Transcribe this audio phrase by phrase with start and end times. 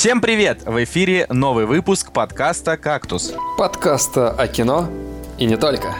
[0.00, 0.62] Всем привет!
[0.64, 3.34] В эфире новый выпуск подкаста «Кактус».
[3.58, 4.88] Подкаста о кино
[5.36, 5.94] и не только.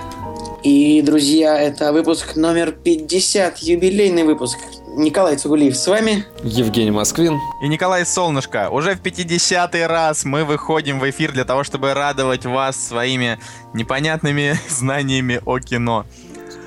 [0.63, 4.57] И, друзья, это выпуск номер 50, юбилейный выпуск.
[4.97, 6.25] Николай Цугулиев с вами.
[6.43, 7.39] Евгений Москвин.
[7.63, 8.71] И Николай Солнышко.
[8.71, 13.39] Уже в 50-й раз мы выходим в эфир для того, чтобы радовать вас своими
[13.75, 16.07] непонятными знаниями о кино.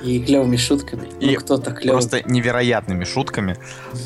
[0.04, 1.08] И клевыми шутками.
[1.20, 1.94] И ну, кто-то клевый.
[1.94, 3.58] Просто невероятными шутками.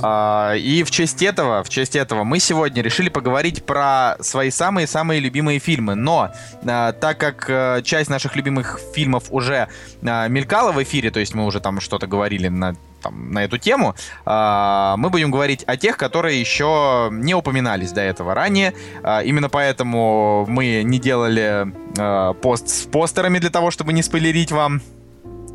[0.01, 5.19] А, и в честь этого, в честь этого мы сегодня решили поговорить про свои самые-самые
[5.19, 5.95] любимые фильмы.
[5.95, 6.31] Но
[6.65, 9.69] а, так как а, часть наших любимых фильмов уже
[10.03, 13.57] а, мелькала в эфире, то есть мы уже там что-то говорили на там, на эту
[13.57, 13.95] тему,
[14.25, 18.73] э, мы будем говорить о тех, которые еще не упоминались до этого ранее.
[19.03, 21.67] Э, именно поэтому мы не делали
[21.97, 24.81] э, пост с постерами для того, чтобы не спойлерить вам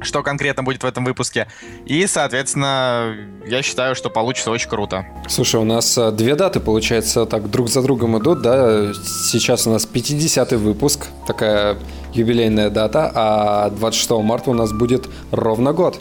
[0.03, 1.49] что конкретно будет в этом выпуске.
[1.87, 3.15] И, соответственно,
[3.47, 5.07] я считаю, что получится очень круто.
[5.29, 8.93] Слушай, у нас э, две даты, получается, так друг за другом идут, да?
[8.95, 11.77] Сейчас у нас 50-й выпуск, такая
[12.13, 15.99] юбилейная дата, а 26 марта у нас будет ровно год.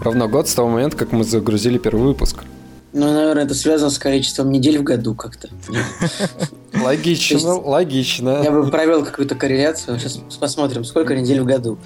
[0.00, 2.44] Ровно год с того момента, как мы загрузили первый выпуск.
[2.92, 5.48] Ну, наверное, это связано с количеством недель в году как-то.
[6.82, 8.42] Логично, логично.
[8.42, 9.98] Я бы провел какую-то корреляцию.
[9.98, 11.78] Сейчас посмотрим, сколько недель в году.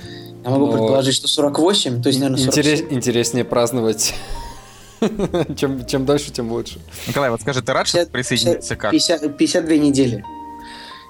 [0.46, 0.72] Я могу Но...
[0.72, 2.62] предположить, что 48, то есть, наверное, 47.
[2.62, 4.14] Интерес, интереснее праздновать.
[5.56, 6.78] чем, чем дальше, тем лучше.
[7.08, 8.92] Николай, вот скажи, ты рад, 50, что присоединиться как?
[8.92, 10.24] 50, 52 недели.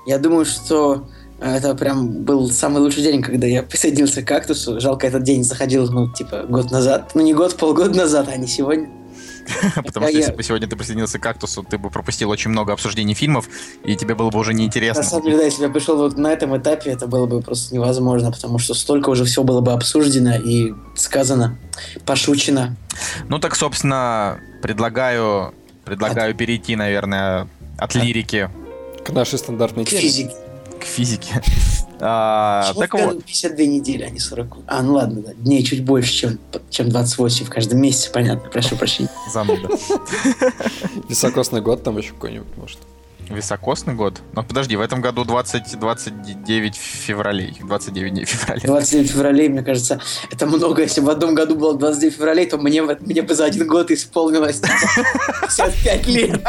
[0.07, 1.07] Я думаю, что
[1.39, 4.81] это прям был самый лучший день, когда я присоединился к кактусу.
[4.81, 7.11] Жалко, этот день заходил, ну, типа, год назад.
[7.13, 8.89] Ну, не год, полгода назад, а не сегодня.
[9.75, 13.15] Потому что если бы сегодня ты присоединился к «Кактусу», ты бы пропустил очень много обсуждений
[13.15, 13.49] фильмов,
[13.85, 15.03] и тебе было бы уже неинтересно.
[15.03, 17.41] На самом деле, да, если бы я пришел вот на этом этапе, это было бы
[17.41, 21.59] просто невозможно, потому что столько уже всего было бы обсуждено и сказано,
[22.05, 22.77] пошучено.
[23.29, 26.39] Ну так, собственно, предлагаю, предлагаю от...
[26.39, 28.51] перейти, наверное, от лирики
[29.05, 30.01] к нашей стандартной теме.
[30.01, 30.35] К физике.
[30.81, 31.43] К физике.
[31.99, 33.25] А, так вот.
[33.25, 34.59] 52 недели, а не 40.
[34.67, 35.33] А, ну ладно, да.
[35.33, 36.39] Дней чуть больше, чем,
[36.69, 38.51] чем 28 в каждом месяце, понятно.
[38.51, 39.09] Прошу прощения.
[39.33, 39.71] Зануда.
[41.09, 42.79] Високосный год там еще какой-нибудь, может.
[43.29, 44.23] Високосный год?
[44.35, 47.59] Но подожди, в этом году 20, 29 февралей.
[47.61, 48.61] 29 дней февраля.
[48.65, 50.01] 29 февралей, мне кажется,
[50.31, 50.83] это много.
[50.83, 54.61] Если в одном году было 29 февралей, то мне, мне бы за один год исполнилось
[54.61, 56.47] 55 лет.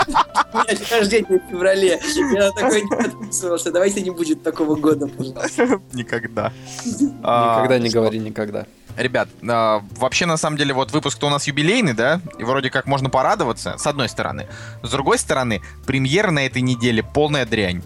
[0.54, 2.00] У меня день рождения в феврале.
[2.34, 5.82] Я такой не подписывал, что давайте не будет такого года, пожалуйста.
[5.94, 6.54] Никогда.
[6.86, 8.66] Никогда не говори никогда.
[8.97, 12.19] Ребят, э, вообще на самом деле вот выпуск-то у нас юбилейный, да?
[12.40, 14.47] И вроде как можно порадоваться, с одной стороны.
[14.81, 17.84] С другой стороны, премьера на этой неделе полная дрянь.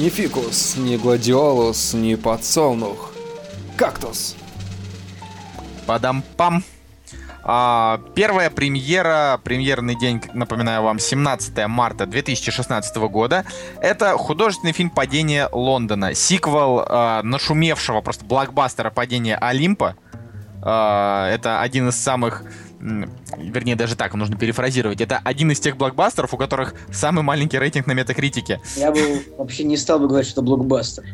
[0.00, 3.12] Ни фикус, ни гладиолус, ни подсолнух.
[3.76, 4.34] Кактус.
[5.86, 6.64] Падам-пам.
[7.48, 13.44] А, первая премьера, премьерный день, напоминаю вам, 17 марта 2016 года.
[13.80, 16.12] Это художественный фильм «Падение Лондона».
[16.12, 19.94] Сиквел а, нашумевшего просто блокбастера «Падение Олимпа».
[20.60, 22.42] А, это один из самых
[23.38, 25.00] вернее, даже так, нужно перефразировать.
[25.00, 28.60] Это один из тех блокбастеров, у которых самый маленький рейтинг на метакритике.
[28.76, 31.04] Я бы вообще не стал бы говорить, что это блокбастер.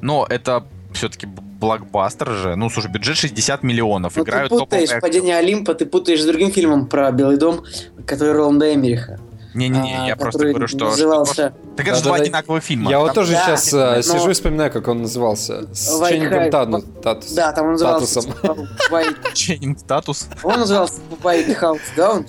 [0.00, 2.56] Но это все-таки блокбастер же.
[2.56, 4.16] Ну, слушай, бюджет 60 миллионов.
[4.16, 5.00] Ну, Играют ты путаешь топовые...
[5.00, 7.64] «Падение Олимпа», ты путаешь с другим фильмом про Белый дом,
[8.06, 9.20] который Роланда Эмериха.
[9.54, 10.86] Не-не-не, я просто говорю, что...
[10.86, 11.54] Назывался...
[11.76, 12.90] Так это же два одинаковых фильма.
[12.90, 15.72] Я вот тоже сейчас э, сижу и вспоминаю, как он назывался.
[15.72, 17.36] С Ченнингом Татусом.
[17.36, 18.20] Да, там он назывался...
[19.34, 20.28] Ченнинг Татус.
[20.42, 22.22] Он назывался White House, да?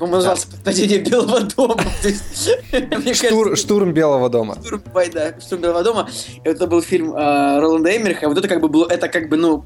[0.00, 1.76] Он назывался «Падение Белого дома».
[3.56, 4.56] Штурм Белого дома.
[5.40, 6.08] Штурм Белого дома.
[6.44, 8.28] Это был фильм э, Роланда Эммериха.
[8.28, 9.64] Вот это как бы, это как бы, ну,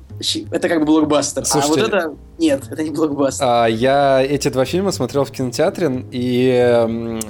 [0.50, 1.44] это как бы блокбастер.
[1.50, 2.14] А вот это...
[2.38, 3.46] Нет, это не блокбастер.
[3.46, 6.69] А, я эти два фильма смотрел в кинотеатре, и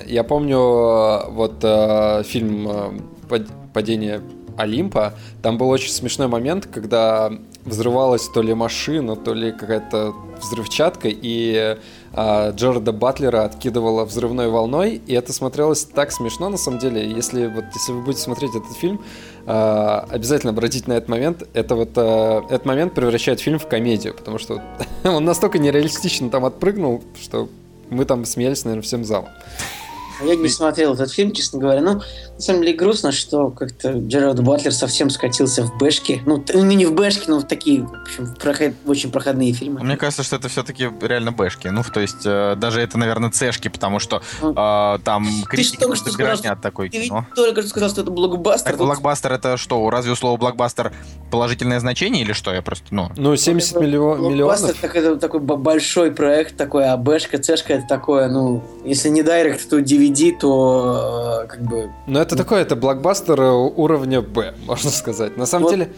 [0.07, 2.69] я помню вот э, фильм
[3.29, 3.41] э,
[3.73, 4.21] «Падение
[4.57, 7.31] Олимпа», там был очень смешной момент, когда
[7.65, 11.77] взрывалась то ли машина, то ли какая-то взрывчатка, и
[12.13, 17.11] э, Джорда Батлера откидывала взрывной волной, и это смотрелось так смешно, на самом деле.
[17.11, 19.03] Если, вот, если вы будете смотреть этот фильм,
[19.47, 21.47] э, обязательно обратите на этот момент.
[21.53, 24.63] Это вот, э, этот момент превращает фильм в комедию, потому что
[25.05, 27.49] он настолько нереалистично там отпрыгнул, что
[27.91, 29.29] мы там смеялись, наверное, всем залом.
[30.25, 31.81] Я не смотрел этот фильм, честно говоря.
[31.81, 32.03] Ну,
[32.41, 36.23] на самом деле грустно, что как-то Джерард Батлер совсем скатился в бэшки.
[36.25, 38.73] Ну, ну не в бэшки, но в такие, в общем, проход...
[38.87, 39.81] очень проходные фильмы.
[39.81, 41.69] Мне кажется, что это все-таки реально бэшки.
[41.69, 46.11] Ну, то есть, э, даже это, наверное, цешки, потому что ну, э, там критики что
[46.11, 46.57] сказал, что...
[46.57, 47.27] такой ты кино.
[47.37, 48.71] только что сказал, что это блокбастер.
[48.71, 49.91] Так, блокбастер это что?
[49.91, 50.95] Разве у слова блокбастер
[51.31, 52.55] положительное значение или что?
[52.55, 53.11] Я просто, ну...
[53.19, 54.81] Ну, 70 миллион, миллионов.
[54.81, 59.69] Так, это такой большой проект такой, а бэшка, цешка это такое, ну, если не директ,
[59.69, 61.91] то DVD то э, как бы...
[62.07, 65.37] Ну, это такой, это блокбастер уровня Б, можно сказать.
[65.37, 65.71] На самом Вот.
[65.73, 65.93] деле,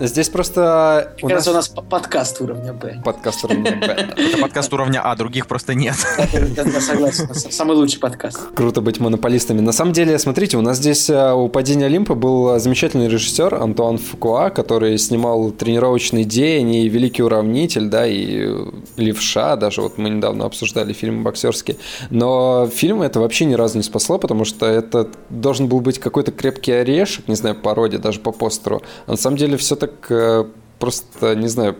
[0.00, 1.12] здесь просто...
[1.22, 3.00] Мне кажется, у нас п- подкаст уровня Б.
[3.04, 3.86] подкаст уровня Б.
[3.86, 5.94] Это подкаст уровня А, других просто нет.
[6.32, 8.38] Я согласен, самый лучший подкаст.
[8.54, 9.60] Круто быть монополистами.
[9.60, 13.98] На самом деле, смотрите, у нас здесь э, у «Падения Олимпа» был замечательный режиссер Антуан
[13.98, 18.48] Фукуа, который снимал «Тренировочный день» и «Великий уравнитель», да, и
[18.96, 21.78] «Левша», даже вот мы недавно обсуждали фильм боксерский.
[22.10, 26.32] Но фильм это вообще ни разу не спасло, потому что это должен был быть какой-то
[26.32, 28.82] крепкий орешек, не знаю, по роде, даже по постеру.
[29.06, 30.44] А на самом деле все так э,
[30.78, 31.76] просто, не знаю,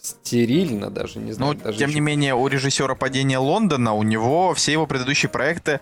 [0.00, 1.54] стерильно даже, не знаю.
[1.54, 5.28] Ну, даже тем чуть- не менее, у режиссера падения Лондона, у него все его предыдущие
[5.30, 5.80] проекты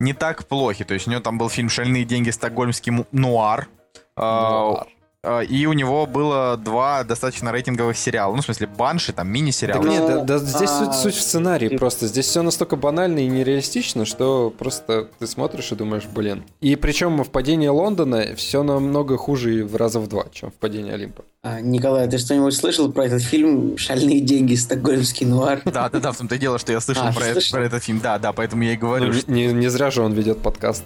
[0.00, 0.84] не так плохи.
[0.84, 2.30] То есть у него там был фильм «Шальные деньги.
[2.30, 3.68] Стокгольмский нуар».
[4.16, 4.88] А, Нуар.
[5.24, 8.34] А, И у него было два достаточно рейтинговых сериала.
[8.34, 9.84] Ну, в смысле, банши, там, Так мини-сериалы.
[9.84, 12.06] Ну, нет, да, да здесь а, суть, суть в сценарии просто.
[12.06, 16.44] Здесь все настолько банально и нереалистично, что просто ты смотришь и думаешь, блин.
[16.60, 20.92] И причем в падении Лондона все намного хуже в раза в два, чем в падении
[20.92, 21.24] Олимпа.
[21.44, 24.54] А, Николай, ты что-нибудь слышал про этот фильм «Шальные деньги.
[24.54, 25.60] Стокгольмский нуар»?
[25.72, 27.58] Да, да, да, в том-то и дело, что я слышал А, про, это- слышал?
[27.58, 28.00] про этот фильм.
[28.00, 30.84] Да, да, поэтому я и Ну, говорю, что не, не зря же он ведет подкаст.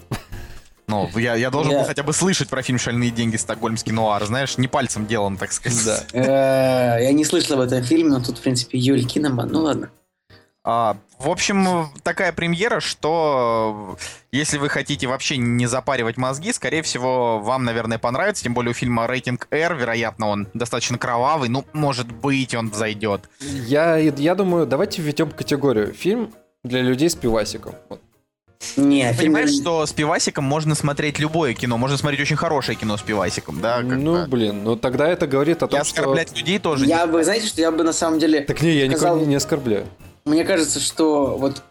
[0.87, 3.37] Ну, я, я должен Я- был хотя бы слышать про фильм «Шальные деньги.
[3.37, 4.25] Стокгольмский нуар».
[4.25, 6.07] Знаешь, не пальцем делом, так сказать.
[6.13, 6.97] Да.
[6.99, 9.49] Э, Я не слышал об этом фильме, но тут, в принципе, Юль Киноман.
[9.49, 9.91] Ну ладно.
[10.69, 16.83] А, в общем, такая премьера, что э, если вы хотите вообще не запаривать мозги, скорее
[16.83, 18.43] всего, вам, наверное, понравится.
[18.43, 21.49] Тем более у фильма рейтинг R, вероятно, он достаточно кровавый.
[21.49, 23.21] Ну, может быть, он зайдет.
[23.41, 25.95] Я, я думаю, давайте введем категорию.
[25.95, 26.33] Фильм
[26.65, 27.77] для людей с пивасиком.
[27.89, 28.01] Вот.
[28.77, 29.33] Не, фильм...
[29.33, 31.79] Понимаешь, что с пивасиком можно смотреть любое кино.
[31.79, 33.81] Можно смотреть очень хорошее кино с пивасиком, да?
[33.81, 36.01] Ну, блин, ну тогда это говорит о И том, что...
[36.01, 38.41] оскорблять людей тоже Я бы, знаете, что я бы на самом деле...
[38.43, 39.87] Так не, я сказал- никого не оскорбляю.
[40.25, 41.63] Мне кажется, что вот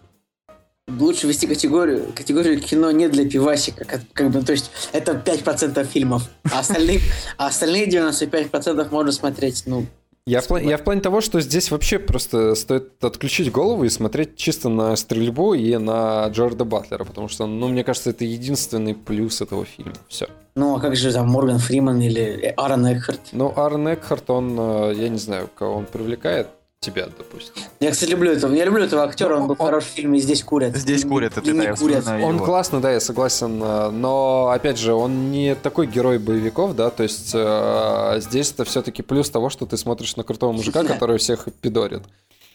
[0.87, 5.83] лучше вести категорию, категорию кино не для пивасика, как, как бы, то есть это 5%
[5.85, 7.01] фильмов, а остальные,
[7.37, 9.87] а остальные 95% можно смотреть, ну,
[10.27, 13.89] Я в, пла- я в плане того, что здесь вообще просто стоит отключить голову и
[13.89, 18.95] смотреть чисто на стрельбу и на Джорда Батлера, потому что, ну, мне кажется, это единственный
[18.95, 19.93] плюс этого фильма.
[20.07, 20.27] Все.
[20.55, 23.21] ну а как же там Морган Фриман или Аарон Экхарт?
[23.33, 26.47] Ну, Аарон Экхарт, он, э, я не знаю, кого он привлекает.
[26.85, 27.63] Тебя, допустим.
[27.79, 30.43] Я, кстати, люблю этого, я люблю этого актера, он был Он- хорош в фильме «Здесь
[30.43, 30.75] курят».
[30.75, 32.05] Здесь И- курят, это не курят.
[32.07, 32.45] Он его.
[32.45, 37.01] классно, да, я согласен, э, но, опять же, он не такой герой боевиков, да, то
[37.01, 41.47] есть э, здесь это все-таки плюс того, что ты смотришь на крутого мужика, который всех
[41.59, 42.03] пидорит.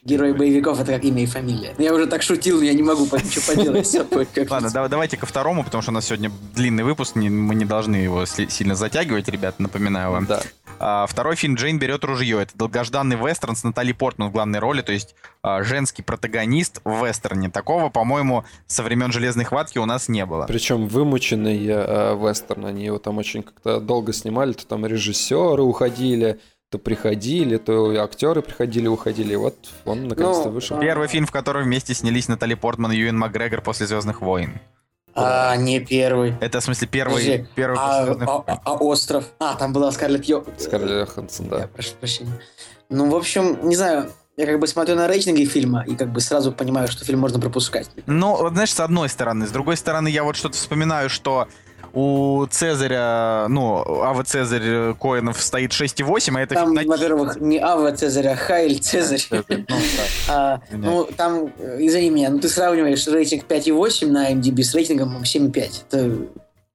[0.03, 1.75] Герой боевиков это как имя и фамилия.
[1.79, 4.27] Я уже так шутил, я не могу ничего поделать с собой.
[4.49, 7.97] Ладно, давайте ко второму, потому что у нас сегодня длинный выпуск, не- мы не должны
[7.97, 10.25] его сли- сильно затягивать, ребята, напоминаю вам.
[10.27, 10.41] Да.
[10.79, 12.41] А, второй фильм «Джейн берет ружье».
[12.41, 17.05] Это долгожданный вестерн с Натали Портман в главной роли, то есть а, женский протагонист в
[17.07, 17.51] вестерне.
[17.51, 20.47] Такого, по-моему, со времен «Железной хватки» у нас не было.
[20.47, 26.41] Причем вымученный э, вестерн, они его там очень как-то долго снимали, то там режиссеры уходили,
[26.71, 30.79] то приходили, то актеры приходили, уходили, и вот он наконец-то Ну, вышел.
[30.79, 34.61] Первый фильм, в котором вместе снялись Натали Портман и Юэн Макгрегор после «Звездных войн».
[35.13, 36.35] А, не первый.
[36.41, 38.59] Это, в смысле, первый, Подожди, первый после А, «Звездных а- войн».
[38.65, 39.25] а остров?
[39.41, 40.45] А, там была Скарлетт Йо...
[40.59, 41.67] Скарлетт Йоханссон, Я да.
[41.67, 42.41] прошу прощения.
[42.89, 46.21] Ну, в общем, не знаю, я как бы смотрю на рейтинги фильма и как бы
[46.21, 47.91] сразу понимаю, что фильм можно пропускать.
[48.07, 49.49] Ну, вот знаешь, с одной стороны.
[49.49, 51.49] С другой стороны, я вот что-то вспоминаю, что
[51.93, 57.41] у Цезаря, ну, Ава Цезарь э, Коинов стоит 6,8, а это Там, фильм на- во-первых,
[57.41, 59.23] не Ава Цезарь, а Хайль Цезарь.
[59.31, 59.75] Ну, да.
[60.29, 65.17] А, ну, там, э, извини меня, ну ты сравниваешь рейтинг 5,8 на MDB с рейтингом
[65.23, 65.85] 7,5.
[65.91, 66.27] Это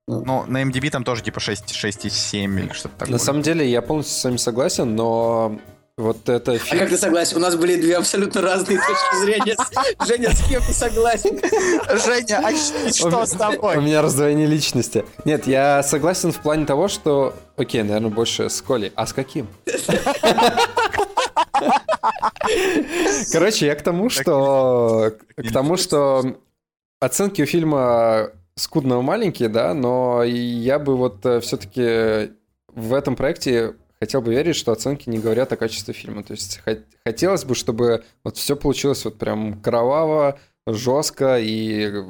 [0.08, 3.14] Ну, на MDB там тоже типа 6, 6,7 или что-то такое.
[3.14, 5.58] На самом деле я полностью с вами согласен, но
[5.98, 6.80] вот это А фильм...
[6.82, 7.38] как ты согласен?
[7.38, 9.56] У нас были две абсолютно разные точки зрения.
[10.06, 11.40] Женя, с кем ты согласен?
[12.06, 12.52] Женя, а
[12.92, 13.78] что с У тобой?
[13.78, 15.06] меня раздвоение личности.
[15.24, 17.34] Нет, я согласен в плане того, что...
[17.56, 18.92] Окей, наверное, больше с Колей.
[18.96, 19.48] А с каким?
[23.32, 25.14] Короче, я к тому, что...
[25.38, 26.25] К тому, что
[27.00, 32.34] оценки у фильма скудно маленькие, да, но я бы вот все-таки
[32.74, 36.24] в этом проекте хотел бы верить, что оценки не говорят о качестве фильма.
[36.24, 42.06] То есть хот- хотелось бы, чтобы вот все получилось вот прям кроваво, жестко и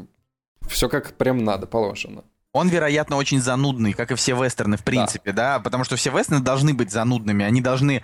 [0.68, 2.24] все как прям надо, положено.
[2.56, 6.40] Он, вероятно, очень занудный, как и все вестерны, в принципе, да, потому что все вестерны
[6.40, 8.02] должны быть занудными, они должны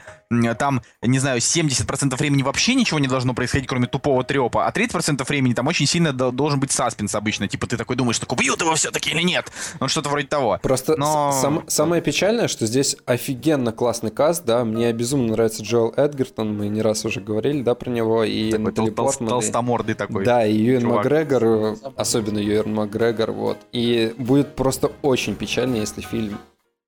[0.59, 5.25] там, не знаю, 70% времени вообще ничего не должно происходить, кроме тупого трепа, а 30%
[5.25, 7.47] времени там очень сильно должен быть саспенс обычно.
[7.47, 9.49] Типа ты такой думаешь, так убьют его все-таки или нет?
[9.79, 10.59] Ну, что-то вроде того.
[10.61, 11.31] Просто Но...
[11.31, 16.67] сам, самое печальное, что здесь офигенно классный каст, да, мне безумно нравится Джоэл Эдгертон, мы
[16.67, 19.29] не раз уже говорили, да, про него, и такой Натали тол- Портман.
[19.29, 20.25] Толстомордый такой.
[20.25, 23.57] Да, и Юэн Макгрегор, особенно Юэн Макгрегор, вот.
[23.71, 26.37] И будет просто очень печально, если фильм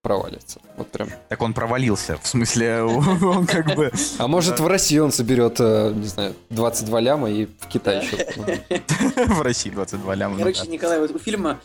[0.01, 0.59] провалится.
[0.77, 1.09] Вот прям.
[1.29, 3.91] Так он провалился, в смысле, он как бы...
[4.19, 8.17] А может в России он соберет, э, не знаю, 22 ляма и в Китай еще.
[9.33, 10.37] В России 22 ляма.
[10.37, 11.59] Короче, Николай, вот у фильма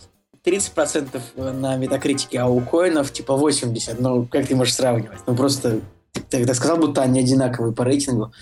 [0.44, 3.96] 30% на метакритике, а у коинов типа 80%.
[3.98, 5.18] Ну, как ты можешь сравнивать?
[5.26, 5.80] Ну, просто
[6.30, 8.32] ты так сказал, будто они одинаковые по рейтингу.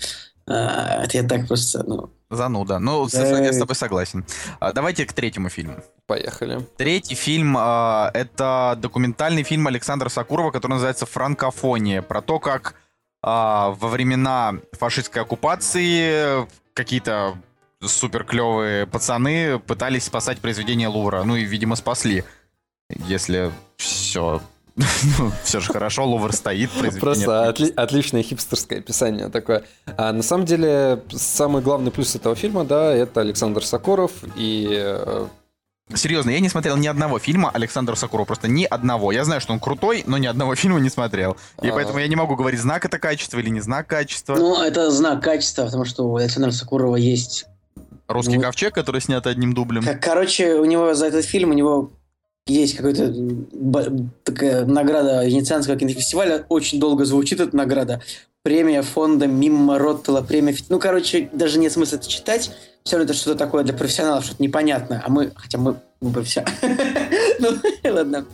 [0.45, 2.11] А, это я так просто, ну...
[2.29, 2.79] Зануда.
[2.79, 4.25] Ну, я с тобой согласен.
[4.59, 5.77] А, давайте к третьему фильму.
[6.05, 6.65] Поехали.
[6.77, 12.01] Третий фильм э, это документальный фильм Александра Сакурова, который называется «Франкофония».
[12.01, 12.75] Про то, как э,
[13.23, 17.37] во времена фашистской оккупации какие-то
[17.81, 21.23] супер клевые пацаны пытались спасать произведение Лувра.
[21.23, 22.23] Ну и, видимо, спасли.
[22.89, 24.41] Если все
[25.17, 26.69] ну, все же хорошо, Лувр стоит.
[26.99, 29.63] Просто отли- отличное хипстерское описание такое.
[29.97, 35.25] А на самом деле, самый главный плюс этого фильма, да, это Александр Сокуров и э,
[35.95, 39.11] Серьезно, я не смотрел ни одного фильма Александра Сакурова, просто ни одного.
[39.11, 41.37] Я знаю, что он крутой, но ни одного фильма не смотрел.
[41.61, 41.73] И А-а-а.
[41.73, 44.35] поэтому я не могу говорить, знак это качество или не знак качества.
[44.35, 47.45] Ну, это знак качества, потому что у Александра Сакурова есть...
[48.07, 49.83] Русский ну, ковчег, который снят одним дублем.
[50.01, 51.91] Короче, у него за этот фильм, у него
[52.47, 53.13] есть какая-то
[54.23, 58.01] такая награда Венецианского кинофестиваля, очень долго звучит эта награда.
[58.43, 60.55] Премия фонда Мимма Роттела, премия...
[60.69, 62.51] Ну, короче, даже нет смысла это читать.
[62.83, 65.03] Все равно это что-то такое для профессионалов, что-то непонятное.
[65.05, 66.55] А мы, хотя мы, мы профессионалы.
[67.39, 67.49] ну,
[67.93, 68.25] ладно,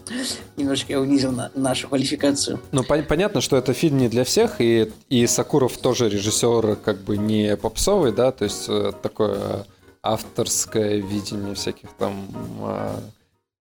[0.55, 2.60] немножко я унизил на нашу квалификацию.
[2.72, 7.00] Ну, пон- понятно, что это фильм не для всех, и, и Сакуров тоже режиссер как
[7.00, 9.65] бы не попсовый, да, то есть э, такое
[10.03, 12.27] авторское видение всяких там
[12.62, 13.00] э,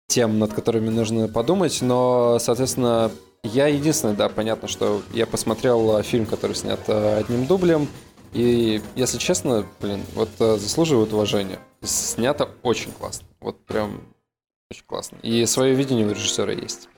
[0.10, 3.12] тем, над которыми нужно подумать, но, соответственно,
[3.44, 7.88] я единственный, да, понятно, что я посмотрел фильм, который снят э, одним дублем,
[8.34, 11.60] и, если честно, блин, вот э, заслуживает уважения.
[11.82, 13.28] Снято очень классно.
[13.40, 14.02] Вот прям
[14.70, 15.18] очень классно.
[15.24, 16.90] И свое видение у режиссера есть.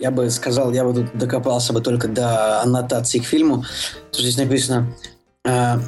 [0.00, 3.64] Я бы сказал, я бы тут докопался бы только до аннотации к фильму.
[4.12, 4.92] Здесь написано
[5.44, 5.78] э,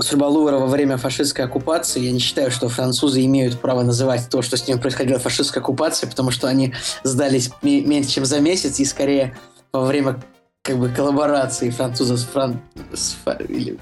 [0.00, 4.56] Сурбалувера во время фашистской оккупации, я не считаю, что французы имеют право называть то, что
[4.56, 9.36] с ним происходило фашистской оккупацией, потому что они сдались меньше, чем за месяц, и скорее
[9.72, 10.20] во время
[10.66, 12.60] как бы коллаборации француза с фран...
[12.92, 13.16] С...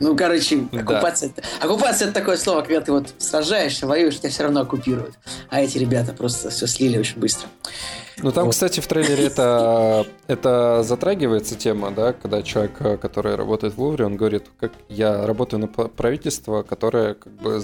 [0.00, 1.32] Ну, короче, оккупация...
[1.34, 1.42] Да.
[1.62, 5.14] оккупация это такое слово, когда ты вот сражаешься, воюешь, тебя все равно оккупируют.
[5.48, 7.48] А эти ребята просто все слили очень быстро.
[8.18, 8.52] Ну, там, вот.
[8.52, 14.16] кстати, в трейлере это, это затрагивается тема, да, когда человек, который работает в Лувре, он
[14.16, 17.60] говорит, как я работаю на правительство, которое как бы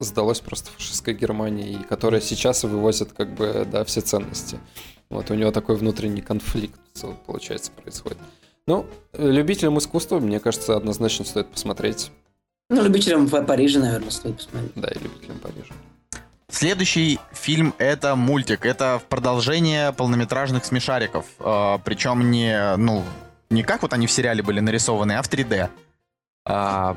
[0.00, 4.58] сдалось просто фашистской Германии, и которое сейчас вывозит как бы, да, все ценности.
[5.10, 6.80] Вот у него такой внутренний конфликт,
[7.26, 8.18] получается, происходит.
[8.66, 12.10] Ну, любителям искусства, мне кажется, однозначно стоит посмотреть.
[12.68, 14.72] Ну, любителям Парижа, наверное, стоит посмотреть.
[14.76, 15.74] Да, и любителям Парижа.
[16.50, 18.66] Следующий фильм это мультик.
[18.66, 21.24] Это продолжение полнометражных смешариков.
[21.38, 23.04] Э, причем не, ну,
[23.50, 25.54] не как вот они в сериале были нарисованы, а в 3D.
[25.54, 25.68] Э,
[26.46, 26.96] а,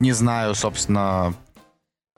[0.00, 1.34] не знаю, собственно,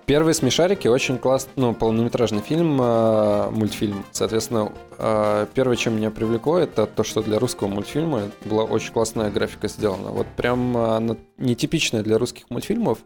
[0.06, 4.04] Первые смешарики очень классный, ну, полнометражный фильм, э, мультфильм.
[4.12, 9.32] Соответственно, э, первое, чем меня привлекло, это то, что для русского мультфильма была очень классная
[9.32, 10.10] графика сделана.
[10.10, 13.00] Вот прям она нетипичная для русских мультфильмов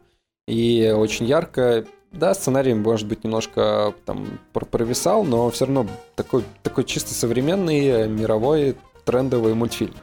[0.47, 1.87] и очень яркая.
[2.13, 5.87] Да, сценарий, может быть, немножко там провисал, но все равно
[6.17, 9.95] такой, такой чисто современный, мировой, трендовый мультфильм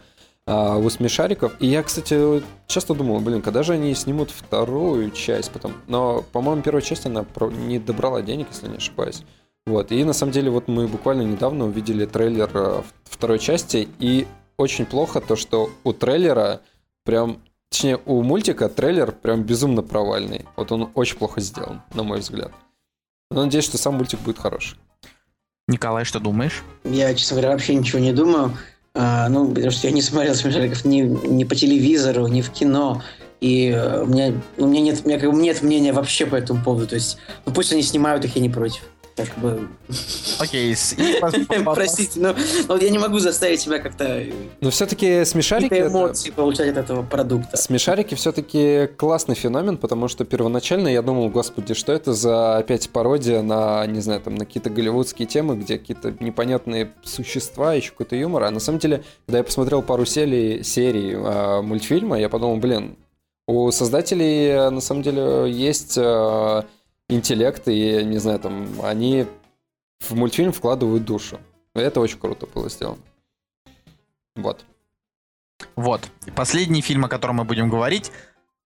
[0.45, 1.53] а, у смешариков.
[1.59, 5.73] И я, кстати, часто думал, блин, когда же они снимут вторую часть потом.
[5.87, 7.25] Но, по-моему, первая часть она
[7.67, 9.23] не добрала денег, если не ошибаюсь.
[9.65, 9.91] Вот.
[9.91, 14.85] И на самом деле, вот мы буквально недавно увидели трейлер э, второй части, и очень
[14.85, 16.61] плохо то, что у трейлера
[17.03, 20.45] прям Точнее, у мультика трейлер прям безумно провальный.
[20.55, 22.51] Вот он очень плохо сделан, на мой взгляд.
[23.29, 24.77] Но надеюсь, что сам мультик будет хороший.
[25.67, 26.63] Николай, что думаешь?
[26.85, 28.57] Я, честно говоря, вообще ничего не думаю.
[28.93, 33.03] А, ну, потому что я не смотрел смешариков ни, ни по телевизору, ни в кино.
[33.41, 33.71] И
[34.01, 36.87] у меня, у меня, нет, у меня как бы нет мнения вообще по этому поводу.
[36.87, 38.81] То есть, ну пусть они снимают их, я не против.
[39.25, 39.67] Как бы...
[40.39, 40.75] Окей,
[41.65, 42.35] Простите, но, но
[42.75, 44.23] вот я не могу заставить себя как-то
[44.61, 45.73] Но все-таки смешарики...
[45.73, 47.57] это- эмоции получать от этого продукта.
[47.57, 53.41] Смешарики все-таки классный феномен, потому что первоначально я думал, господи, что это за опять пародия
[53.41, 58.43] на, не знаю, там, на какие-то голливудские темы, где какие-то непонятные существа, еще какой-то юмор.
[58.43, 62.97] А на самом деле, когда я посмотрел пару серий, серий э, мультфильма, я подумал, блин,
[63.47, 66.61] у создателей э, на самом деле есть э,
[67.09, 69.25] интеллект, и, не знаю, там, они
[69.99, 71.39] в мультфильм вкладывают душу.
[71.75, 73.01] И это очень круто было сделано.
[74.35, 74.65] Вот.
[75.75, 76.01] Вот.
[76.25, 78.11] И Последний фильм, о котором мы будем говорить,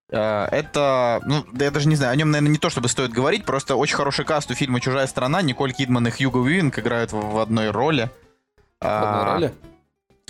[0.09, 0.17] э,
[0.51, 3.45] это, ну, да я даже не знаю, о нем, наверное, не то чтобы стоит говорить,
[3.45, 5.41] просто очень хороший каст у фильма «Чужая страна».
[5.41, 8.09] Николь Кидман и Хьюго Уивинг играют в, в одной роли.
[8.81, 9.53] В одной А, роли?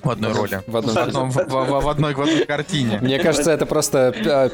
[0.04, 0.64] В одной роли.
[0.68, 3.00] В одной В, одном- в- в- в одной, в одной картине.
[3.02, 4.50] Мне кажется, это просто э,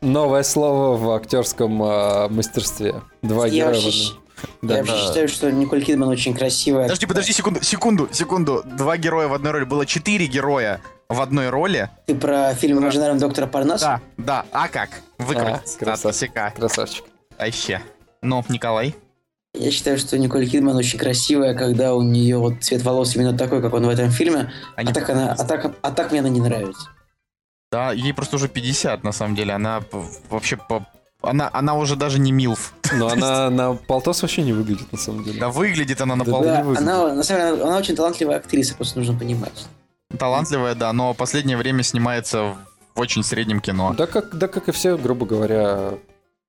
[0.00, 3.02] новое слово в актерском э, мастерстве.
[3.22, 4.24] Два Я героя в вообще, одном.
[4.62, 5.06] Да, я вообще да.
[5.08, 6.84] считаю, что Николь Кидман очень красивая.
[6.84, 8.62] Подожди, подожди, секунду, секунду, секунду.
[8.64, 9.64] Два героя в одной роли.
[9.64, 11.90] Было четыре героя в одной роли.
[12.06, 14.00] Ты про фильм «Имажинарум доктора Парнаса?
[14.16, 14.46] Да, да.
[14.52, 14.90] А как?
[15.18, 15.76] Выкрутить.
[15.80, 16.32] А, красавчик.
[16.56, 17.04] Красавчик.
[17.38, 17.80] Вообще.
[18.22, 18.94] Ну, Николай.
[19.56, 23.62] Я считаю, что Николь Кидман очень красивая, когда у нее вот цвет волос именно такой,
[23.62, 24.50] как он в этом фильме.
[24.74, 26.88] Они- А так, она, а, так, а так мне она не нравится.
[27.74, 29.52] Да, ей просто уже 50, на самом деле.
[29.52, 29.82] Она
[30.30, 30.86] вообще по...
[31.22, 32.72] Она, она уже даже не милф.
[32.92, 35.40] Но она на полтос вообще не выглядит, на самом деле.
[35.40, 36.44] Да выглядит она на Да, пол...
[36.44, 39.66] Да, она, на самом деле, она, она очень талантливая актриса, просто нужно понимать.
[40.16, 42.54] Талантливая, да, но последнее время снимается
[42.94, 43.92] в очень среднем кино.
[43.98, 45.94] Да как, да как и все, грубо говоря,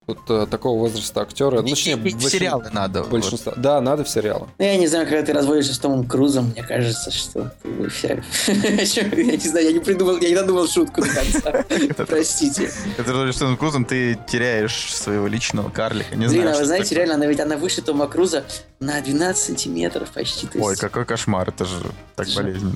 [0.08, 1.62] вот э, такого возраста актеры.
[1.62, 3.02] Ну, точнее, большин- сериалы надо.
[3.02, 3.12] вот.
[3.12, 3.54] большинство.
[3.56, 4.48] Да, надо в сериалы.
[4.58, 8.10] Ну, я не знаю, когда ты разводишься с Томом Крузом, мне кажется, что ты вся...
[8.48, 11.64] Я не знаю, я не придумал, я не додумал шутку до конца.
[12.06, 12.72] Простите.
[12.98, 16.16] Когда ты с Томом Крузом, ты теряешь своего личного карлика.
[16.16, 18.44] Не Блин, знаю, а вы знаете, реально, она ведь она выше Тома Круза
[18.80, 20.48] на 12 сантиметров почти.
[20.56, 21.82] Ой, какой кошмар, это же
[22.16, 22.76] так болезненно.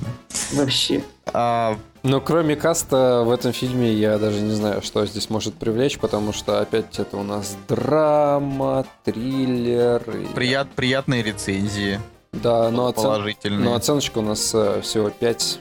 [0.52, 1.02] Вообще.
[1.32, 5.98] А, Но кроме каста в этом фильме я даже не знаю, что здесь может привлечь,
[5.98, 10.02] потому что опять это у нас драма, триллер.
[10.10, 12.00] и- прият, приятные рецензии.
[12.32, 13.60] Да, но, оцен- положительные.
[13.60, 15.60] но оценочка у нас э, всего 5.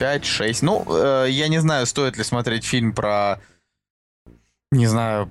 [0.00, 0.58] 5-6.
[0.62, 3.40] Ну, э, я не знаю, стоит ли смотреть фильм про...
[4.70, 5.30] Не знаю...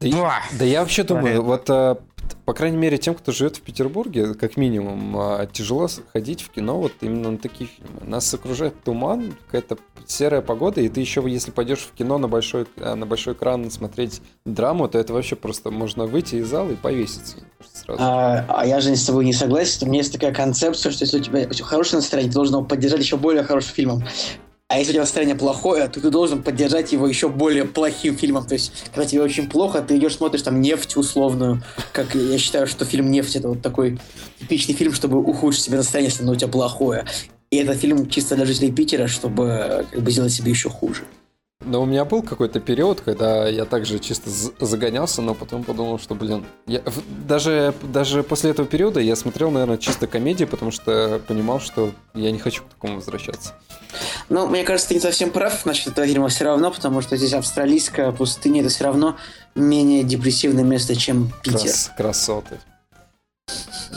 [0.00, 1.96] Да, я- да я вообще думаю, вот э,
[2.44, 6.78] по крайней мере тем, кто живет в Петербурге, как минимум, э, тяжело ходить в кино
[6.78, 8.00] вот именно на такие фильмы.
[8.04, 12.66] Нас окружает туман, какая-то серая погода, и ты еще, если пойдешь в кино на большой,
[12.76, 16.76] э, на большой экран смотреть драму, то это вообще просто можно выйти из зала и
[16.76, 17.36] повеситься
[17.72, 18.02] сразу.
[18.02, 19.86] А, а я же с тобой не согласен.
[19.86, 23.00] У меня есть такая концепция, что если у тебя хорошее настроение, ты должен его поддержать
[23.00, 24.04] еще более хорошим фильмом.
[24.70, 28.46] А если у тебя настроение плохое, то ты должен поддержать его еще более плохим фильмом.
[28.46, 31.60] То есть, когда тебе очень плохо, ты идешь смотришь там «Нефть» условную.
[31.90, 33.98] Как я считаю, что фильм «Нефть»— это вот такой
[34.38, 37.04] типичный фильм, чтобы ухудшить себе настроение, если оно у тебя плохое.
[37.50, 41.02] И этот фильм чисто для жителей Питера, чтобы как бы сделать себе еще хуже.
[41.62, 46.14] Но у меня был какой-то период, когда я также чисто загонялся, но потом подумал, что,
[46.14, 46.82] блин, я,
[47.26, 52.30] даже, даже после этого периода я смотрел, наверное, чисто комедии, потому что понимал, что я
[52.30, 53.52] не хочу к такому возвращаться.
[54.30, 57.34] Ну, мне кажется, ты не совсем прав насчет этого фильма все равно, потому что здесь
[57.34, 59.18] австралийская пустыня, это все равно
[59.54, 61.60] менее депрессивное место, чем Питер.
[61.60, 62.58] Крас- красоты.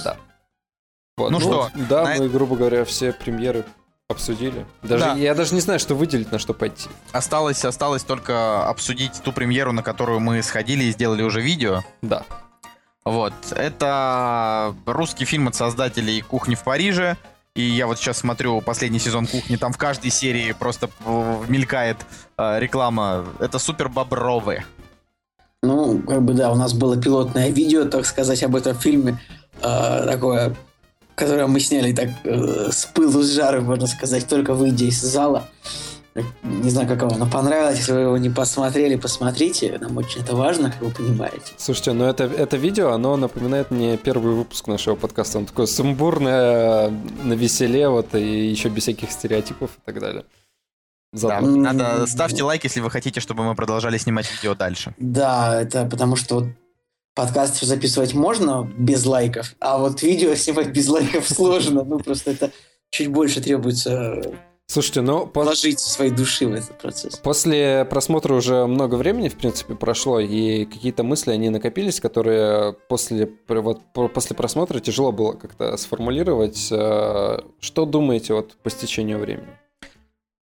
[0.04, 0.18] Да.
[1.16, 3.64] Вот, Ну что, Да, на мы, грубо говоря, все премьеры
[4.10, 4.66] обсудили.
[4.82, 5.14] Даже, Да.
[5.16, 6.90] Я даже не знаю, что выделить, на что пойти.
[7.12, 11.82] Осталось, осталось только обсудить ту премьеру, на которую мы сходили и сделали уже видео.
[12.02, 12.24] Да.
[13.06, 13.34] Вот.
[13.52, 17.18] Это русский фильм от создателей «Кухни в Париже».
[17.56, 20.90] И я вот сейчас смотрю последний сезон «Кухни», там в каждой серии просто
[21.48, 21.98] мелькает
[22.38, 23.26] э, реклама.
[23.40, 24.64] Это супер бобровы.
[25.62, 29.20] Ну, как бы да, у нас было пилотное видео, так сказать, об этом фильме,
[29.62, 30.56] э, такое,
[31.16, 35.48] которое мы сняли так э, с пылу, с жару, можно сказать, только выйдя из зала.
[36.44, 40.36] Не знаю, как вам оно понравилось, если вы его не посмотрели, посмотрите, нам очень это
[40.36, 41.54] важно, как вы понимаете.
[41.58, 45.40] Слушайте, ну это, это видео, оно напоминает мне первый выпуск нашего подкаста.
[45.40, 46.92] Он такой сумбурное,
[47.24, 50.24] на веселе, вот, и еще без всяких стереотипов и так далее.
[51.14, 54.94] Да, надо ставьте лайк, если вы хотите, чтобы мы продолжали снимать видео дальше.
[54.98, 56.46] Да, это потому что вот
[57.16, 61.84] подкаст записывать можно без лайков, а вот видео снимать без лайков сложно.
[61.84, 62.52] Ну, просто это
[62.92, 64.22] чуть больше требуется
[64.66, 67.18] Слушайте, ну по- вложить своей души в этот процесс.
[67.18, 73.30] после просмотра уже много времени, в принципе, прошло, и какие-то мысли, они накопились, которые после,
[73.48, 76.70] вот, по- после просмотра тяжело было как-то сформулировать.
[76.72, 79.50] Э, Что думаете вот по стечению времени?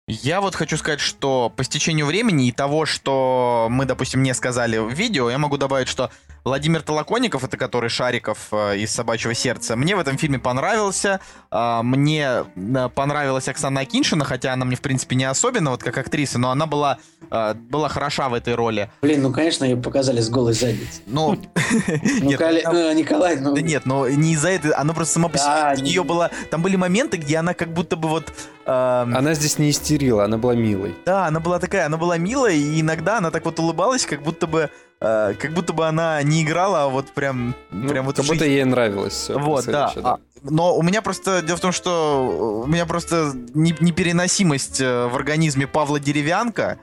[0.08, 4.78] Я вот хочу сказать, что по стечению времени и того, что мы, допустим, не сказали
[4.80, 6.10] в видео, я могу добавить, что
[6.44, 11.20] Владимир Толоконников, это который Шариков э, из «Собачьего сердца», мне в этом фильме понравился.
[11.52, 15.98] Э, мне э, понравилась Оксана Акиншина, хотя она мне, в принципе, не особенно, вот как
[15.98, 16.98] актриса, но она была,
[17.30, 18.90] э, была хороша в этой роли.
[19.02, 21.04] Блин, ну, конечно, ее показали с голой задницей.
[21.06, 21.38] Ну,
[22.22, 23.56] Ну, Николай, ну...
[23.56, 26.76] да нет, но не из-за этого, она просто сама по себе, нее было, там были
[26.76, 28.32] моменты, где она как будто бы вот...
[28.66, 30.96] эм, Она здесь не истерила, она была милой.
[31.06, 34.48] Да, она была такая, она была милая, и иногда она так вот улыбалась, как будто
[34.48, 34.70] бы,
[35.02, 38.40] э, как будто бы она не играла, а вот прям, Ну, прям вот как будто
[38.40, 38.54] жизнь.
[38.54, 39.38] ей нравилось все.
[39.40, 39.94] Вот, да.
[40.04, 45.08] А, но у меня просто, дело в том, что у меня просто не- непереносимость э,
[45.08, 46.80] в организме Павла Деревянка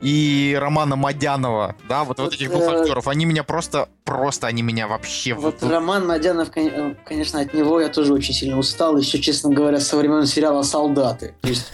[0.00, 4.46] и Романа Мадянова, да, вот, вот Вот, этих двух э, актеров, они меня просто, просто
[4.46, 5.34] они меня вообще...
[5.34, 9.50] Вот вот- Роман Мадянов, э, конечно, от него я тоже очень сильно устал, еще, честно
[9.50, 11.34] говоря, со времен сериала «Солдаты».
[11.42, 11.66] То есть,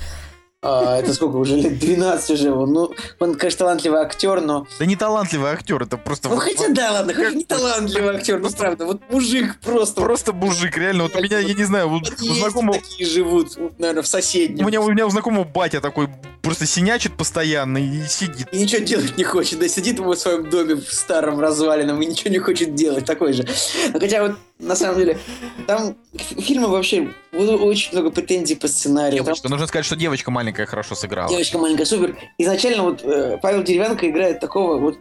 [0.63, 2.53] а, это сколько, уже лет 12 уже.
[2.53, 2.73] он.
[2.73, 4.67] Ну, он, конечно, талантливый актер, но...
[4.79, 6.29] Да не талантливый актер, это просто...
[6.29, 10.01] Ну, хотя да, ладно, хоть не талантливый актер, ну, правда, вот мужик просто...
[10.01, 12.79] Просто мужик, реально, вот у меня, я не знаю, вот у знакомого...
[12.81, 14.67] такие живут, наверное, в У соседнем.
[14.67, 16.09] меня, у меня у знакомого батя такой
[16.43, 18.49] просто синячит постоянно и сидит.
[18.53, 22.31] И ничего делать не хочет, да, сидит в своем доме в старом развалином и ничего
[22.31, 23.47] не хочет делать, такой же.
[23.93, 25.19] Хотя вот, на самом деле,
[25.67, 29.19] там фильмы вообще вот очень много претензий по сценарию.
[29.19, 31.29] Там Девочка, нужно сказать, что девочка маленькая хорошо сыграла.
[31.29, 32.17] Девочка маленькая супер.
[32.39, 34.99] Изначально вот э, Павел Деревянко играет такого вот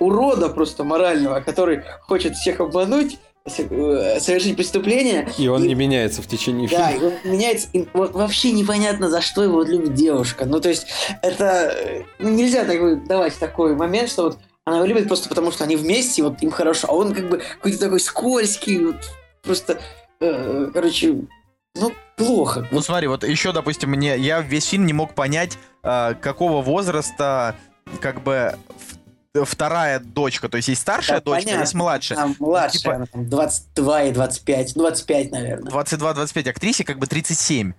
[0.00, 5.28] урода просто морального, который хочет всех обмануть, э, совершить преступление.
[5.38, 7.06] И он И- не меняется в течение Да, фильма.
[7.06, 7.68] и он меняется.
[7.72, 10.44] и вот вообще непонятно, за что его любит девушка.
[10.46, 10.86] Ну, то есть,
[11.22, 15.50] это ну, нельзя так вот давать такой момент, что вот она его любит просто потому,
[15.50, 16.88] что они вместе, вот им хорошо.
[16.90, 18.96] А он как бы какой-то такой скользкий, вот,
[19.42, 19.80] просто,
[20.20, 21.16] э, короче,
[21.74, 22.66] ну, плохо.
[22.70, 27.56] Ну смотри, вот еще, допустим, мне я весь фильм не мог понять, э, какого возраста
[28.00, 28.56] как бы
[29.44, 30.48] вторая дочка.
[30.48, 31.62] То есть есть старшая Да, дочка, понятно.
[31.62, 32.18] есть младшая.
[32.18, 35.70] Там младшая, типа- она там 22 и 25, ну, 25, наверное.
[35.70, 37.72] 22-25 актрисе как бы 37.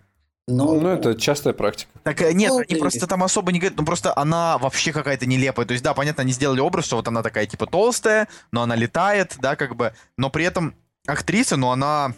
[0.56, 1.90] Ну, Ну, это частая практика.
[2.04, 2.80] Так э, нет, Ну, они блин.
[2.82, 5.66] просто там особо не говорят, ну просто она вообще какая-то нелепая.
[5.66, 8.76] То есть, да, понятно, они сделали образ, что вот она такая типа толстая, но она
[8.76, 10.76] летает, да, как бы, но при этом
[11.08, 12.14] актриса, ну она...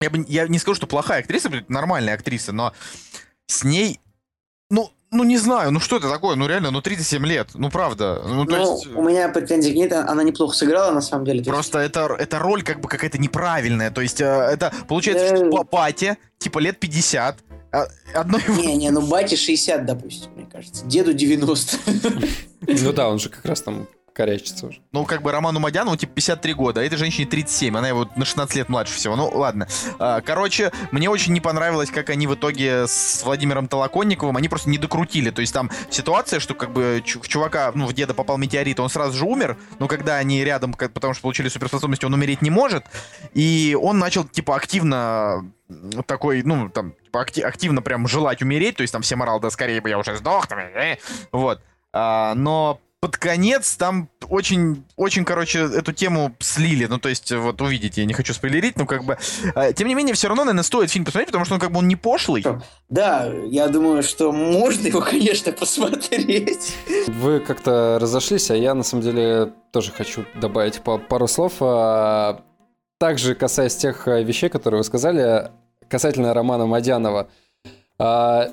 [0.00, 2.72] Я, бы, я не скажу, что плохая актриса, нормальная актриса, но
[3.46, 3.98] с ней,
[4.70, 8.20] ну, ну не знаю, ну что это такое, ну реально, ну 37 лет, ну правда,
[8.26, 8.86] ну то ну, есть...
[8.88, 11.38] у меня претензий нет, она неплохо сыграла, на самом деле.
[11.42, 13.90] То есть, Просто это, эта роль как бы какая-то неправильная.
[13.90, 15.36] То есть э, это получается, Да.
[15.36, 17.45] что па- пате, типа лет 50, а,
[18.14, 20.84] одной Не, не, ну бате 60, допустим, мне кажется.
[20.86, 21.78] Деду 90.
[22.68, 24.80] Ну да, он же как раз там корячится уже.
[24.92, 28.24] Ну, как бы Роману Мадянову, типа, 53 года, а этой женщине 37, она его на
[28.24, 29.14] 16 лет младше всего.
[29.14, 29.68] Ну, ладно.
[29.98, 34.70] А, Короче, мне очень не понравилось, как они в итоге с Владимиром Толоконниковым, они просто
[34.70, 35.28] не докрутили.
[35.30, 38.88] То есть там ситуация, что как бы в чувака, ну, в деда попал метеорит, он
[38.88, 42.50] сразу же умер, но когда они рядом, как- потому что получили суперспособности, он умереть не
[42.50, 42.84] может,
[43.34, 45.44] и он начал, типа, активно
[46.06, 49.50] такой, ну, там, типа, акти- активно прям желать умереть, то есть там все морал, да
[49.50, 50.96] скорее бы я уже сдох, там, э,
[51.32, 51.60] вот.
[51.92, 56.86] А, но под конец там очень, очень, короче, эту тему слили.
[56.86, 59.18] Ну, то есть, вот увидите, я не хочу спойлерить, но как бы...
[59.54, 61.78] э, Тем не менее, все равно, наверное, стоит фильм посмотреть, потому что он как бы
[61.78, 62.44] он не пошлый.
[62.88, 66.74] Да, я думаю, что можно его, конечно, посмотреть.
[67.06, 71.52] Вы как-то разошлись, а я на самом деле тоже хочу добавить па- пару слов.
[72.98, 75.50] Также касаясь тех а, вещей, которые вы сказали,
[75.88, 77.28] касательно Романа Мадянова.
[77.98, 78.50] А,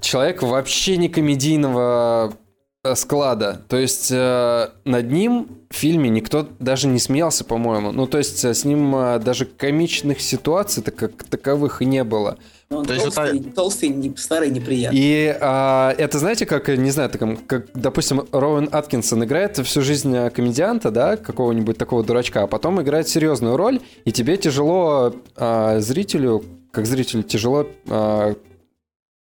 [0.00, 2.34] Человек вообще не комедийного
[2.82, 3.62] э, склада.
[3.68, 7.92] То есть э, над ним в фильме никто даже не смеялся, по-моему.
[7.92, 12.02] Ну, то есть э, с ним э, даже комичных ситуаций так как таковых и не
[12.02, 12.38] было.
[12.70, 14.98] Но Он То есть вот толстый, толстый, не- старый, неприятный.
[15.00, 20.16] И а, это, знаете, как, не знаю, таком, как, допустим, Роуэн Аткинсон играет всю жизнь
[20.16, 25.78] а, комедианта, да, какого-нибудь такого дурачка, а потом играет серьезную роль, и тебе тяжело, а,
[25.80, 28.34] зрителю, как зрителю, тяжело а,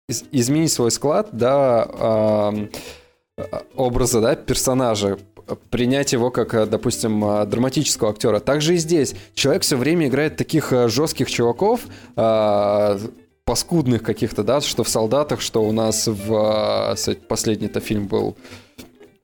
[0.08, 2.54] из- изменить свой склад, да, а,
[3.76, 5.18] образа, да, персонажа,
[5.70, 8.40] принять его как, а, допустим, а, драматического актера.
[8.40, 9.16] Также и здесь.
[9.34, 11.82] Человек все время играет таких а, жестких чуваков,
[13.46, 16.98] паскудных каких-то, да, что в «Солдатах», что у нас в...
[17.28, 18.36] Последний-то фильм был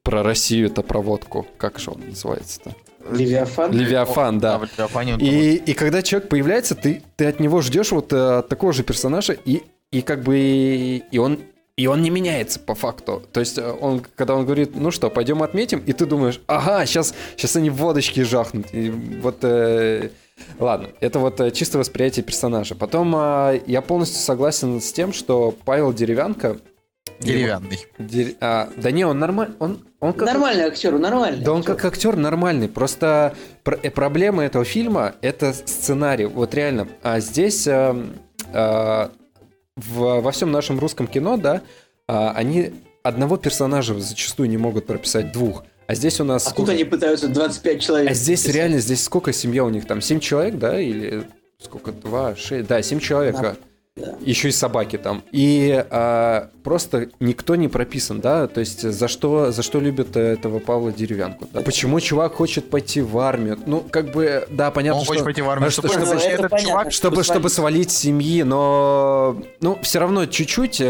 [0.03, 1.47] про Россию-то, про водку.
[1.57, 2.75] Как же он называется-то?
[3.11, 3.71] Левиафан.
[3.71, 4.61] «Левиафан», да.
[4.77, 8.73] Левиафане он И, и когда человек появляется, ты, ты от него ждешь вот э, такого
[8.73, 11.39] же персонажа, и, и как бы и он
[11.81, 13.23] и он не меняется по факту.
[13.31, 16.85] То есть э, он, когда он говорит, ну что, пойдем отметим, и ты думаешь, ага,
[16.85, 18.67] сейчас, сейчас они в водочки жахнут.
[18.71, 20.09] И вот, э,
[20.59, 22.75] ладно, это вот э, чисто восприятие персонажа.
[22.75, 26.57] Потом э, я полностью согласен с тем, что Павел Деревянко
[27.19, 27.79] Деревянный.
[27.97, 29.55] Дер- а, да не, он нормальный.
[29.59, 30.27] Он, он как...
[30.27, 31.43] Нормальный актер, нормальный.
[31.43, 31.75] Да он актер.
[31.75, 32.67] как актер нормальный.
[32.67, 36.25] Просто пр- э, проблема этого фильма это сценарий.
[36.25, 36.87] Вот реально.
[37.03, 37.95] А здесь э,
[38.53, 39.09] э,
[39.87, 41.61] в- во всем нашем русском кино, да,
[42.07, 42.71] а, они
[43.03, 45.63] одного персонажа зачастую не могут прописать двух.
[45.87, 46.43] А здесь у нас...
[46.45, 46.71] А тут сколько?
[46.71, 48.11] они пытаются 25 человек.
[48.11, 48.55] А здесь написать.
[48.55, 49.85] реально, здесь сколько семья у них?
[49.87, 50.79] Там семь человек, да?
[50.79, 51.23] Или
[51.61, 51.91] сколько?
[51.91, 52.67] Два, шесть?
[52.67, 53.35] Да, семь человек.
[53.39, 53.55] Да.
[53.97, 54.15] Да.
[54.21, 55.21] Еще и собаки там.
[55.33, 58.47] И а, просто никто не прописан, да?
[58.47, 61.45] То есть за что, за что любят э, этого Павла Деревянку?
[61.51, 61.59] да?
[61.59, 63.59] Почему чувак хочет пойти в армию?
[63.65, 65.11] Ну, как бы, да, понятно, Он что...
[65.11, 66.91] хочет пойти в армию, чтобы что- Ну, защитить это этот понятно, чувак.
[66.93, 67.91] чтобы, чтобы свалить.
[67.91, 69.41] семьи, но...
[69.59, 70.81] Ну, все равно чуть-чуть...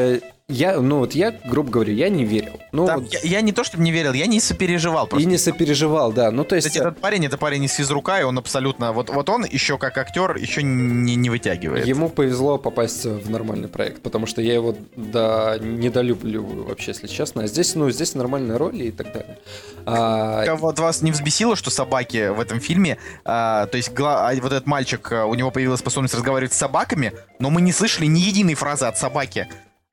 [0.52, 2.60] Я, ну вот я, грубо говоря, я не верил.
[2.72, 5.28] Ну, Там вот я, я не то, чтобы не верил, я не сопереживал и просто.
[5.30, 6.32] не сопереживал, да.
[6.32, 6.68] Ну, то есть...
[6.68, 8.92] Кстати, этот парень, это парень из физрука, и он абсолютно...
[8.92, 11.86] Вот, вот он еще как актер еще не, не вытягивает.
[11.86, 17.44] Ему повезло попасть в нормальный проект, потому что я его да, недолюбливаю вообще, если честно.
[17.44, 19.38] А здесь, ну, здесь нормальные роли и так далее.
[19.86, 24.30] А, А Вот вас не взбесило, что собаки в этом фильме, а, то есть гла-
[24.30, 27.72] а вот этот мальчик, а, у него появилась способность разговаривать с собаками, но мы не
[27.72, 29.48] слышали ни единой фразы от собаки.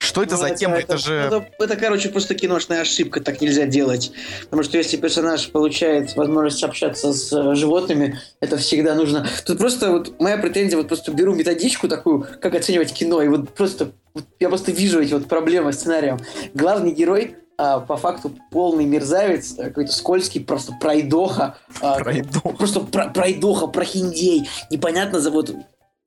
[0.09, 0.77] Что это Ну, за тема?
[0.77, 1.13] Это, же...
[1.13, 4.11] Это, это, короче, просто киношная ошибка, так нельзя делать.
[4.45, 9.27] Потому что если персонаж получает возможность общаться с э, животными, это всегда нужно.
[9.45, 13.51] Тут просто вот моя претензия, вот просто беру методичку такую, как оценивать кино, и вот
[13.51, 16.19] просто вот я просто вижу эти вот проблемы с сценарием.
[16.55, 21.59] Главный герой а, по факту полный мерзавец, э, какой-то скользкий, просто пройдоха.
[21.83, 22.49] а, Пройдоха.
[22.57, 24.49] Просто про- пройдоха, прохиндей.
[24.71, 25.55] Непонятно за вот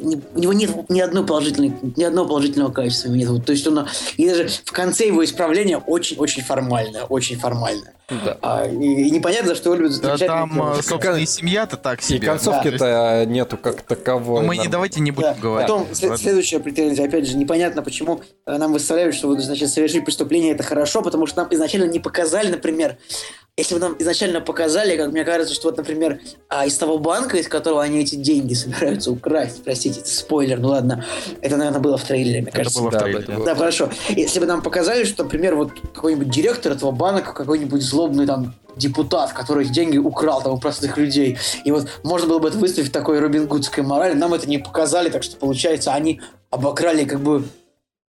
[0.01, 3.09] у него нет ни одной положительной, ни одного положительного качества.
[3.09, 3.45] Нет.
[3.45, 3.87] То есть он,
[4.17, 7.93] и даже в конце его исправления очень-очень формальное, очень формальное.
[8.09, 8.37] да.
[8.41, 10.79] А, и, и непонятно, за что любят Да замечательные там, актеры.
[10.79, 12.27] а, собственно, и семья-то так И себе.
[12.27, 14.41] концовки-то нету как таковой.
[14.41, 15.37] Ну, мы не давайте не будем Да.
[15.41, 15.67] говорить.
[15.69, 16.23] Потом след- Ладно.
[16.23, 20.63] следующая претензия, опять же, непонятно, почему э, нам выставляют, что вот, значит, совершить преступление это
[20.63, 22.97] хорошо, потому что нам изначально не показали, например,
[23.57, 27.37] если бы нам изначально показали, как мне кажется, что вот, например, а, из того банка,
[27.37, 31.05] из которого они эти деньги собираются украсть, простите, это спойлер, ну ладно,
[31.41, 32.79] это, наверное, было в трейлере, мне Это кажется.
[32.79, 33.23] было в Да, трейлере.
[33.23, 33.45] это было.
[33.45, 33.89] Да, хорошо.
[34.09, 39.33] Если бы нам показали, что, например, вот какой-нибудь директор этого банка, какой-нибудь злобный там депутат,
[39.33, 42.87] который эти деньги украл там у простых людей, и вот можно было бы это выставить
[42.87, 47.19] в такой Робин Гудской морали, нам это не показали, так что, получается, они обокрали как
[47.19, 47.43] бы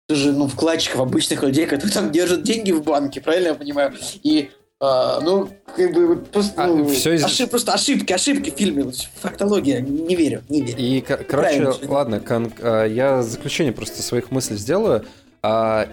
[0.08, 3.92] даже, ну, вкладчиков, обычных людей, которые там держат деньги в банке, правильно я понимаю?
[4.22, 8.54] И, а, ну, как бы, просто, А, ну, всё из- ошиб- просто ошибки, ошибки в
[8.54, 10.78] фильме, фактология, не верю, не верю.
[10.78, 11.74] И, ко- короче, Правильно.
[11.92, 15.04] ладно, кон- а, я заключение просто своих мыслей сделаю.
[15.42, 15.88] А,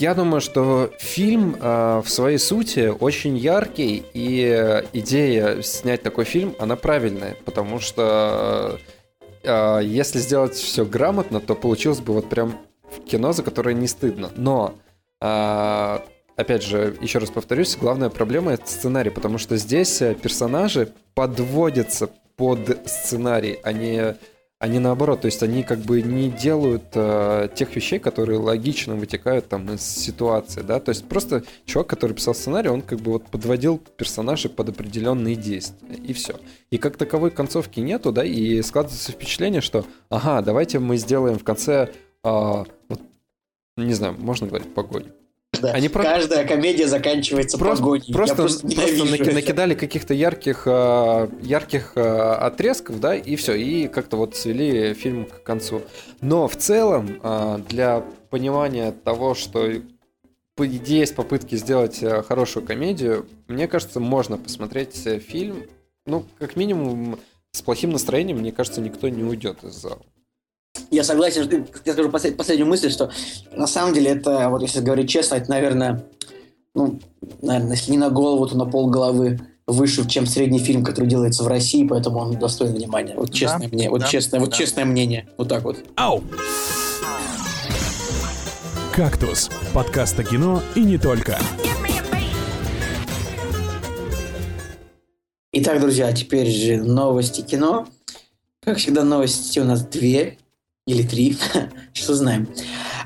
[0.00, 6.24] Я думаю, что фильм а, в своей сути очень яркий, и э, идея снять такой
[6.24, 8.78] фильм, она правильная, потому что
[9.44, 12.58] а, если сделать все грамотно, то получилось бы вот прям
[13.06, 14.30] кино, за которое не стыдно.
[14.34, 14.76] Но
[15.20, 16.02] а,
[16.42, 22.10] опять же, еще раз повторюсь, главная проблема это сценарий, потому что здесь э, персонажи подводятся
[22.36, 24.16] под сценарий, а не,
[24.58, 25.22] а не наоборот.
[25.22, 29.82] То есть они как бы не делают э, тех вещей, которые логично вытекают там из
[29.82, 30.80] ситуации, да.
[30.80, 35.36] То есть просто чувак, который писал сценарий, он как бы вот подводил персонажей под определенные
[35.36, 36.34] действия, и все.
[36.70, 41.44] И как таковой концовки нету, да, и складывается впечатление, что, ага, давайте мы сделаем в
[41.44, 41.90] конце,
[42.22, 43.00] а, вот,
[43.76, 45.12] не знаю, можно говорить погоню.
[45.60, 45.72] Да.
[45.72, 48.04] Они про- Каждая комедия заканчивается Просто, погоней.
[48.06, 53.54] Я просто, просто просто наки- накидали каких-то ярких, э, ярких э, отрезков, да, и все,
[53.54, 55.82] и как-то вот свели фильм к концу.
[56.22, 59.70] Но в целом, э, для понимания того, что
[60.56, 64.94] по- есть попытки сделать хорошую комедию, мне кажется, можно посмотреть
[65.28, 65.64] фильм,
[66.06, 67.18] ну, как минимум,
[67.52, 70.00] с плохим настроением, мне кажется, никто не уйдет из зала.
[70.92, 73.10] Я согласен, я скажу послед- последнюю мысль, что
[73.56, 76.04] на самом деле это, вот если говорить честно, это, наверное,
[76.74, 77.00] ну,
[77.40, 81.44] наверное, если не на голову, то на пол головы выше, чем средний фильм, который делается
[81.44, 83.14] в России, поэтому он достоин внимания.
[83.16, 84.56] Вот честное Да, мне, вот да, честное, вот да.
[84.56, 85.78] честное мнение, вот так вот.
[85.96, 86.22] Ау!
[88.94, 91.38] «Кактус»— подкаст о кино и не только.
[95.52, 97.86] Итак, друзья, теперь же новости кино.
[98.62, 100.36] Как всегда, новости у нас две
[100.86, 101.36] или три,
[101.92, 102.48] что знаем.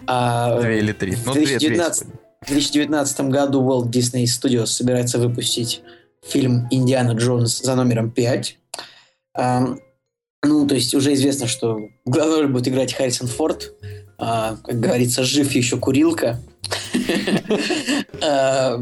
[0.06, 1.16] А, Две или три.
[1.24, 2.20] Ну, в две, две 2019 сегодня.
[2.42, 5.82] В 2019 году Walt Disney Studios собирается выпустить
[6.22, 8.58] фильм «Индиана Джонс» за номером 5.
[9.34, 9.80] Ам,
[10.44, 13.72] ну, то есть уже известно, что главную роль будет играть Харрисон Форд.
[14.18, 16.40] А, как говорится, жив еще курилка.
[18.22, 18.78] А,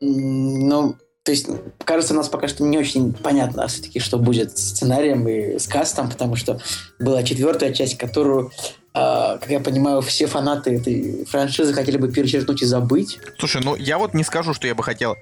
[0.00, 0.96] Ну,
[1.28, 1.46] то есть,
[1.84, 5.66] кажется, у нас пока что не очень понятно все-таки, что будет с сценарием и с
[5.66, 6.58] кастом, потому что
[6.98, 8.50] была четвертая часть, которую
[8.94, 13.18] а, как я понимаю, все фанаты этой франшизы хотели бы перечеркнуть и забыть.
[13.38, 15.16] Слушай, ну я вот не скажу, что я бы хотел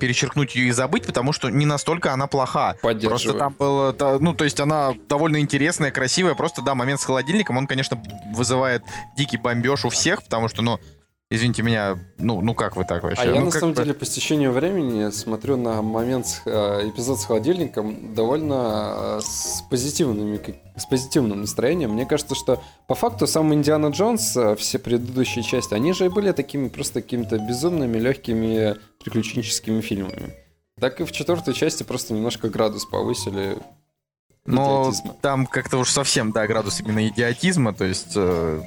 [0.00, 2.74] перечеркнуть ее и забыть, потому что не настолько она плоха.
[2.82, 7.56] Просто там было, ну, то есть она довольно интересная, красивая, просто, да, момент с холодильником,
[7.56, 8.02] он, конечно,
[8.34, 8.82] вызывает
[9.16, 10.80] дикий бомбеж у всех, потому что, ну,
[11.34, 13.22] Извините меня, ну, ну как вы так вообще?
[13.22, 13.82] А ну, я на самом бы...
[13.82, 19.64] деле по стечению времени смотрю на момент с, э, эпизод с холодильником довольно э, с
[19.70, 20.38] позитивными,
[20.76, 21.92] с позитивным настроением.
[21.92, 26.10] Мне кажется, что по факту сам Индиана Джонс, э, все предыдущие части, они же и
[26.10, 30.34] были такими просто какими-то безумными, легкими приключенческими фильмами.
[30.78, 33.56] Так и в четвертой части просто немножко градус повысили
[34.44, 35.16] но идиотизма.
[35.22, 38.60] там как-то уж совсем, да, градус именно идиотизма, то есть э,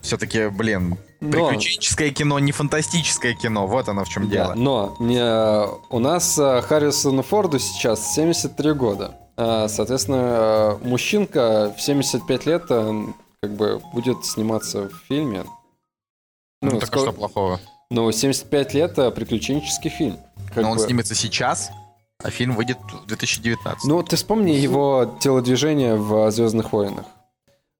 [0.00, 1.48] все-таки, блин, но...
[1.48, 4.54] приключенческое кино, не фантастическое кино, вот оно в чем да, дело.
[4.54, 9.16] Но не, у нас э, Харрисону Форду сейчас 73 года.
[9.36, 13.04] А, соответственно, мужчинка в 75 лет э,
[13.42, 15.44] как бы будет сниматься в фильме.
[16.60, 17.10] Ну, ну так сколько...
[17.10, 17.60] что плохого?
[17.90, 20.18] Ну, 75 лет— приключенческий фильм.
[20.48, 20.68] Как Но бы...
[20.70, 21.70] он снимется сейчас?
[22.22, 23.84] А фильм выйдет в 2019.
[23.84, 27.06] Ну, ты вспомни его телодвижение в «Звездных войнах».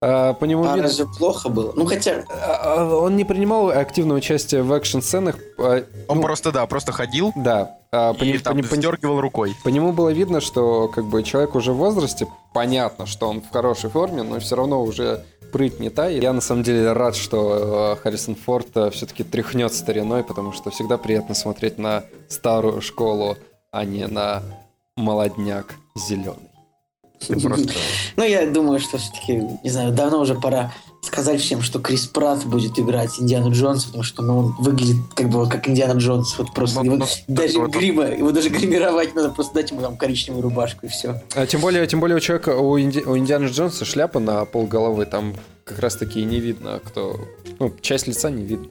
[0.00, 0.82] А, по нему а видно...
[0.84, 1.72] разве плохо было?
[1.74, 2.24] Ну, хотя...
[2.28, 5.36] А, а, он не принимал активное участие в экшн-сценах.
[5.58, 7.32] Он ну, просто, да, просто ходил.
[7.34, 7.78] Да.
[7.90, 9.54] А, и по, там по, подергивал рукой.
[9.64, 13.50] По нему было видно, что как бы человек уже в возрасте, понятно, что он в
[13.50, 16.08] хорошей форме, но все равно уже прыть не та.
[16.08, 20.70] Я на самом деле рад, что э, Харрисон Форд э, все-таки тряхнет стариной, потому что
[20.70, 23.36] всегда приятно смотреть на старую школу
[23.70, 24.42] а не на
[24.96, 26.47] молодняк зеленый.
[28.16, 32.44] Ну, я думаю, что все-таки, не знаю, давно уже пора сказать всем, что Крис Пратт
[32.44, 36.36] будет играть Индиану Джонс, потому что ну, он выглядит как бы как Индиана Джонс.
[36.38, 39.80] Вот просто ну, его, ну, даже вот, грима, его даже гримировать надо, просто дать ему
[39.80, 41.22] там коричневую рубашку и все.
[41.34, 44.66] А тем более, тем более у человека, у, Инди, у Индианы Джонса шляпа на пол
[44.66, 47.20] головы, там как раз таки и не видно, кто...
[47.58, 48.68] Ну, часть лица не видно.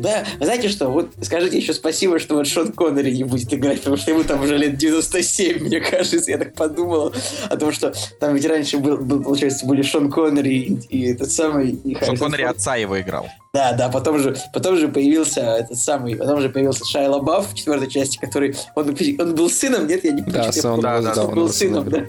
[0.00, 3.80] Да, вы знаете что, вот скажите еще спасибо, что вот Шон Коннери не будет играть,
[3.80, 7.12] потому что ему там уже лет 97, мне кажется, я так подумал,
[7.50, 11.30] о том, что там ведь раньше был, был получается, были Шон Коннери и, и этот
[11.30, 11.72] самый...
[11.72, 13.28] И Шон Коннери отца его играл.
[13.52, 17.54] Да, да, потом же, потом же появился этот самый, потом же появился Шайла Бафф в
[17.54, 20.38] четвертой части, который, он, он был сыном, нет, я не помню.
[20.38, 22.04] Да, сон, да, да, он был сыном, да.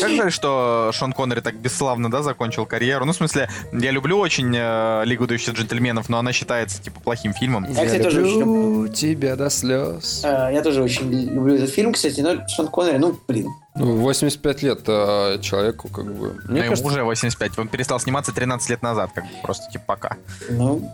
[0.00, 3.06] Как жаль, что Шон Коннери так бесславно, да, закончил карьеру.
[3.06, 7.32] Ну, в смысле, я люблю очень э, Лигу дающих джентльменов, но она считается, типа, плохим
[7.32, 7.64] фильмом.
[7.64, 10.20] Я, я кстати, тоже очень люблю тебя до слез.
[10.22, 13.48] А, я тоже очень люблю этот фильм, кстати, но Шон Коннери, ну, блин,
[13.78, 16.34] ну, 85 лет а человеку как бы...
[16.44, 16.86] Мне ну, кажется...
[16.86, 17.58] уже 85.
[17.58, 20.16] Он перестал сниматься 13 лет назад, как бы просто типа пока.
[20.50, 20.92] Ну,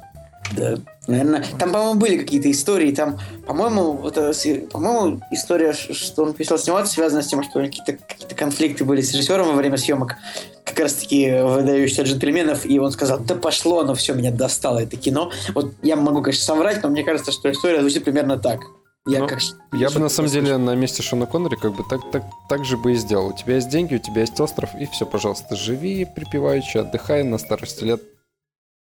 [0.53, 0.77] да.
[1.07, 2.92] Наверное, там, по-моему, были какие-то истории.
[2.92, 8.29] Там, по-моему, вот, по-моему, история, что он перестал сниматься, связана с тем, что какие-то какие
[8.37, 10.16] конфликты были с режиссером во время съемок,
[10.64, 15.31] как раз-таки выдающихся джентльменов, и он сказал, да пошло, но все, меня достало это кино.
[15.55, 18.61] Вот я могу, конечно, соврать, но мне кажется, что история звучит примерно так.
[19.06, 19.40] Я, ну, как,
[19.72, 22.78] я бы на самом деле на месте Шона Коннери как бы так, так, так же
[22.78, 23.28] бы и сделал.
[23.28, 27.36] У тебя есть деньги, у тебя есть остров, и все, пожалуйста, живи припеваючи, отдыхай на
[27.36, 28.02] старости лет,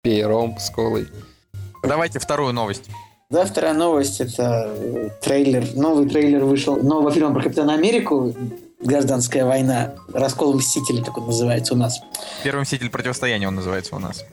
[0.01, 1.09] пей ром с колой.
[1.83, 2.89] Давайте вторую новость.
[3.31, 4.73] Да, вторая новость это
[5.23, 5.75] трейлер.
[5.75, 8.33] Новый трейлер вышел нового фильма про Капитана Америку.
[8.79, 9.95] Гражданская война.
[10.13, 12.01] Раскол Мстителей, так он называется у нас.
[12.45, 14.25] Первый Мститель противостояния он называется у нас.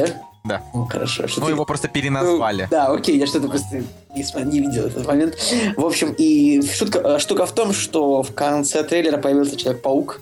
[0.00, 0.22] Да?
[0.44, 0.62] Да.
[0.74, 1.26] Ну, хорошо.
[1.26, 1.52] Что ну, ты...
[1.52, 2.62] его просто переназвали.
[2.62, 3.82] Ну, да, окей, я что-то просто
[4.14, 5.36] не, не видел этот момент.
[5.76, 10.20] В общем, и шутка, э, штука в том, что в конце трейлера появился Человек-паук,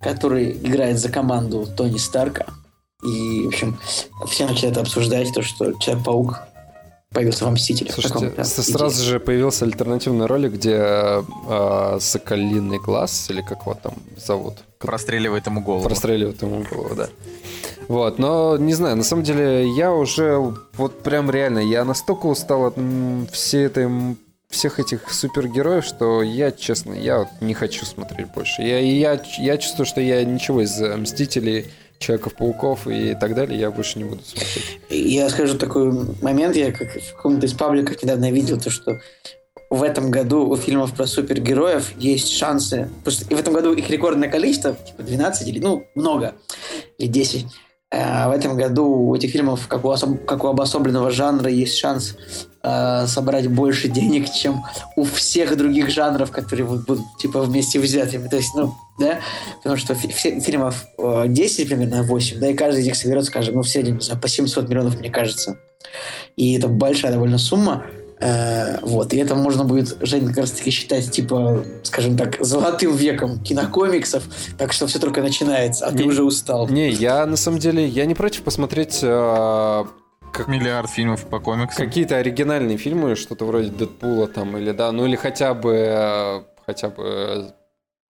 [0.00, 2.46] который играет за команду Тони Старка.
[3.04, 3.78] И, в общем,
[4.26, 6.40] все начали это обсуждать, то, что Человек-паук
[7.12, 7.94] появился во Мстителях.
[7.94, 14.58] Слушайте, сразу же появился альтернативный ролик, где э, Соколиный глаз, или как его там зовут?
[14.78, 15.84] Простреливает ему голову.
[15.84, 17.08] Простреливает ему голову, да.
[17.88, 20.38] Вот, но не знаю, на самом деле я уже
[20.74, 22.76] вот прям реально, я настолько устал от
[23.32, 24.16] всей этой
[24.48, 28.62] всех этих супергероев, что я, честно, я вот не хочу смотреть больше.
[28.62, 31.66] Я, я, я чувствую, что я ничего из Мстителей
[32.00, 34.80] Человеков-пауков и так далее, я больше не буду смотреть.
[34.88, 39.00] Я скажу такой момент, я как в каком-то из пабликов недавно видел, то что
[39.68, 44.28] в этом году у фильмов про супергероев есть шансы, что в этом году их рекордное
[44.28, 46.34] количество, типа 12 или, ну, много,
[46.98, 47.46] или 10.
[47.92, 50.24] А в этом году у этих фильмов, как у, особ...
[50.24, 52.14] как у обособленного жанра, есть шанс
[52.62, 54.62] э, собрать больше денег, чем
[54.94, 58.28] у всех других жанров, которые вот будут типа вместе взятыми.
[58.28, 59.18] То есть, ну, да,
[59.56, 63.56] потому что фи- фильмов э, 10 примерно, 8, да, и каждый из них соберет, скажем,
[63.56, 65.58] ну, в среднем, не знаю, по 700 миллионов, мне кажется.
[66.36, 67.86] И это большая довольно сумма.
[68.20, 72.94] Э, вот, и это можно будет, Жень, как раз таки считать, типа, скажем так, золотым
[72.94, 74.24] веком кинокомиксов,
[74.58, 76.68] так что все только начинается, а Не- ты уже устал.
[76.68, 79.84] Не, я на самом деле, я не против посмотреть э,
[80.32, 81.86] как- Миллиард фильмов по комиксам.
[81.86, 86.90] какие-то оригинальные фильмы, что-то вроде Дэдпула там, или да, ну или хотя бы, э, хотя
[86.90, 87.50] бы, э,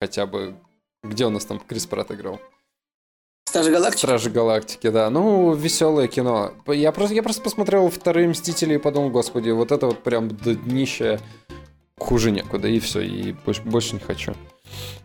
[0.01, 0.55] хотя бы,
[1.01, 2.39] где у нас там Крис Пратт играл?
[3.53, 3.99] Стражи Галактики?
[3.99, 5.09] Стражи Галактики, да.
[5.11, 6.53] Ну, веселое кино.
[6.65, 10.55] Я просто, я просто посмотрел «Вторые Мстители» и подумал, господи, вот это вот прям до
[10.55, 11.19] днища
[11.99, 14.33] хуже некуда, и все, и больше, больше не хочу.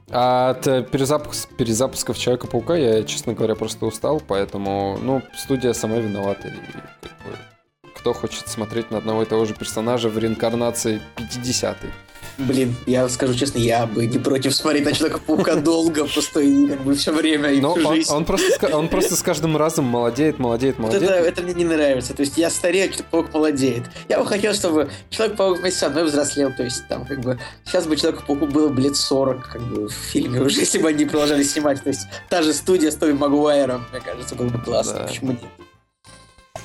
[0.09, 5.99] А от э, перезапуск, перезапусков Человека-паука я, честно говоря, просто устал, поэтому, ну, студия сама
[5.99, 6.49] виновата.
[6.49, 11.91] И, кто хочет смотреть на одного и того же персонажа в реинкарнации 50-й?
[12.39, 16.83] Блин, я скажу честно, я бы не против смотреть на Человека-паука долго, просто и как
[16.85, 18.13] бы все время, и Но всю он, жизнь.
[18.13, 21.27] он просто, он просто с каждым разом молодеет, молодеет, Вот это, молодеет.
[21.27, 22.15] это мне не нравится.
[22.15, 23.85] То есть я старею, Человек-паук молодеет.
[24.09, 26.53] Я бы хотел, чтобы Человек-паук вместе со мной взрослел.
[26.57, 29.93] То есть там как бы сейчас бы Человеку-пауку было бы лет 40 как бы в
[29.93, 31.83] фильме уже, если бы они продолжали снимать.
[31.83, 34.95] То есть та же студия с Тоби Магуайром, мне кажется, было бы классно.
[35.01, 35.07] Да.
[35.09, 35.41] Почему нет?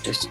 [0.04, 0.30] То есть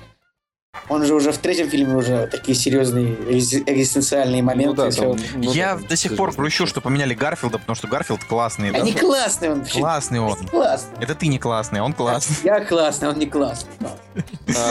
[0.88, 4.82] он же уже в третьем фильме уже такие серьезные экзи- экзистенциальные моменты.
[4.84, 7.88] Ну да, там, ну Я да, до сих пор грущу, что поменяли Гарфилда, потому что
[7.88, 8.70] Гарфилд классный.
[8.72, 8.78] да?
[8.78, 10.34] Они классные, он Классный он.
[10.48, 10.96] классный.
[11.00, 12.36] Это ты не классный, он классный.
[12.44, 13.70] Я классный, он не классный.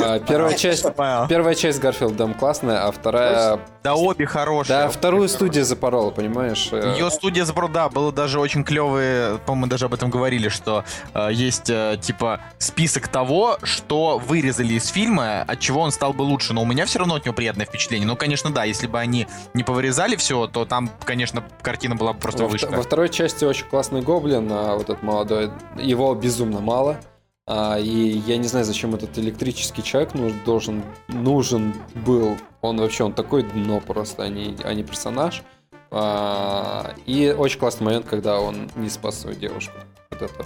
[0.03, 1.27] А, первая часть Понял.
[1.27, 3.59] Первая часть Гарфилдом классная, а вторая...
[3.83, 4.77] Да обе хорошие.
[4.77, 6.69] Да, вторую студию запорола, понимаешь?
[6.71, 10.83] Э, Ее студия забрала, да, было даже очень клевые, по-моему, даже об этом говорили, что
[11.15, 16.23] э, есть э, типа список того, что вырезали из фильма, от чего он стал бы
[16.23, 16.53] лучше.
[16.53, 18.07] Но у меня все равно от него приятное впечатление.
[18.07, 22.19] Ну, конечно, да, если бы они не повырезали все, то там, конечно, картина была бы
[22.19, 22.67] просто во, выше.
[22.67, 26.99] во второй части очень классный гоблин, а вот этот молодой, его безумно мало.
[27.47, 27.89] А, и
[28.27, 32.37] я не знаю, зачем этот электрический человек нуж- должен, нужен был.
[32.61, 35.43] Он вообще, он такой дно просто, а не, а не персонаж.
[35.89, 39.73] А, и очень классный момент, когда он не спас свою девушку.
[40.11, 40.45] Вот это.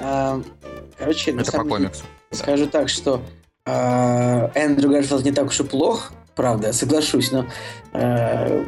[0.00, 0.40] А,
[0.98, 2.04] Короче, Это по деле, комиксу.
[2.30, 3.20] Скажу так, что
[3.66, 7.46] Эндрю Гарфилд не так уж и плох, правда, соглашусь, но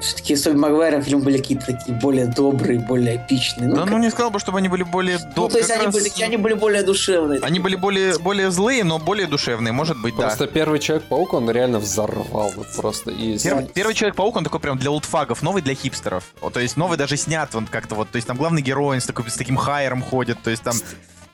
[0.00, 3.68] все-таки с Тоби Магуайром фильмы были какие-то такие более добрые, более эпичные.
[3.68, 5.50] Да, как- ну не сказал бы, чтобы они были более ну, добрые.
[5.50, 7.40] то есть они раз были, такие- они были более душевные.
[7.42, 10.28] они были более, более злые, но более душевные, может быть, да.
[10.28, 13.10] Просто первый Человек-паук, он реально взорвал вот просто.
[13.10, 16.24] И Первый, первый Человек-паук, он такой прям для олдфагов, новый для хипстеров.
[16.40, 19.00] Вот, то есть новый даже снят он как-то вот, то есть там главный герой он
[19.02, 20.74] с, такой, с таким хайером ходит, то есть там...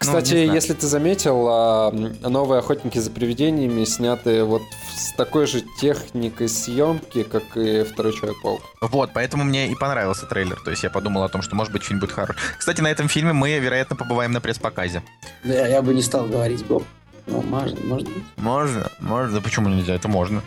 [0.04, 0.52] ну, Кстати, знаю.
[0.52, 4.62] если ты заметил, а, новые охотники за привидениями сняты вот
[4.96, 8.60] с такой же техникой съемки, как и второй Человек-паук.
[8.80, 10.60] Вот, поэтому мне и понравился трейлер.
[10.64, 12.36] То есть я подумал о том, что, может быть, фильм будет хорош.
[12.58, 15.02] Кстати, на этом фильме мы, вероятно, побываем на пресс-показе.
[15.44, 16.84] Да, я бы не стал говорить, Боб.
[17.26, 18.24] Ну, можно, может быть.
[18.36, 19.36] Можно, можно.
[19.36, 19.94] Да почему нельзя?
[19.94, 20.42] Это можно.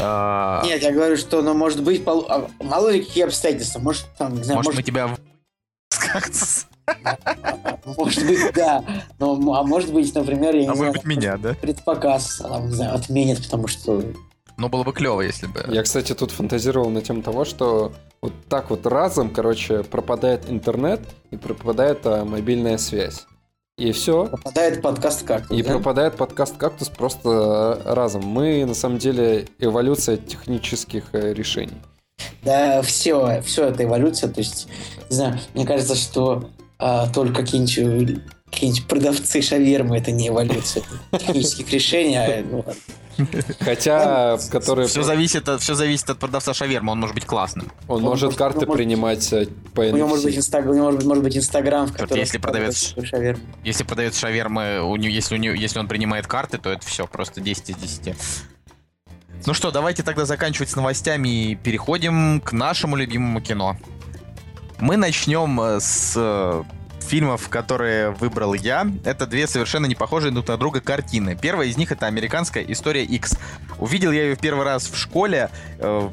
[0.00, 3.78] А, Нет, я говорю, что, ну, может быть, пол- а, мало ли какие обстоятельства.
[3.78, 5.18] Может, там, не знаю, может, мы может, тебя в-
[6.12, 6.36] как-то...
[7.84, 8.84] может быть, да.
[9.18, 11.54] Но, а может быть, например, я не А знаю, может быть, меня, да?
[11.54, 14.02] предпоказ, а, там, не знаю, отменят, потому что
[14.56, 15.64] Ну, было бы клево, если бы...
[15.68, 21.00] Я, кстати, тут фантазировал на тему того, что вот так вот разом, короче, пропадает интернет
[21.30, 23.26] и пропадает а, мобильная связь.
[23.78, 24.24] И все.
[24.26, 28.24] попадает подкаст как И пропадает подкаст «Кактус» просто э, разом.
[28.24, 31.76] Мы, на самом деле, эволюция технических э, решений.
[32.42, 34.30] Да, все, все это эволюция.
[34.30, 34.66] То есть,
[35.10, 36.48] не знаю, мне кажется, что
[36.78, 42.64] а, только какие-нибудь какие-нибудь продавцы шавермы это не эволюция технических решений, а, ну,
[43.60, 44.88] Хотя, которые...
[44.88, 47.72] Все зависит, от, все зависит от продавца шаверма, он может быть классным.
[47.88, 50.38] Он Он может карты он может- принимать э, по у него может быть NFC.
[50.38, 53.42] инстаграм, у него может быть, может быть инстаграм, в котором если продавец- продается шаверма.
[53.64, 57.06] Если продавец шавермы, у него, если, у него, если он принимает карты, то это все,
[57.06, 58.14] просто 10 из 10.
[59.46, 63.76] Ну что, давайте тогда заканчивать с новостями и переходим к нашему любимому кино.
[64.78, 66.62] Мы начнем э, с э,
[67.00, 68.86] фильмов, которые выбрал я.
[69.04, 71.36] Это две совершенно не похожие друг на друга картины.
[71.40, 73.38] Первая из них это американская история X.
[73.78, 76.10] Увидел я ее в первый раз в школе, э,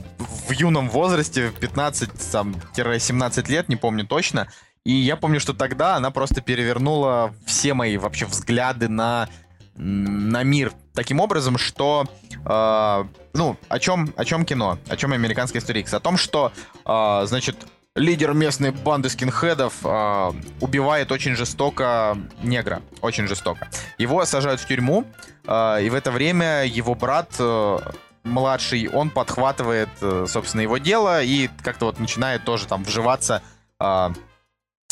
[0.47, 4.47] в юном возрасте, в 15-17 лет, не помню точно.
[4.85, 9.29] И я помню, что тогда она просто перевернула все мои вообще взгляды на,
[9.75, 12.05] на мир таким образом, что
[12.45, 13.03] э,
[13.33, 15.93] ну, о чем, о чем кино, о чем американская история X?
[15.93, 16.51] О том, что,
[16.85, 17.55] э, значит,
[17.95, 20.31] лидер местной банды скинхедов э,
[20.61, 23.67] убивает очень жестоко негра, очень жестоко.
[23.97, 25.05] Его сажают в тюрьму,
[25.45, 27.77] э, и в это время его брат э,
[28.23, 33.43] младший, он подхватывает, э, собственно, его дело и как-то вот начинает тоже там вживаться
[33.79, 34.09] э,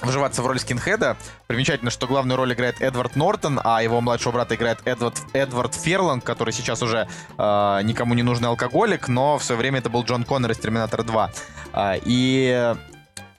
[0.04, 1.18] вживаться в роль скинхеда.
[1.48, 6.24] Примечательно, что главную роль играет Эдвард Нортон, а его младшего брата играет Эдвард, Эдвард Ферланд,
[6.24, 10.24] который сейчас уже э, никому не нужный алкоголик, но в свое время это был Джон
[10.24, 11.30] Коннор из «Терминатора 2».
[11.74, 12.76] Э, и,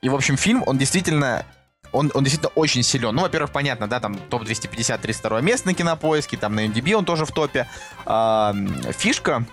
[0.03, 1.47] и, в общем, фильм, он действительно
[1.93, 3.15] он, он действительно очень силен.
[3.15, 7.27] Ну, во-первых, понятно, да, там топ-250, 32 место на кинопоиске, там на MDB он тоже
[7.27, 7.69] в топе.
[8.07, 8.55] А,
[8.97, 9.45] фишка,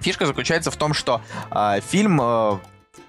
[0.00, 2.60] фишка заключается в том, что а, фильм а,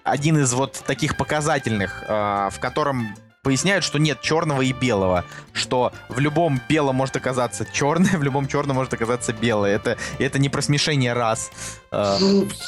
[0.04, 5.92] один из вот таких показательных, а, в котором поясняют, что нет черного и белого, что
[6.10, 9.76] в любом белом может оказаться черное, в любом черном может оказаться белое.
[9.76, 11.52] Это, это не про смешение раз
[11.92, 12.18] э,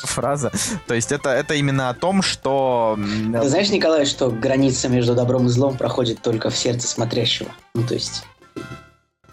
[0.03, 0.51] фраза.
[0.86, 2.99] То есть это, это именно о том, что...
[2.99, 7.49] Ты знаешь, Николай, что граница между добром и злом проходит только в сердце смотрящего?
[7.73, 8.23] Ну, то есть...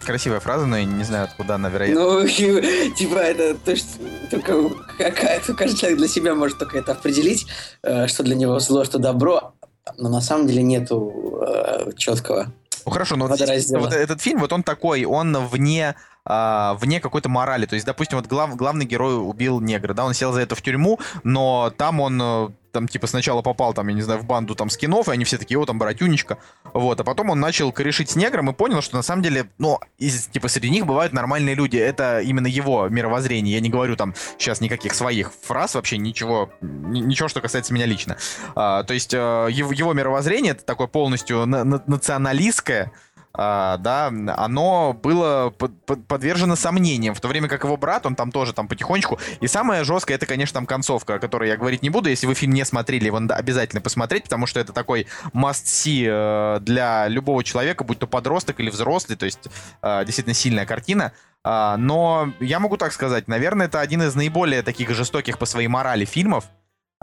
[0.05, 2.01] Красивая фраза, но я не знаю, откуда она, вероятно.
[2.01, 2.27] Ну,
[2.95, 3.87] типа, это то, что
[4.29, 7.45] только какая, каждый человек для себя может только это определить,
[7.83, 9.53] э, что для него зло, что добро,
[9.97, 12.51] но на самом деле нету э, четкого.
[12.85, 17.29] Ну хорошо, но вот, вот этот фильм, вот он такой, он вне а, вне какой-то
[17.29, 17.65] морали.
[17.65, 20.61] То есть, допустим, вот глав, главный герой убил негра, да, он сел за это в
[20.61, 24.55] тюрьму, но там он э, там, типа, сначала попал, там, я не знаю, в банду
[24.55, 26.39] там скинов, и они все такие, о, там, братюнечка,
[26.73, 29.79] вот, а потом он начал корешить с негром и понял, что на самом деле, ну,
[29.97, 34.15] из, типа, среди них бывают нормальные люди, это именно его мировоззрение, я не говорю там
[34.37, 38.17] сейчас никаких своих фраз, вообще ничего, ничего, что касается меня лично.
[38.55, 39.17] А, то есть, э,
[39.51, 45.71] его, мировоззрение, это такое полностью на националистское, а, да, оно было под,
[46.07, 49.19] подвержено сомнениям, в то время как его брат, он там тоже там потихонечку.
[49.41, 52.09] И самое жесткое, это, конечно, там концовка, о которой я говорить не буду.
[52.09, 56.59] Если вы фильм не смотрели, его надо обязательно посмотреть, потому что это такой must-see э,
[56.61, 59.47] для любого человека, будь то подросток или взрослый, то есть
[59.81, 61.11] э, действительно сильная картина.
[61.43, 65.67] А, но я могу так сказать, наверное, это один из наиболее таких жестоких по своей
[65.67, 66.45] морали фильмов,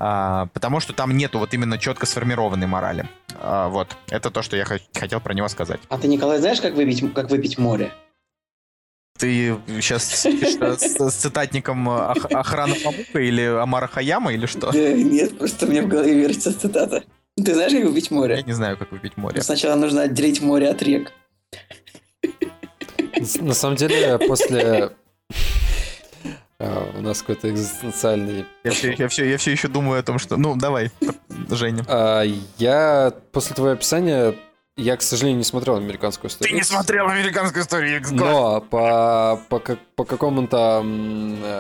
[0.03, 3.07] а, потому что там нету вот именно четко сформированной морали.
[3.35, 5.79] А, вот, это то, что я хотел про него сказать.
[5.91, 7.93] А ты, Николай, знаешь, как выпить, как выпить море?
[9.19, 14.71] Ты сейчас с, цитатником охраны Памука или Амара Хаяма или что?
[14.73, 17.05] Нет, просто мне в голове вертится цитата.
[17.37, 18.37] Ты знаешь, как выпить море?
[18.37, 19.43] Я не знаю, как выпить море.
[19.43, 21.13] Сначала нужно отделить море от рек.
[23.41, 24.93] На самом деле, после
[26.61, 28.45] а, у нас какой-то экзистенциальный...
[28.65, 30.37] Я все, я, все, я все еще думаю о том, что...
[30.37, 30.91] Ну, давай,
[31.51, 31.85] Женя.
[31.89, 32.23] А,
[32.59, 34.35] я после твоего описания
[34.77, 36.53] я, к сожалению, не смотрел американскую историю.
[36.53, 40.85] Ты не смотрел американскую историю X Но по, по, по какому-то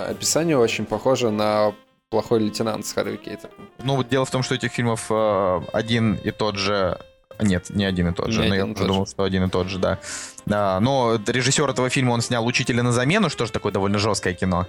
[0.08, 1.74] описанию очень похоже на
[2.10, 3.54] плохой лейтенант с Харви Кейтером.
[3.82, 6.98] Ну, вот дело в том, что этих фильмов э, один и тот же
[7.40, 8.42] нет, не один и тот же.
[8.42, 9.98] Не но я уже думал, что один и тот же, да.
[10.50, 14.34] А, но режиссер этого фильма, он снял «Учителя на замену», что же такое довольно жесткое
[14.34, 14.66] кино.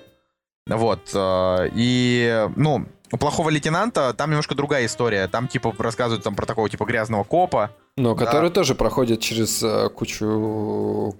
[0.68, 1.10] Вот.
[1.14, 5.28] Э, и, ну, у плохого лейтенанта там немножко другая история.
[5.28, 7.72] Там, типа, рассказывают там про такого, типа, грязного копа.
[7.98, 8.26] Но да.
[8.26, 11.16] который тоже проходит через uh, кучу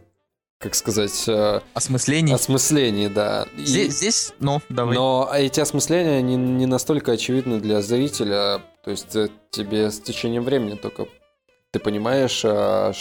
[0.60, 1.28] как сказать...
[1.28, 2.34] Э, осмыслений.
[2.34, 3.48] Осмыслений, да.
[3.58, 3.90] Здесь, и...
[3.90, 4.96] здесь, ну, давай.
[4.96, 8.62] Но эти осмысления не, не настолько очевидны для зрителя.
[8.84, 11.08] То есть э, тебе с течением времени только
[11.72, 12.94] ты понимаешь, что,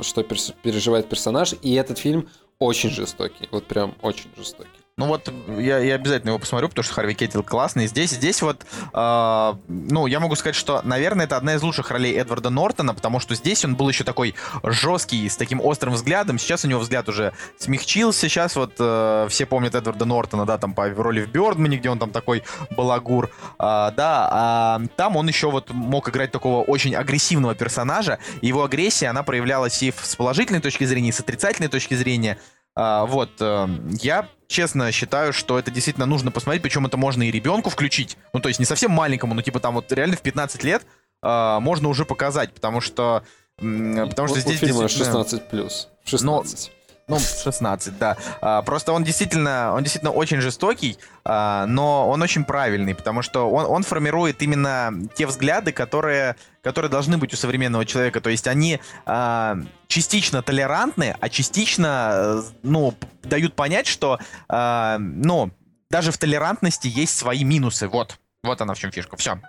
[0.00, 1.54] что переживает персонаж.
[1.62, 3.48] И этот фильм очень жестокий.
[3.50, 4.81] Вот прям очень жестокий.
[4.98, 7.86] Ну вот я, я обязательно его посмотрю, потому что Харви Кейтл классный.
[7.86, 12.14] Здесь, здесь вот, э, ну, я могу сказать, что, наверное, это одна из лучших ролей
[12.14, 16.38] Эдварда Нортона, потому что здесь он был еще такой жесткий, с таким острым взглядом.
[16.38, 18.28] Сейчас у него взгляд уже смягчился.
[18.28, 21.98] Сейчас вот э, все помнят Эдварда Нортона, да, там по роли в Бёрдмане, где он
[21.98, 22.42] там такой
[22.76, 23.30] балагур.
[23.58, 28.18] Э, да, а там он еще вот мог играть такого очень агрессивного персонажа.
[28.42, 32.36] Его агрессия, она проявлялась и с положительной точки зрения, и с отрицательной точки зрения.
[32.74, 33.68] А, вот, э,
[34.00, 38.40] я честно считаю, что это действительно нужно посмотреть, причем это можно и ребенку включить, ну,
[38.40, 40.82] то есть не совсем маленькому, но типа там вот реально в 15 лет
[41.22, 43.24] э, можно уже показать, потому что,
[43.56, 44.58] потому что здесь...
[44.58, 45.88] Фильма 16 плюс.
[46.04, 46.68] 16.
[46.68, 48.16] Но, ну, 16, да.
[48.40, 53.50] А, просто он действительно, он действительно очень жестокий, а, но он очень правильный, потому что
[53.50, 58.20] он, он формирует именно те взгляды, которые, которые должны быть у современного человека.
[58.20, 65.50] То есть они а, частично толерантны, а частично, ну, дают понять, что, а, ну,
[65.90, 67.88] даже в толерантности есть свои минусы.
[67.88, 69.16] Вот, вот она в чем фишка.
[69.16, 69.40] Все.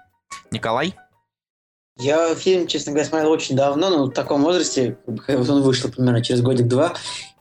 [0.51, 0.95] Николай?
[1.97, 6.23] Я фильм, честно говоря, смотрел очень давно, но в таком возрасте, вот он вышел примерно
[6.23, 6.93] через годик-два,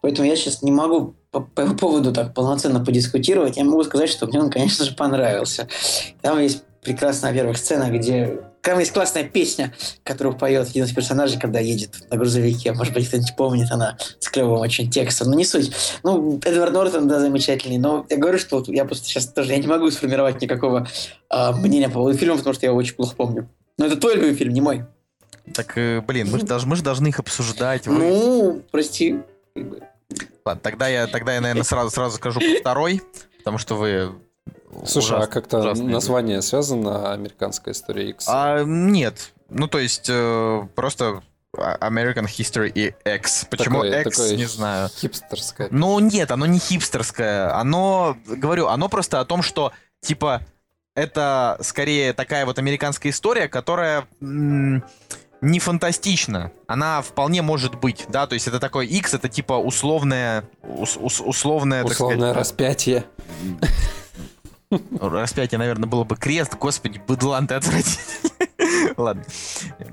[0.02, 3.56] поэтому я сейчас не могу по, по поводу так полноценно подискутировать.
[3.56, 5.68] Я могу сказать, что мне он, конечно же, понравился.
[6.20, 8.40] Там есть прекрасная, во-первых, сцена, где...
[8.60, 9.72] Там есть классная песня,
[10.04, 12.72] которую поет один из персонажей, когда едет на грузовике.
[12.72, 15.30] Может быть, кто-нибудь помнит, она с клевым очень текстом.
[15.30, 15.72] Но не суть.
[16.04, 17.78] Ну, Эдвард Нортон, да, замечательный.
[17.78, 20.86] Но я говорю, что вот я просто сейчас тоже я не могу сформировать никакого
[21.30, 23.48] э, мнения по поводу фильма, потому что я его очень плохо помню.
[23.78, 24.84] Но это твой любимый фильм, не мой.
[25.54, 27.86] Так, э, блин, мы же должны, мы же должны их обсуждать.
[27.86, 29.18] Вы- Ну, прости.
[30.44, 33.02] Ладно, тогда я, тогда я, наверное, сразу, сразу скажу про второй,
[33.38, 34.12] потому что вы...
[34.86, 38.24] Слушай, а ужасно- как-то ужасные название связано «Американская история X»?
[38.28, 39.32] А, нет.
[39.50, 41.22] Ну, то есть, э, просто
[41.56, 43.46] а- American History X.
[43.50, 44.88] Почему Такое- X, такое не знаю.
[44.88, 45.68] Хипстерское.
[45.70, 47.54] Ну, нет, оно не хипстерское.
[47.54, 50.40] Оно, говорю, оно просто о том, что, типа,
[50.94, 56.52] это скорее такая вот американская история, которая не фантастична.
[56.66, 61.20] Она вполне может быть, да, то есть это такой X, это типа условное, ус- ус-
[61.20, 63.04] условное, Условное сказать, распятие.
[65.00, 66.54] распятие, наверное, было бы крест.
[66.56, 68.94] Господи, быдлан, ты отвратительный.
[68.96, 69.24] Ладно,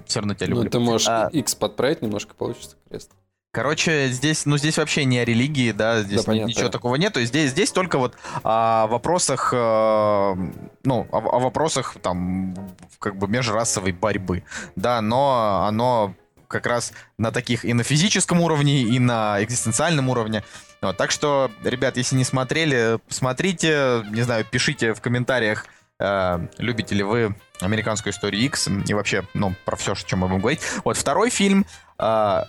[0.06, 0.70] все равно тебя Ну, люблю.
[0.70, 1.30] ты можешь А.
[1.32, 3.12] X подправить немножко, получится крест.
[3.52, 6.50] Короче, здесь, ну, здесь вообще не о религии, да, здесь Да, понятно.
[6.50, 7.20] ничего такого нету.
[7.24, 10.36] Здесь, здесь только вот о вопросах, э,
[10.84, 12.54] ну, о, о вопросах там,
[13.00, 14.44] как бы межрасовой борьбы,
[14.76, 16.14] да, но оно
[16.48, 20.44] как раз на таких и на физическом уровне, и на экзистенциальном уровне.
[20.82, 25.66] Вот, так что, ребят, если не смотрели, посмотрите, не знаю, пишите в комментариях,
[26.00, 30.28] э, любите ли вы американскую историю X и вообще, ну, про все, о чем мы
[30.28, 30.62] будем говорить.
[30.84, 31.66] Вот второй фильм,
[31.98, 32.44] э,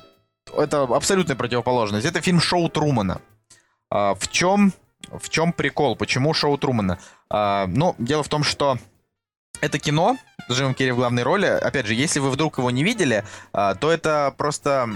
[0.57, 2.07] это абсолютная противоположность.
[2.07, 3.20] Это фильм Шоу Трумана.
[3.91, 4.72] А, в чем
[5.11, 5.97] в чем прикол?
[5.97, 6.99] Почему Шоу Трумана?
[7.28, 8.78] А, ну, дело в том, что
[9.61, 10.16] это кино
[10.49, 11.47] с Джимом Керри в главной роли.
[11.47, 14.88] Опять же, если вы вдруг его не видели, а, то это просто...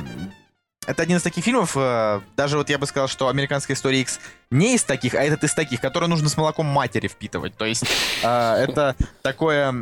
[0.87, 4.21] Это один из таких фильмов, э, даже вот я бы сказал, что «Американская история X»
[4.51, 7.57] не из таких, а этот из таких, которые нужно с молоком матери впитывать.
[7.57, 7.87] То есть
[8.23, 9.75] а, это такое,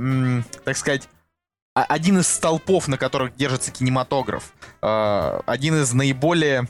[0.65, 1.09] так сказать,
[1.75, 4.53] один из столпов, на которых держится кинематограф.
[4.83, 6.69] Э, один из наиболее,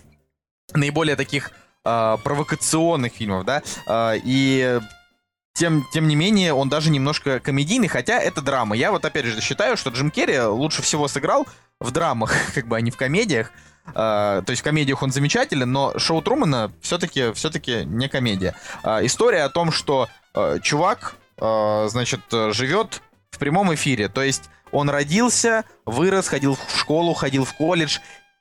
[0.74, 1.52] наиболее таких
[1.84, 3.62] э, провокационных фильмов, да,
[4.16, 4.80] и
[5.54, 8.76] тем, тем не менее он даже немножко комедийный, хотя это драма.
[8.76, 11.46] Я вот опять же считаю, что Джим Керри лучше всего сыграл
[11.80, 13.52] в драмах, как бы, а не в комедиях.
[13.88, 18.54] Э, то есть в комедиях он замечателен, но шоу Трумана все-таки все-таки не комедия.
[18.82, 24.08] Э, история о том, что э, чувак, значит, живет в прямом эфире.
[24.08, 27.98] То есть он родился, вырос, ходил в школу, ходил в колледж,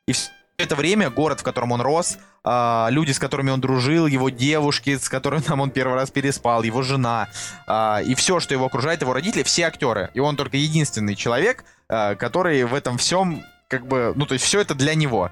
[0.08, 4.08] и все это время город, в котором он рос, а, люди, с которыми он дружил,
[4.08, 7.30] его девушки, с которыми там он первый раз переспал, его жена,
[7.68, 10.10] а, и все, что его окружает, его родители, все актеры.
[10.14, 14.46] И он только единственный человек, а, который в этом всем, как бы, ну, то есть
[14.46, 15.32] все это для него.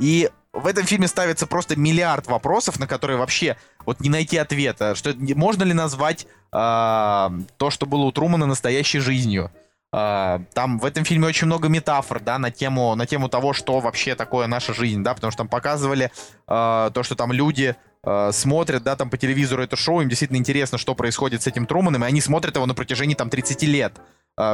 [0.00, 4.94] И в этом фильме ставится просто миллиард вопросов, на которые вообще вот не найти ответа.
[4.94, 9.50] Что можно ли назвать а, то, что было у Трумана, настоящей жизнью?
[9.98, 13.80] А, там в этом фильме очень много метафор, да, на тему, на тему того, что
[13.80, 16.12] вообще такое наша жизнь, да, потому что там показывали
[16.46, 20.36] а, то, что там люди а, смотрят, да, там по телевизору это шоу, им действительно
[20.36, 23.94] интересно, что происходит с этим Труманом, и они смотрят его на протяжении там 30 лет.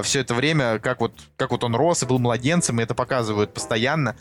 [0.04, 3.52] все это время, как вот, как вот он рос и был младенцем, и это показывают
[3.52, 4.14] постоянно.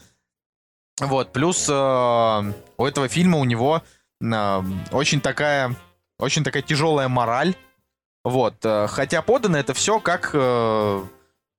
[1.00, 3.84] Вот, плюс э, у этого фильма у него
[4.22, 5.76] э, очень такая,
[6.18, 7.54] очень такая тяжелая мораль.
[8.24, 11.04] Вот, э, хотя подано это все как э,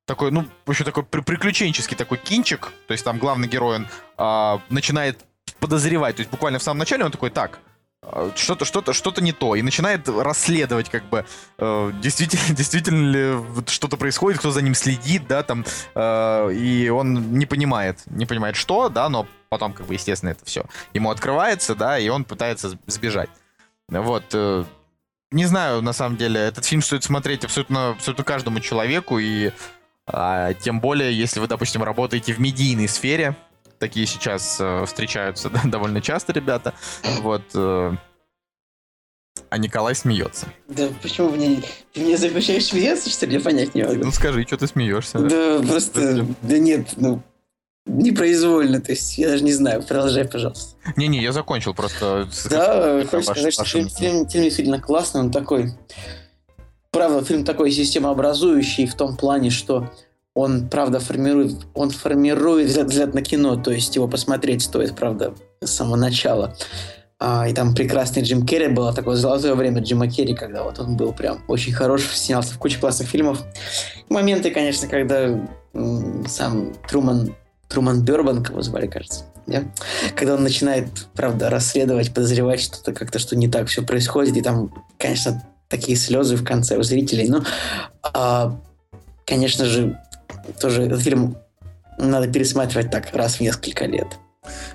[0.06, 2.72] такой, ну, еще такой при- приключенческий такой кинчик.
[2.86, 5.24] То есть там главный герой, он а, начинает
[5.58, 6.16] подозревать.
[6.16, 7.58] То есть буквально в самом начале он такой, так,
[8.02, 9.54] а, что-то, что-то, что-то не то.
[9.54, 11.24] И начинает расследовать, как бы,
[11.58, 17.38] э, действительно, действительно ли что-то происходит, кто за ним следит, да, там, э, и он
[17.38, 21.74] не понимает, не понимает, что, да, но потом, как бы, естественно, это все ему открывается,
[21.74, 23.30] да, и он пытается сбежать.
[23.88, 24.64] Вот, э,
[25.32, 29.50] не знаю, на самом деле, этот фильм стоит смотреть абсолютно, абсолютно каждому человеку, и
[30.06, 33.36] а, тем более, если вы, допустим, работаете в медийной сфере,
[33.78, 36.74] такие сейчас э, встречаются да, довольно часто, ребята,
[37.20, 37.92] вот, э,
[39.48, 40.46] а Николай смеется.
[40.68, 41.62] Да почему мне...
[41.92, 43.34] Ты мне запрещаешь смеяться, что ли?
[43.34, 44.04] Я понять не могу.
[44.04, 45.18] Ну скажи, что ты смеешься?
[45.18, 46.26] Да, просто...
[46.42, 47.22] Да нет, ну...
[47.84, 49.82] Непроизвольно, то есть я даже не знаю.
[49.82, 50.76] Продолжай, пожалуйста.
[50.96, 52.28] Не-не, я закончил просто.
[52.48, 55.72] Да, хочешь сказать, что фильм, фильм- фильм действительно классный, он такой...
[56.90, 59.90] Правда, фильм такой системообразующий в том плане, что
[60.34, 65.34] он, правда, формирует, он формирует взгляд, взгляд на кино, то есть его посмотреть стоит, правда,
[65.60, 66.54] с самого начала.
[67.18, 70.96] А, и там прекрасный Джим Керри было такое золотое время Джима Керри, когда вот он
[70.96, 73.42] был прям очень хорош, снялся в куче классных фильмов.
[74.08, 75.40] Моменты, конечно, когда
[75.72, 77.34] м, сам Труман,
[77.72, 79.64] Труман Бербанк его звали, кажется, да?
[80.14, 84.74] когда он начинает, правда, расследовать, подозревать что-то как-то, что не так все происходит, и там,
[84.98, 87.28] конечно, такие слезы в конце у зрителей.
[87.30, 87.42] Ну,
[88.02, 88.60] а,
[89.24, 89.98] конечно же,
[90.60, 91.38] тоже этот фильм
[91.98, 94.18] надо пересматривать так раз в несколько лет.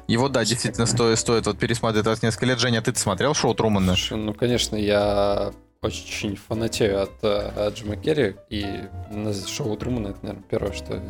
[0.08, 2.60] Его, да, действительно стоит, стоит вот пересматривать раз в несколько лет.
[2.60, 3.96] Женя, ты смотрел шоу Трумана?
[4.10, 5.52] Ну, конечно, я
[5.82, 8.66] очень фанатею от, от Джима Керри, и
[9.12, 11.02] на шоу Трумана это, наверное, первое, что...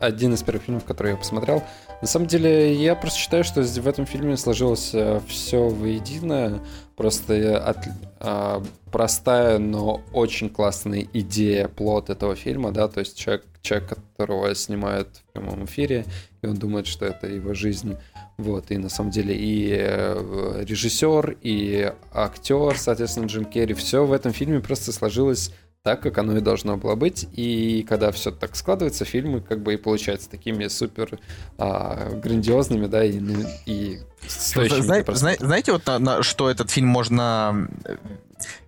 [0.00, 1.62] Один из первых фильмов, который я посмотрел.
[2.00, 4.94] На самом деле, я просто считаю, что в этом фильме сложилось
[5.28, 6.60] все воедино.
[6.96, 7.78] Просто от,
[8.20, 14.54] а, простая, но очень классная идея, плод этого фильма, да, то есть человек, человек, которого
[14.54, 16.04] снимают в прямом эфире,
[16.42, 17.96] и он думает, что это его жизнь.
[18.42, 24.12] Вот, и на самом деле и э, режиссер, и актер, соответственно, Джим Керри, все в
[24.12, 27.26] этом фильме просто сложилось так, как оно и должно было быть.
[27.32, 31.18] И когда все так складывается, фильмы как бы и получаются такими супер
[31.58, 33.20] а, грандиозными, да, и,
[33.66, 34.80] и стоящими.
[34.82, 37.68] Зна- зна- знаете, вот на, на что этот фильм можно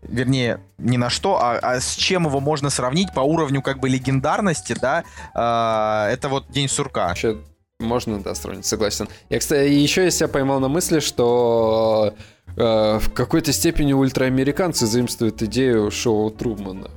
[0.02, 3.88] вернее, не на что, а, а с чем его можно сравнить по уровню как бы
[3.88, 5.04] легендарности, да,
[5.34, 7.08] э, это вот День сурка.
[7.08, 7.38] Вообще,
[7.84, 9.08] можно, да, сравнить, согласен.
[9.28, 12.14] Я, кстати, еще я себя поймал на мысли, что
[12.56, 16.90] э, в какой-то степени ультраамериканцы заимствуют идею шоу Трумана.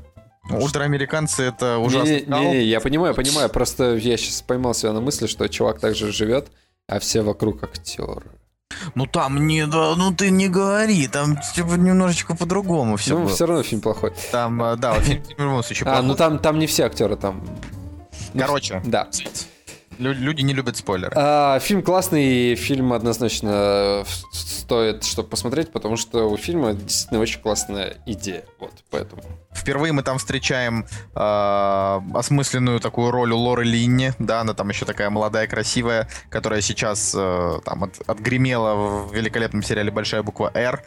[0.50, 2.10] Ультраамериканцы это ужасно.
[2.10, 3.50] Не, не, не, я понимаю, понимаю.
[3.50, 6.48] Просто я сейчас поймал себя на мысли, что чувак также живет,
[6.88, 8.24] а все вокруг актеры.
[8.96, 13.16] Ну там не, да, ну ты не говори, там типа немножечко по-другому все.
[13.16, 13.30] Ну было.
[13.30, 14.14] все равно фильм плохой.
[14.32, 16.00] Там, э, да, фильм в любом случае плохой.
[16.00, 17.44] А, ну там, там не все актеры, там.
[18.38, 18.82] Короче.
[18.86, 19.08] Да.
[19.98, 21.14] Люди не любят спойлеры.
[21.16, 27.98] А, фильм классный, фильм однозначно стоит, чтобы посмотреть, потому что у фильма действительно очень классная
[28.06, 28.44] идея.
[28.60, 29.24] Вот, поэтому.
[29.54, 30.86] Впервые мы там встречаем
[31.16, 36.62] э, осмысленную такую роль у Лоры Линни, да, она там еще такая молодая, красивая, которая
[36.62, 40.84] сейчас э, там от, отгремела в великолепном сериале «Большая буква «Р».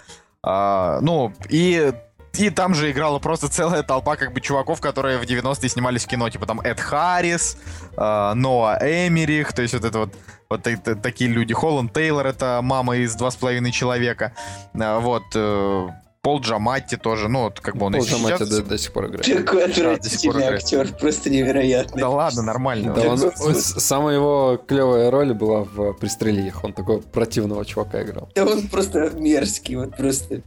[0.46, 1.92] Э, ну, и
[2.34, 6.08] и там же играла просто целая толпа как бы чуваков, которые в 90-е снимались в
[6.08, 7.56] кино, типа там Эд Харрис,
[7.96, 10.14] э, Ноа Эмерих, то есть вот это вот,
[10.48, 11.54] вот это, такие люди.
[11.54, 14.32] Холланд Тейлор, это мама из «Два с половиной человека».
[14.74, 15.88] Э, вот, э,
[16.22, 18.20] Пол Джаматти тоже, ну, вот как бы он Пол и сейчас...
[18.20, 19.44] Джаматти до, до сих пор играет.
[19.44, 22.00] Какой отвратительный да, актер, просто невероятный.
[22.00, 22.92] Да ладно, нормально.
[22.92, 28.28] Да, он, он, самая его клевая роль была в «Пристрелиях», он такого противного чувака играл.
[28.34, 30.42] Да он просто мерзкий, вот просто...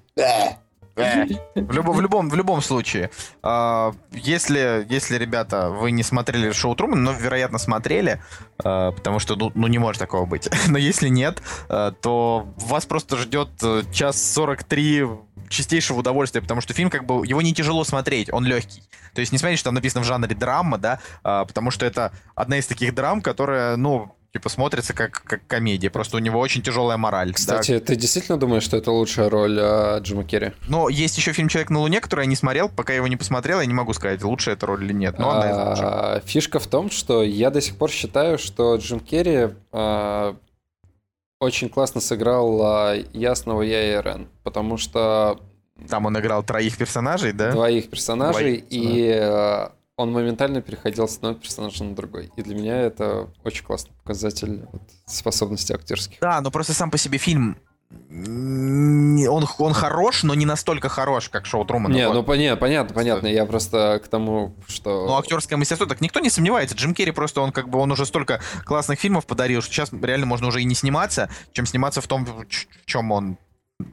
[0.96, 3.10] В любом, в любом, в любом случае,
[3.42, 8.22] э, если, если, ребята, вы не смотрели шоу Труман, но, вероятно, смотрели,
[8.64, 10.50] э, потому что, ну, ну, не может такого быть.
[10.68, 13.50] но если нет, э, то вас просто ждет
[13.92, 15.06] час 43
[15.50, 18.84] чистейшего удовольствия, потому что фильм, как бы, его не тяжело смотреть, он легкий.
[19.14, 22.12] То есть, не смотрите, что там написано в жанре драма, да, э, потому что это
[22.36, 25.90] одна из таких драм, которая, ну, типа смотрится как, как комедия.
[25.90, 27.34] Просто у него очень тяжелая мораль.
[27.34, 27.80] Кстати, да?
[27.80, 30.54] ты действительно думаешь, что это лучшая роль э, Джима Керри?
[30.68, 33.16] Но есть еще фильм «Человек на Луне», который я не смотрел, пока я его не
[33.16, 35.20] посмотрел, я не могу сказать, лучшая эта роль или нет.
[35.20, 36.28] Но она лучших.
[36.28, 40.34] Фишка в том, что я до сих пор считаю, что Джим Керри э,
[41.40, 45.40] очень классно сыграл э, Ясного Я и Рен, потому что
[45.90, 47.52] там он играл троих персонажей, да?
[47.52, 52.32] Двоих персонажей, Двоих, и да он моментально переходил с одного персонажа на другой.
[52.36, 56.20] И для меня это очень классный показатель вот, способности актерских.
[56.20, 57.58] Да, но просто сам по себе фильм
[58.10, 61.94] он, он хорош, но не настолько хорош, как шоу Трумана.
[61.94, 63.28] Не, ну понятно, понятно, понятно.
[63.28, 65.06] Я просто к тому, что...
[65.08, 66.76] Ну, актерское мастерство, так никто не сомневается.
[66.76, 70.26] Джим Керри просто, он как бы, он уже столько классных фильмов подарил, что сейчас реально
[70.26, 72.46] можно уже и не сниматься, чем сниматься в том, в
[72.86, 73.38] чем он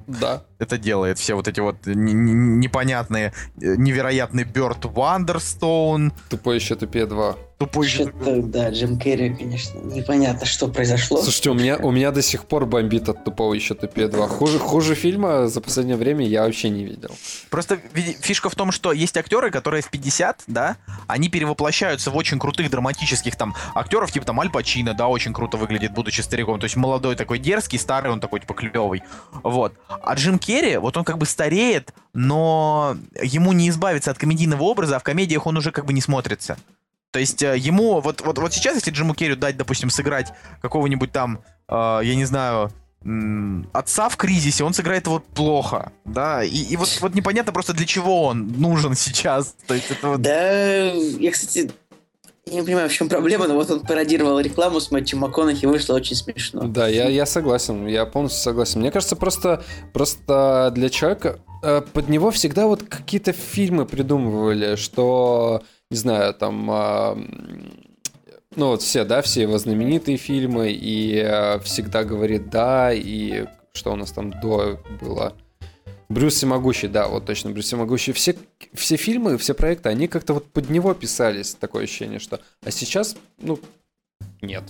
[0.07, 0.45] да.
[0.59, 1.19] это делает.
[1.19, 6.13] Все вот эти вот непонятные, э, невероятный Бёрд Вандерстоун.
[6.29, 7.37] Тупой еще тупее 2.
[7.61, 11.21] Тупой Что-то, да, Джим Керри, конечно, непонятно, что произошло.
[11.21, 14.29] Слушайте, у меня, у меня до сих пор бомбит от тупого еще тупее 2.
[14.29, 17.11] Хуже, хуже фильма за последнее время я вообще не видел.
[17.51, 17.79] Просто
[18.23, 22.71] фишка в том, что есть актеры, которые в 50, да, они перевоплощаются в очень крутых
[22.71, 26.61] драматических там актеров, типа там Аль Пачино, да, очень круто выглядит, будучи стариком.
[26.61, 29.03] То есть молодой такой дерзкий, старый, он такой типа клевый.
[29.43, 29.75] Вот.
[29.87, 34.97] А Джим Керри, вот он как бы стареет, но ему не избавиться от комедийного образа,
[34.97, 36.57] а в комедиях он уже как бы не смотрится.
[37.11, 40.33] То есть э, ему, вот, вот, вот сейчас, если Джиму Керри дать, допустим, сыграть
[40.63, 42.71] какого-нибудь там, э, я не знаю,
[43.73, 47.87] отца в кризисе, он сыграет его плохо, да, и, и вот, вот непонятно просто для
[47.87, 49.57] чего он нужен сейчас.
[49.67, 50.21] То есть это вот...
[50.21, 51.71] Да, я, кстати,
[52.47, 56.15] не понимаю, в чем проблема, но вот он пародировал рекламу с Мэтью МакКонахи, вышло очень
[56.15, 56.63] смешно.
[56.65, 58.81] Да, я, я согласен, я полностью согласен.
[58.81, 65.63] Мне кажется, просто, просто для человека, э, под него всегда вот какие-то фильмы придумывали, что
[65.91, 67.19] не знаю, там, а,
[68.55, 73.93] ну вот все, да, все его знаменитые фильмы, и а, всегда говорит «да», и что
[73.93, 75.35] у нас там до было...
[76.09, 78.13] Брюс Всемогущий, да, вот точно, Брюс Всемогущий.
[78.13, 78.35] Все,
[78.75, 82.41] все фильмы, все проекты, они как-то вот под него писались, такое ощущение, что...
[82.65, 83.61] А сейчас, ну,
[84.43, 84.65] нет.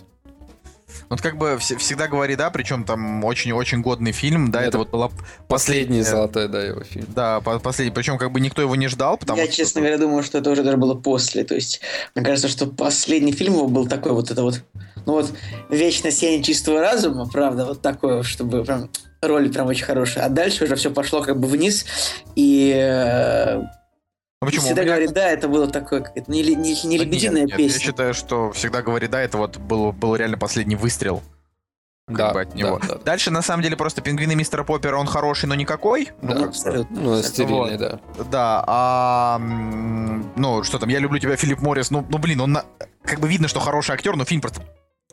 [1.08, 4.78] Вот как бы вс- всегда говори да, причем там очень-очень годный фильм, да, это, Это
[4.78, 7.06] вот была Последний последняя- золотой, да, его фильм.
[7.14, 7.94] Да, по- последний.
[7.94, 9.56] Причем как бы никто его не ждал, потому Я, что...
[9.56, 11.44] честно говоря, думаю, что это уже даже было после.
[11.44, 11.80] То есть,
[12.14, 14.62] мне кажется, что последний фильм его был такой вот это вот,
[15.06, 15.32] ну вот,
[15.68, 18.90] вечно сеяние чистого разума, правда, вот такое, чтобы прям
[19.22, 20.24] роль прям очень хорошая.
[20.24, 21.84] А дальше уже все пошло как бы вниз,
[22.36, 23.62] и э,
[24.42, 24.64] Ну, почему?
[24.64, 27.78] всегда меня- говорит, да, это было такое, это не, не, не лебединая нет, нет, песня.
[27.78, 31.22] Я считаю, что всегда говори да, это вот был, был реально последний выстрел.
[32.06, 32.78] как Да, бы от него.
[32.80, 32.94] да, да.
[33.04, 36.08] Дальше, на самом деле, просто пингвины мистера Поппера, он хороший, но никакой.
[36.22, 36.34] Да.
[36.36, 37.00] Ну, абсолютно.
[37.00, 38.00] Ну, стерильный, да.
[38.30, 41.90] Да, а ну что там, я люблю тебя, Филипп Моррис.
[41.90, 42.64] Ну, ну блин, он на-
[43.04, 44.62] как бы видно, что хороший актер, но фильм просто.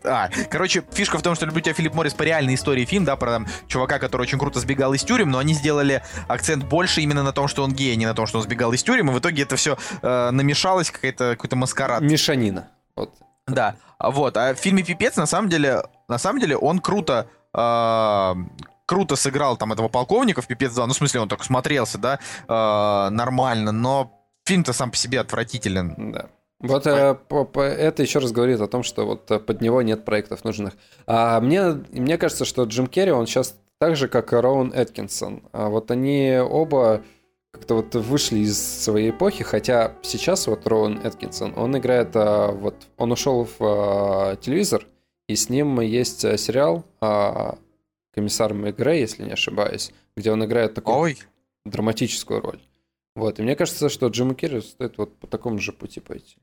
[0.04, 3.16] А, короче, фишка в том, что люблю тебя, Филипп Моррис по реальной истории фильм, да,
[3.16, 7.24] про там, чувака, который очень круто сбегал из тюрем, но они сделали акцент больше именно
[7.24, 9.14] на том, что он гей, а не на том, что он сбегал из тюрем, и
[9.14, 12.02] в итоге это все намешалось, какая-то, какой-то маскарад.
[12.02, 12.68] Мешанина.
[12.96, 13.14] Вот.
[13.48, 17.28] Да, а вот, а в фильме «Пипец» на самом деле, на самом деле он круто,
[17.54, 18.36] э,
[18.86, 22.20] круто сыграл там этого полковника в «Пипец 2», ну, в смысле, он так смотрелся, да,
[22.48, 24.12] э, нормально, но
[24.46, 26.12] фильм-то сам по себе отвратителен.
[26.12, 26.28] Да.
[26.60, 29.82] Вот э, по- по- это еще раз говорит о том, что вот э, под него
[29.82, 30.74] нет проектов нужных.
[31.06, 35.44] А мне, мне кажется, что Джим Керри, он сейчас так же, как и Роуэн Эткинсон.
[35.52, 37.04] А вот они оба
[37.52, 42.76] как-то вот вышли из своей эпохи, хотя сейчас вот Роуэн Эткинсон, он играет, а, вот
[42.98, 44.86] он ушел в а, телевизор,
[45.28, 47.58] и с ним есть а, сериал а,
[48.14, 51.18] «Комиссар Мегре», если не ошибаюсь, где он играет такую Ой,
[51.66, 52.62] драматическую роль.
[53.18, 56.38] Вот, и мне кажется, что Джиму Керри стоит вот по такому же пути пойти.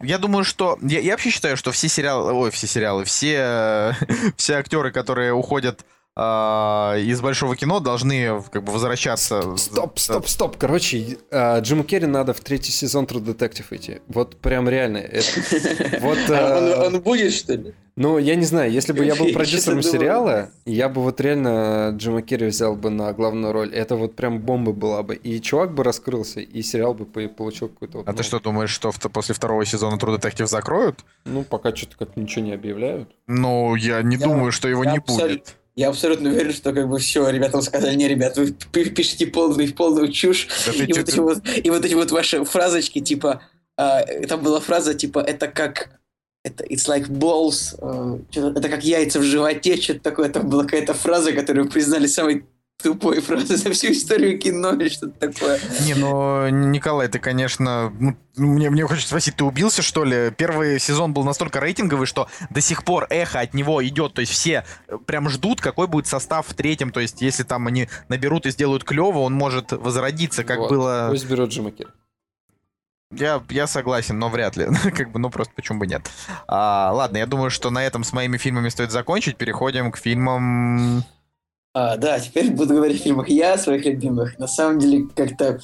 [0.00, 0.78] я думаю, что...
[0.80, 2.32] Я, я вообще считаю, что все сериалы...
[2.32, 3.94] Ой, все сериалы, все,
[4.38, 5.84] все актеры, которые уходят э,
[6.14, 9.56] из большого кино, должны как бы возвращаться...
[9.56, 10.56] Стоп, стоп, стоп.
[10.58, 14.00] Короче, а, Джиму Керри надо в третий сезон True Detective идти.
[14.08, 14.98] Вот прям реально.
[14.98, 17.74] это- Вот, А а, он, будет, что ли?
[17.96, 22.20] ну, я не знаю, если бы я был продюсером сериала, я бы вот реально Джима
[22.20, 23.74] Керри взял бы на главную роль.
[23.74, 25.14] Это вот прям бомба была бы.
[25.14, 27.98] И чувак бы раскрылся, и сериал бы по- получил какой-то...
[27.98, 31.00] вот, А ты что думаешь, что после второго сезона True Detective закроют?
[31.24, 33.08] Ну, пока что-то как ничего не объявляют.
[33.26, 35.56] Ну, я не Я- думаю, что его я не будет.
[35.74, 39.72] Я абсолютно уверен, что как бы все, ребята сказали, не, ребят, вы пи- пишете полную,
[39.74, 40.48] полную чушь.
[40.66, 43.42] Да и, вот ты- эти вот, и вот эти вот ваши фразочки, типа,
[43.78, 45.98] а, там была фраза, типа, это как,
[46.44, 48.18] это it's like balls, э,
[48.58, 50.28] это как яйца в животе, что-то такое.
[50.28, 52.44] Там была какая-то фраза, которую признали самой
[52.82, 55.60] тупой фразой за всю историю кино или что-то такое.
[55.84, 60.30] Не, ну, Николай, ты, конечно, ну, мне, мне хочется спросить, ты убился, что ли?
[60.36, 64.32] Первый сезон был настолько рейтинговый, что до сих пор эхо от него идет, то есть
[64.32, 68.46] все э, прям ждут, какой будет состав в третьем, то есть если там они наберут
[68.46, 70.70] и сделают клево, он может возродиться, как Вот.
[70.70, 71.08] было...
[71.10, 71.90] Пусть берет Джима Керри.
[73.12, 74.66] Я, я согласен, но вряд ли.
[74.96, 76.10] как бы, ну просто почему бы нет.
[76.48, 79.36] А, ладно, я думаю, что на этом с моими фильмами стоит закончить.
[79.36, 81.04] Переходим к фильмам...
[81.74, 84.38] А, да, теперь буду говорить о фильмах я, о своих любимых.
[84.38, 85.60] На самом деле, как-то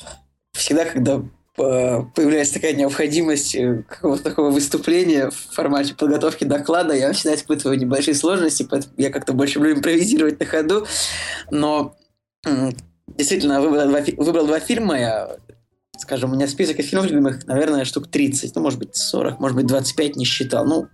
[0.53, 7.13] всегда, когда э, появляется такая необходимость э, какого-то такого выступления в формате подготовки доклада, я
[7.13, 10.87] всегда испытываю небольшие сложности, поэтому я как-то больше люблю импровизировать на ходу.
[11.51, 11.95] Но
[13.07, 14.99] действительно, выбрал два, выбрал два фильма.
[14.99, 15.37] Я,
[15.99, 19.57] скажем, у меня список из фильмов любимых, наверное, штук 30, ну, может быть, 40, может
[19.57, 20.65] быть, 25 не считал.
[20.65, 20.89] Ну,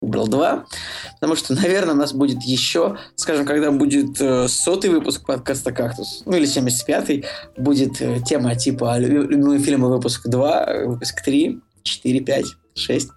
[0.00, 0.66] выбрал два,
[1.14, 6.22] потому что, наверное, у нас будет еще, скажем, когда будет э, сотый выпуск подкаста «Кактус»,
[6.24, 7.24] ну или 75-й,
[7.56, 12.44] будет э, тема типа «Лю- любимые фильмы выпуск 2, э, выпуск 3, 4, 5,
[12.74, 13.08] 6.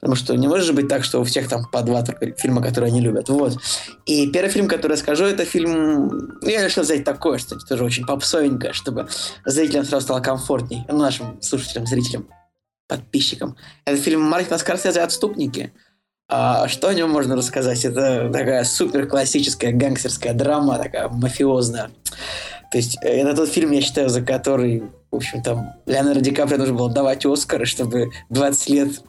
[0.00, 2.62] Потому что не может же быть так, что у всех там по два только фильма,
[2.62, 3.28] которые они любят.
[3.28, 3.58] Вот.
[4.06, 6.08] И первый фильм, который я скажу, это фильм...
[6.40, 9.08] ну, Я решил взять такое, что тоже очень попсовенькое, чтобы
[9.44, 10.86] зрителям сразу стало комфортней.
[10.88, 12.28] Ну, нашим слушателям, зрителям,
[12.88, 13.56] подписчикам.
[13.84, 15.74] Это фильм Мартина Скорсезе «Отступники».
[16.32, 17.84] А что о нем можно рассказать?
[17.84, 21.90] Это такая супер классическая гангстерская драма, такая мафиозная.
[22.70, 26.30] То есть э, это тот фильм, я считаю, за который, в общем, там Леонардо Ди
[26.30, 29.02] Каприо нужно было давать Оскар, чтобы 20 лет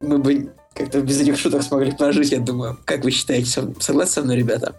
[0.00, 2.78] мы бы как-то без этих шуток смогли прожить, я думаю.
[2.84, 3.46] Как вы считаете?
[3.50, 4.76] Со- Согласны со мной, ребята?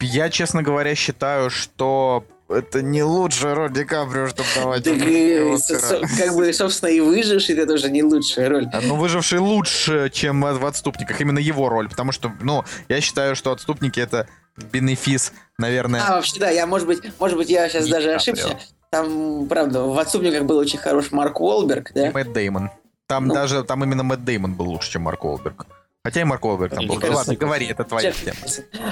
[0.00, 6.34] Я, честно говоря, считаю, что это не лучшая роль Ди Каприо, чтобы давать Так, как
[6.34, 8.68] бы, собственно, и выживший, это тоже не лучшая роль.
[8.82, 11.20] Ну, выживший лучше, чем в «Отступниках».
[11.20, 11.88] Именно его роль.
[11.88, 14.26] Потому что, ну, я считаю, что «Отступники»— это
[14.72, 16.02] бенефис, наверное.
[16.06, 18.16] А, вообще, да, я, может быть, может быть, я сейчас Ди даже Каприо.
[18.16, 18.58] ошибся.
[18.90, 22.08] Там, правда, в «Отступниках» был очень хороший Марк Уолберг, да?
[22.08, 22.70] И Мэтт Деймон.
[23.06, 23.34] Там Ну.
[23.34, 25.66] даже, там именно Мэтт Деймон был лучше, чем Марк Уолберг.
[26.08, 26.94] Хотя и Марк Уолберг там был.
[27.16, 28.38] Ладно, говори, это твоя тема.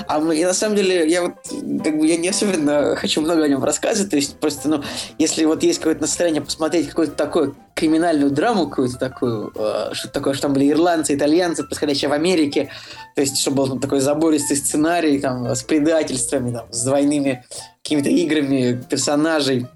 [0.06, 1.32] А мы- и на самом деле, я вот,
[1.82, 4.82] как бы, я не особенно хочу много о нем рассказывать, то есть просто, ну,
[5.18, 10.34] если вот есть какое-то настроение посмотреть какую-то такую криминальную драму, какую-то такую, э, что такое,
[10.34, 12.68] что там были ирландцы, итальянцы, происходящие в Америке,
[13.14, 17.46] то есть, чтобы был там такой забористый сценарий, там, с предательствами, там, с двойными
[17.82, 19.66] какими-то играми персонажей,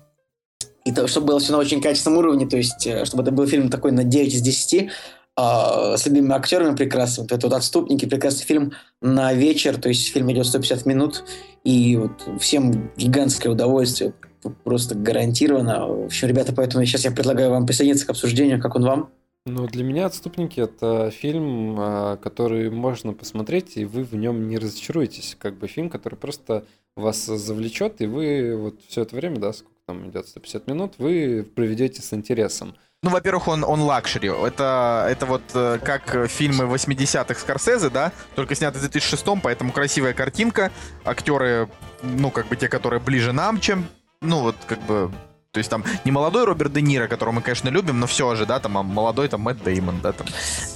[0.84, 3.46] и то, чтобы было все на очень качественном уровне, то есть, э, чтобы это был
[3.46, 4.90] фильм такой на 9 из 10,
[5.40, 7.26] а, с любимыми актерами прекрасными.
[7.26, 11.24] Вот это вот «Отступники», прекрасный фильм на вечер, то есть фильм идет 150 минут,
[11.64, 14.12] и вот всем гигантское удовольствие
[14.64, 15.86] просто гарантировано.
[15.86, 19.10] В общем, ребята, поэтому сейчас я предлагаю вам присоединиться к обсуждению, как он вам.
[19.46, 24.58] Ну, для меня «Отступники»— это фильм, а, который можно посмотреть, и вы в нем не
[24.58, 25.36] разочаруетесь.
[25.38, 26.66] Как бы фильм, который просто
[26.96, 31.48] вас завлечет, и вы вот все это время, да, сколько там идет, 150 минут, вы
[31.54, 32.74] проведете с интересом.
[33.02, 34.28] Ну, во-первых, он, он luxury.
[34.28, 40.12] Это, это вот э, как фильмы 80-х Скорсезе, да, только снятый в 2006 поэтому красивая
[40.12, 40.70] картинка,
[41.02, 41.70] актеры,
[42.02, 43.88] ну, как бы те, которые ближе нам, чем,
[44.20, 45.10] ну, вот, как бы,
[45.52, 48.46] то есть там не молодой Роберт Де Ниро, которого мы, конечно, любим, но все же,
[48.46, 50.26] да, там, а молодой там Мэтт Деймон, да, там.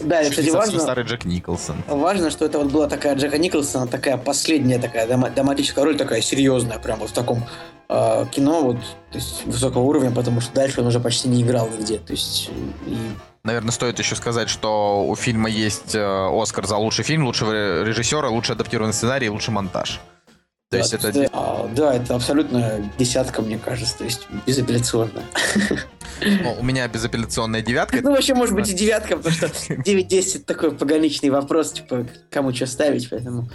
[0.01, 1.77] Да, и, кстати, важно, старый Джек Николсон.
[1.87, 6.81] важно, что это вот была такая Джека Николсона, такая последняя такая драматическая роль, такая серьезная,
[6.81, 7.45] прям вот в таком
[7.89, 8.79] э, кино, вот,
[9.13, 12.51] то есть высокого уровня, потому что дальше он уже почти не играл нигде, то есть
[12.87, 12.97] и
[13.45, 18.31] Наверное, стоит еще сказать, что у фильма есть э, Оскар за лучший фильм, лучшего режиссера,
[18.31, 20.01] лучший адаптированный сценарий и лучший монтаж.
[20.75, 21.31] То Да, есть это...
[21.33, 25.23] а, да, это абсолютно десятка, мне кажется, то есть безапелляционно.
[26.21, 27.99] ну, у меня безапелляционная девятка.
[28.03, 32.53] Ну, вообще, может быть, и девятка, потому что 9-10 это такой пограничный вопрос, типа, кому
[32.53, 33.49] что ставить, поэтому...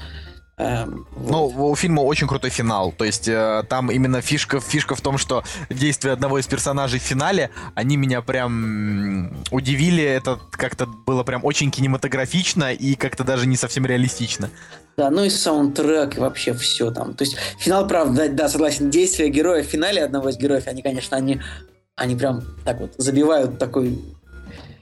[0.60, 1.72] эм, Ну, вот.
[1.72, 2.92] у фильма очень крутой финал.
[2.92, 7.04] То есть э, там именно фишка, фишка в том, что действия одного из персонажей в
[7.04, 10.04] финале, они меня прям удивили.
[10.04, 14.50] Это как-то было прям очень кинематографично и как-то даже не совсем реалистично.
[14.98, 17.14] Да, ну и саундтрек, и вообще все там.
[17.14, 20.82] То есть финал, правда, да, да, согласен, действия героя в финале одного из героев, они,
[20.82, 21.40] конечно, они,
[21.96, 23.98] они прям так вот забивают такой...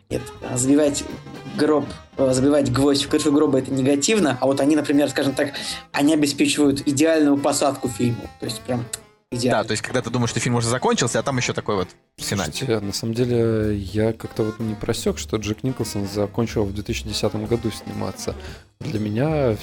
[0.10, 0.22] Нет,
[0.56, 1.04] забивать
[1.58, 1.86] гроб,
[2.18, 5.54] э, забивать гвоздь в крышу гроба это негативно, а вот они, например, скажем так,
[5.92, 8.30] они обеспечивают идеальную посадку фильму.
[8.40, 8.86] То есть прям
[9.32, 9.64] Да, идеально.
[9.66, 12.68] то есть когда ты думаешь, что фильм уже закончился, а там еще такой вот финальчик.
[12.68, 17.36] Слушайте, на самом деле, я как-то вот не просек, что Джек Николсон закончил в 2010
[17.48, 18.34] году сниматься.
[18.80, 19.58] Для меня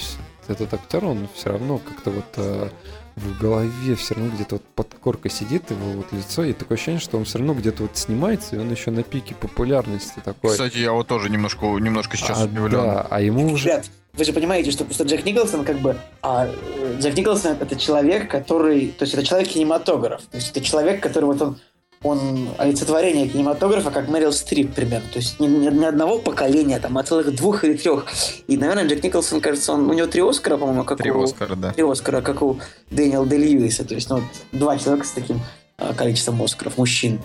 [0.47, 2.69] этот актер, он все равно как-то вот э,
[3.17, 7.01] в голове все равно где-то вот под коркой сидит его вот лицо, и такое ощущение,
[7.01, 10.51] что он все равно где-то вот снимается, и он еще на пике популярности такой.
[10.51, 12.73] Кстати, я вот тоже немножко, немножко сейчас а, удивлен.
[12.73, 13.69] да, а ему уже...
[13.69, 15.97] Ребят, вы же понимаете, что просто Джек Николсон как бы...
[16.23, 18.89] А, э, Джек Николсон это человек, который...
[18.89, 20.23] То есть это человек-кинематограф.
[20.23, 21.59] То есть это человек, который вот он
[22.05, 25.09] он олицетворение кинематографа, как Мэрил Стрип примерно.
[25.11, 28.07] То есть не, не- не одного поколения, там, а целых двух или трех.
[28.47, 31.23] И, наверное, Джек Николсон, кажется, он, у него три Оскара, по-моему, как Три у...
[31.23, 31.73] Оскара, да.
[31.73, 33.85] Три Оскара, как у Дэниела Де Льюиса.
[33.85, 35.41] То есть, ну, два человека с таким
[35.79, 37.21] а, количеством Оскаров, мужчин.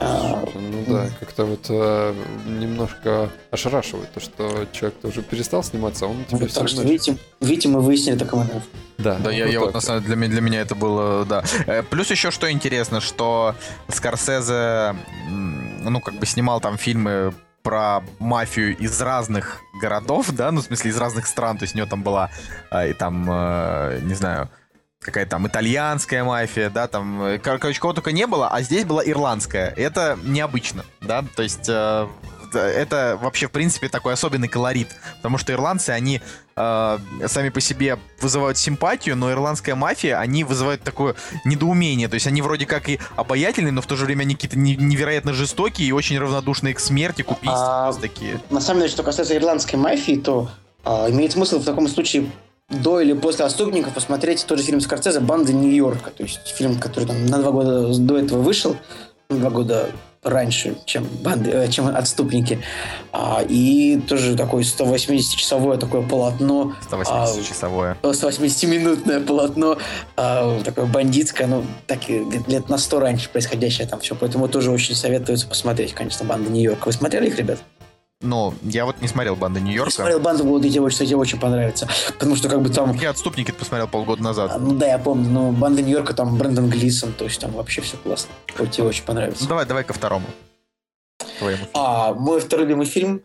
[0.00, 2.14] Ну да, как-то вот э,
[2.46, 6.82] немножко ошарашивает то, что человек-то уже перестал сниматься, а он ну, тебе все так что,
[6.82, 8.62] видите, видите, мы выяснили такой момент.
[8.98, 11.24] Да, Да, я, вот я вот на самом деле, для меня, для меня это было,
[11.24, 11.42] да.
[11.66, 13.56] Э, Плюс еще что интересно, что
[13.88, 14.94] Скорсезе,
[15.28, 20.90] ну, как бы снимал там фильмы про мафию из разных городов, да, ну, в смысле,
[20.90, 22.30] из разных стран, то есть у него там была,
[22.70, 24.48] э, и там, э, не знаю,
[25.08, 28.84] какая-то там итальянская мафия, да, там, э, кор- короче, кого только не было, а здесь
[28.84, 29.72] была ирландская.
[29.76, 32.06] Это необычно, да, то есть э,
[32.54, 36.20] это вообще, в принципе, такой особенный колорит, потому что ирландцы, они
[36.56, 42.26] э, сами по себе вызывают симпатию, но ирландская мафия, они вызывают такое недоумение, то есть
[42.26, 45.88] они вроде как и обаятельные, но в то же время они какие-то не- невероятно жестокие
[45.88, 48.40] и очень равнодушные к смерти, к убийствам, А, такие.
[48.50, 50.48] На самом деле, что касается ирландской мафии, то
[50.84, 52.30] а, имеет смысл в таком случае
[52.68, 56.10] до или после «Отступников» посмотреть тот же фильм Скорсезе «Банда Нью-Йорка».
[56.10, 58.76] То есть фильм, который там на два года до этого вышел,
[59.30, 59.90] на два года
[60.22, 62.60] раньше, чем, банды, э, чем «Отступники».
[63.12, 67.96] А, и тоже такое 180-часовое такое полотно, 180-часовое.
[68.02, 69.78] 180-минутное полотно,
[70.16, 74.14] а, такое бандитское, ну, так лет на 100 раньше происходящее там все.
[74.14, 76.88] Поэтому тоже очень советуется посмотреть, конечно, «Банда Нью-Йорка».
[76.88, 77.58] Вы смотрели их, ребят?
[78.20, 79.92] Ну, я вот не смотрел «Банды Я Нью-Йорка».
[79.92, 81.88] смотрел банду «Голод тебе очень, тебе очень понравится.
[82.14, 82.92] Потому что как бы там...
[82.96, 84.50] Я «Отступники» посмотрел полгода назад.
[84.52, 87.80] а, Ну да, я помню, но банда Нью-Йорка, там Брэндон Глисон, то есть там вообще
[87.80, 88.32] все классно.
[88.58, 89.44] Вот тебе очень понравится.
[89.44, 90.26] Ну, давай, давай ко второму.
[91.38, 91.64] Твоему.
[91.74, 93.22] А мой второй любимый фильм,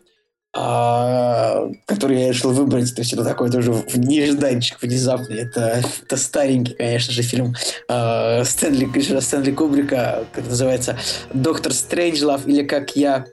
[0.56, 5.38] а, который я решил выбрать, то есть это такой тоже нежданчик внезапный.
[5.38, 7.56] Это, это старенький, конечно же, фильм
[7.88, 10.96] а, Стэнли, Стэнли Кубрика, как называется
[11.32, 13.26] «Доктор Стрэнджлав» или «Как я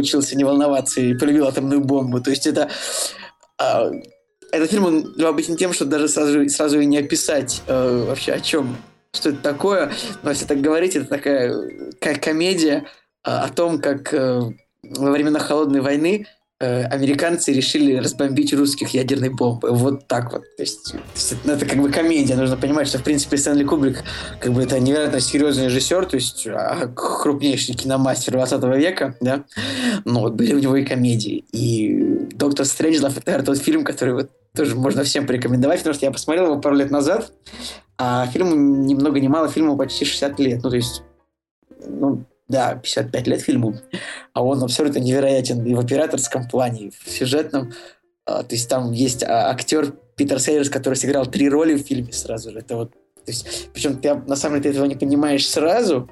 [0.00, 2.20] учился не волноваться и полюбил атомную бомбу».
[2.20, 2.68] То есть это
[3.60, 3.90] А,
[4.52, 8.40] этот фильм он любопытен тем, что даже сразу, сразу и не описать э, вообще о
[8.40, 8.76] чем,
[9.12, 9.92] что это такое.
[10.22, 11.54] Но если так говорить, это такая
[12.00, 12.86] как комедия
[13.24, 14.40] э, о том, как э,
[14.82, 19.72] во времена холодной войны э, американцы решили разбомбить русских ядерной бомбой.
[19.72, 20.42] Вот так вот.
[20.56, 22.36] То есть, есть это, как бы комедия.
[22.36, 24.04] Нужно понимать, что в принципе Стэнли Кубрик
[24.40, 29.44] как бы это невероятно серьезный режиссер, то есть а, крупнейший киномастер 20 века, да.
[30.04, 31.44] Но вот были у него и комедии.
[31.52, 36.12] И Доктор Стрэнджлов это тот фильм, который вот тоже можно всем порекомендовать, потому что я
[36.12, 37.32] посмотрел его пару лет назад,
[37.98, 40.60] а фильму ни много ни мало, фильму почти 60 лет.
[40.62, 41.02] Ну, то есть,
[41.86, 43.76] ну, да, 55 лет фильму,
[44.32, 47.72] а он абсолютно невероятен и в операторском плане, и в сюжетном.
[48.26, 52.12] А, то есть там есть а, актер Питер Сейерс, который сыграл три роли в фильме
[52.12, 52.58] сразу же.
[52.58, 56.10] Это вот, то есть, причем ты на самом деле ты этого не понимаешь сразу,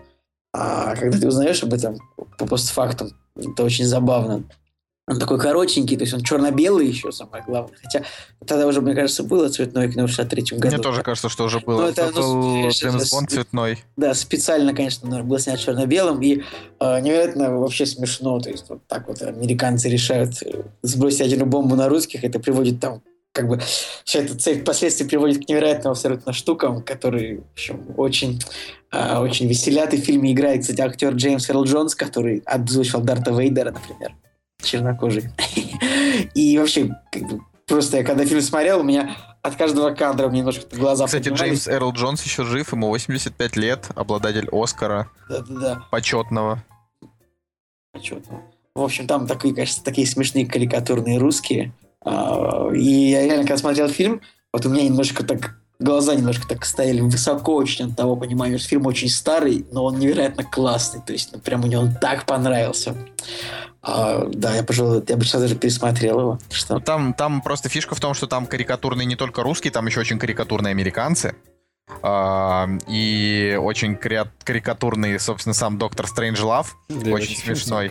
[0.52, 1.98] а когда ты узнаешь об этом
[2.38, 4.44] по постфактум, это очень забавно.
[5.08, 7.76] Он такой коротенький, то есть он черно-белый еще, самое главное.
[7.82, 8.04] Хотя
[8.46, 10.76] тогда уже, мне кажется, было цветное кино в 63-м году.
[10.76, 11.82] Мне тоже кажется, что уже было.
[11.82, 13.78] Ну, это, Это ну, был Джеймс Бонд цветной.
[13.96, 16.42] Да, специально, конечно, было снято черно-белым, и
[16.80, 21.74] э, невероятно вообще смешно, то есть вот так вот американцы решают э, сбросить ядерную бомбу
[21.74, 23.00] на русских, это приводит там
[23.32, 23.60] как бы
[24.04, 28.40] вся эта цель впоследствии приводит к невероятным абсолютно штукам, которые, в общем, очень,
[28.90, 29.94] э, очень веселят.
[29.94, 34.12] И в фильме играет, кстати, актер Джеймс Эрл Джонс, который озвучивал Дарта Вейдера, например,
[34.62, 35.30] чернокожий.
[36.34, 40.40] И вообще, как бы, просто я когда фильм смотрел, у меня от каждого кадра мне
[40.40, 41.64] немножко глаза Кстати, поднимались.
[41.64, 45.82] Джеймс Эрл Джонс еще жив, ему 85 лет, обладатель Оскара Да-да-да.
[45.90, 46.62] почетного.
[47.92, 48.42] Почетно.
[48.74, 51.72] В общем, там такие, конечно, такие смешные карикатурные русские.
[52.04, 54.20] А, И я реально, когда смотрел фильм,
[54.52, 58.68] вот у меня немножко так глаза немножко так стояли высоко очень от того понимания, что
[58.68, 61.00] фильм очень старый, но он невероятно классный.
[61.00, 62.94] То есть, ну, прям мне он так понравился.
[63.80, 66.32] А, да, я, пожалуй, я бы сейчас даже пересмотрел его.
[66.32, 66.80] Ну, Что?
[66.80, 70.18] Там, там просто фишка в том, что там карикатурные не только русские, там еще очень
[70.18, 71.34] карикатурные американцы.
[72.02, 76.76] А, и очень кри- карикатурный, собственно, сам доктор Стрэндж Лав.
[76.88, 77.90] Да, Очень смешной.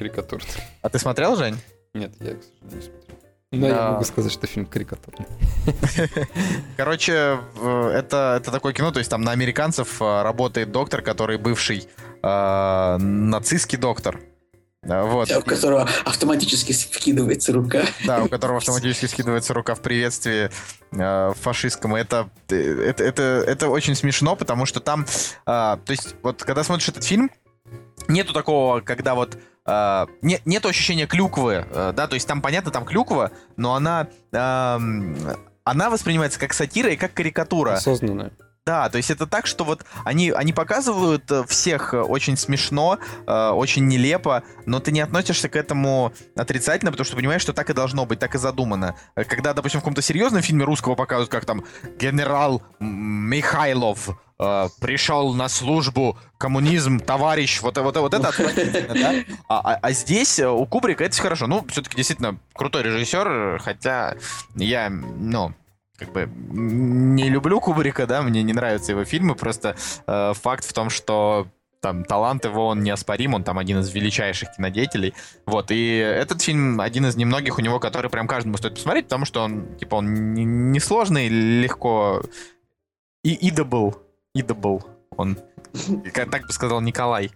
[0.82, 1.58] А ты смотрел, Жень?
[1.94, 3.07] Нет, я, к сожалению, не смотрел.
[3.52, 3.92] Но я Да.
[3.92, 5.26] могу сказать, что фильм карикатурный.
[6.78, 11.88] Короче, это, это такое кино, то есть там на американцев а, работает доктор, который бывший
[12.22, 14.20] а, нацистский доктор.
[14.84, 15.32] Вот.
[15.32, 17.84] У которого автоматически скидывается рука.
[18.06, 20.50] Да, у которого автоматически скидывается рука в приветствии
[20.92, 21.98] э, фашистскому.
[21.98, 22.56] Это, э,
[22.90, 25.06] это, это, это очень смешно, потому что там,
[25.46, 27.32] а, то есть, вот когда смотришь этот фильм,
[28.08, 29.38] нету такого, когда вот
[29.68, 34.08] а, не, нету ощущения клюквы, э, да, то есть там понятно, там клюква, но она
[34.34, 35.16] ам,
[35.64, 37.74] она воспринимается как сатира и как карикатура.
[37.74, 38.32] Осознанно.
[38.66, 43.00] Да, то есть это так, что вот они, они показывают э, всех э, очень смешно,
[43.26, 47.70] э, очень нелепо, но ты не относишься к этому отрицательно, потому что понимаешь, что так
[47.70, 48.96] и должно быть, так и задумано.
[49.16, 51.64] Э, Когда, допустим, в каком-то серьезном фильме русского показывают, как там
[51.98, 54.10] генерал Михайлов
[54.40, 59.14] э, пришел на службу, коммунизм, товарищ, вот, вот, вот это отвратительно, да?
[59.48, 61.48] А, а- а здесь э, у Кубрика это всё хорошо.
[61.48, 64.16] Ну, все-таки действительно крутой режиссер, хотя
[64.56, 65.54] я, ну,
[65.98, 69.76] как бы не люблю Кубрика, да, мне не нравятся его фильмы, просто
[70.06, 71.48] э, факт в том, что
[71.82, 75.14] там талант его, он неоспорим, он там один из величайших кинодеятелей,
[75.46, 79.26] вот, и этот фильм один из немногих у него, который прям каждому стоит посмотреть, потому
[79.26, 82.22] что он, типа, он не- несложный, легко
[83.24, 83.96] и идабл,
[84.40, 84.84] идабл,
[85.16, 85.38] он,
[86.14, 87.32] как так бы сказал Николай,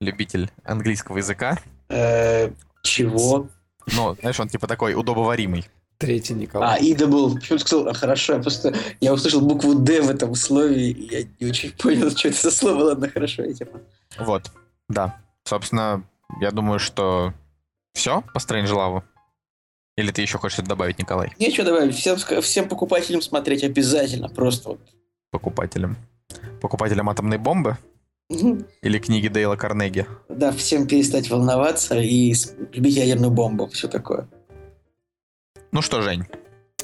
[0.00, 2.50] любитель английского языка, Э,
[2.82, 3.48] Чего?
[3.94, 5.66] но, знаешь, он типа такой удобоваримый.
[5.98, 6.80] Третий А, Николай.
[6.82, 7.34] Ида был.
[7.34, 7.88] Почему ты сказал?
[7.88, 8.74] А, хорошо, я просто...
[9.00, 12.50] Я услышал букву «Д» в этом слове, и я не очень понял, что это за
[12.50, 12.84] слово.
[12.84, 13.80] Ладно, хорошо, я типа...
[14.18, 14.50] Вот,
[14.88, 15.20] да.
[15.44, 16.02] Собственно,
[16.40, 17.34] я думаю, что
[17.94, 19.04] все по Стрэнджлаву.
[19.96, 21.94] Или ты еще хочешь что-то добавить, Николай, Нечего добавить.
[21.94, 24.28] Всем, всем покупать фильм смотреть обязательно.
[24.28, 24.80] Просто вот.
[25.30, 25.96] покупателям?
[26.60, 27.76] Покупателям атомной бомбы?
[28.82, 30.06] Или книги Дейла Карнеги?
[30.28, 32.34] Да, всем перестать волноваться и
[32.72, 33.66] любить ядерную бомбу.
[33.68, 34.28] Все такое.
[35.70, 36.24] Ну что, Жень,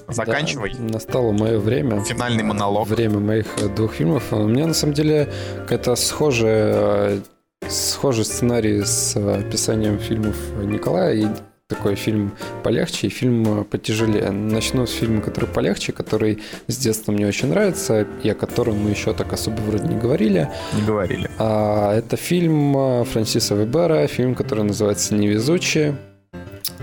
[0.09, 0.75] заканчивай.
[0.75, 2.03] Да, настало мое время.
[2.05, 2.89] Финальный монолог.
[2.89, 4.33] Время моих э, двух фильмов.
[4.33, 7.21] У меня на самом деле какая-то схожая,
[7.63, 11.27] э, схожий сценарий с э, описанием фильмов Николая и
[11.69, 12.33] такой фильм
[12.65, 14.31] полегче и фильм э, потяжелее.
[14.31, 18.89] Начну с фильма, который полегче, который с детства мне очень нравится, и о котором мы
[18.91, 20.49] еще так особо вроде не говорили.
[20.73, 21.31] Не говорили.
[21.39, 25.99] А, Это фильм э, Франсиса Вебера, фильм, который называется «Невезучие».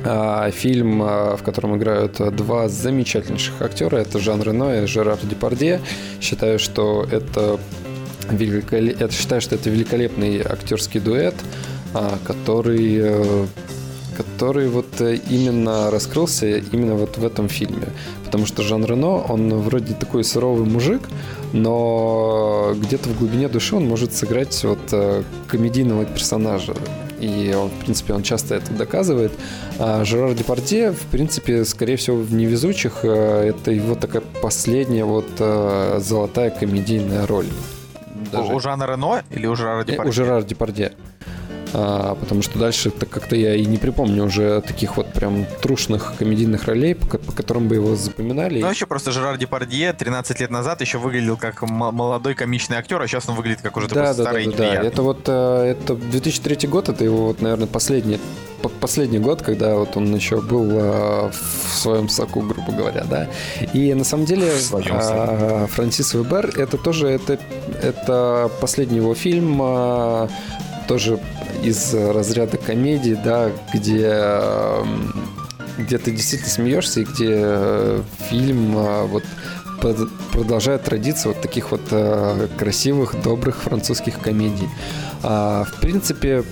[0.03, 3.97] А, Фильм, э, в котором играют два замечательнейших актера.
[3.97, 5.81] Это Жан Рено и Жерар Депардье.
[6.21, 7.59] Считаю, что это
[8.29, 8.99] великолеп...
[8.99, 11.33] я считаю, что это великолепный актерский дуэт,
[11.95, 13.47] а, который
[14.15, 17.87] который вот э, именно раскрылся именно вот в этом фильме.
[18.23, 21.01] Потому что Жан Рено, он вроде такой суровый мужик,
[21.53, 26.73] но где-то в глубине души он может сыграть вот э, комедийного персонажа.
[27.19, 29.31] И он, в принципе, он часто это доказывает.
[29.79, 35.27] А Жерар Депардье, в принципе, скорее всего, в «Невезучих» э, это его такая последняя вот
[35.37, 37.47] золотая комедийная роль.
[38.31, 38.53] Даже...
[38.53, 40.09] У, у Жана Рено или у Жерара Депардье?
[40.09, 40.91] У Жерара Депардье.
[41.77, 46.13] А, потому что дальше так как-то я и не припомню уже таких вот прям трушных
[46.17, 48.61] комедийных ролей, по, по которым бы его запоминали.
[48.61, 53.07] Ну, еще просто Жерар Депардье 13 лет назад еще выглядел как молодой комичный актер, а
[53.07, 54.87] сейчас он выглядит как уже да, такой да, старый да, да, да.
[54.87, 58.19] Это вот э, это 2003 год, это его вот, наверное, последний
[58.79, 63.27] последний год, когда вот он еще был э, в своем соку, грубо говоря, да.
[63.73, 67.37] И на самом деле э, Франсис Вебер это тоже это
[67.83, 70.27] это последний его фильм э,
[70.87, 71.19] тоже
[71.65, 74.23] из разряда комедий, да, где
[75.77, 79.23] где ты действительно смеешься и где э, фильм э, вот
[80.31, 84.69] продолжает традицию вот таких вот э, красивых, добрых французских комедий.
[85.21, 86.43] А, в принципе,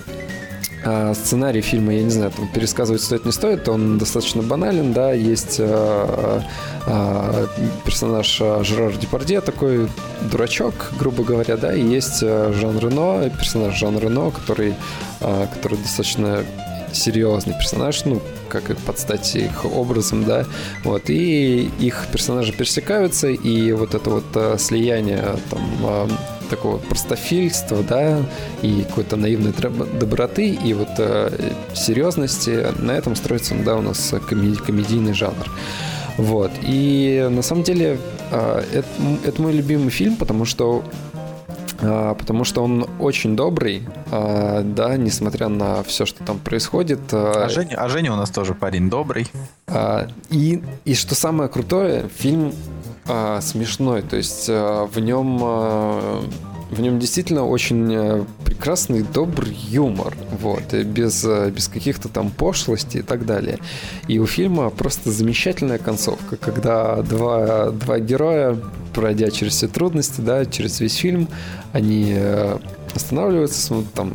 [0.84, 5.12] а, сценарий фильма, я не знаю, там пересказывать стоит не стоит, он достаточно банален, да,
[5.12, 6.42] есть а,
[6.86, 7.46] а,
[7.84, 9.88] персонаж Жерар Депардье, такой
[10.30, 14.74] дурачок, грубо говоря, да, и есть Жан Рено, персонаж Жан Рено, который,
[15.20, 16.44] который достаточно
[16.92, 20.44] серьезный персонаж, ну, как и под стать их образом, да,
[20.84, 26.10] вот, и их персонажи пересекаются, и вот это вот слияние там
[26.44, 28.22] такого простофильства, да,
[28.62, 34.56] и какой-то наивной доброты, и вот э, серьезности, на этом строится, да, у нас комеди
[34.56, 35.50] комедийный жанр.
[36.16, 36.52] Вот.
[36.62, 37.98] И на самом деле
[38.30, 38.88] э, это,
[39.24, 40.84] это мой любимый фильм, потому что
[41.80, 47.00] э, потому что он очень добрый, э, да, несмотря на все, что там происходит.
[47.12, 49.26] А Женя, а Женя у нас тоже парень добрый.
[50.30, 52.52] И, и что самое крутое, фильм
[53.06, 54.02] а, смешной.
[54.02, 56.24] То есть а, в нем а,
[56.74, 63.00] в нем действительно очень э, прекрасный, добрый юмор, вот, без, э, без каких-то там пошлостей
[63.00, 63.58] и так далее.
[64.08, 68.58] И у фильма просто замечательная концовка, когда два, два героя,
[68.92, 71.28] пройдя через все трудности, да, через весь фильм,
[71.72, 72.58] они э,
[72.94, 74.12] останавливаются, там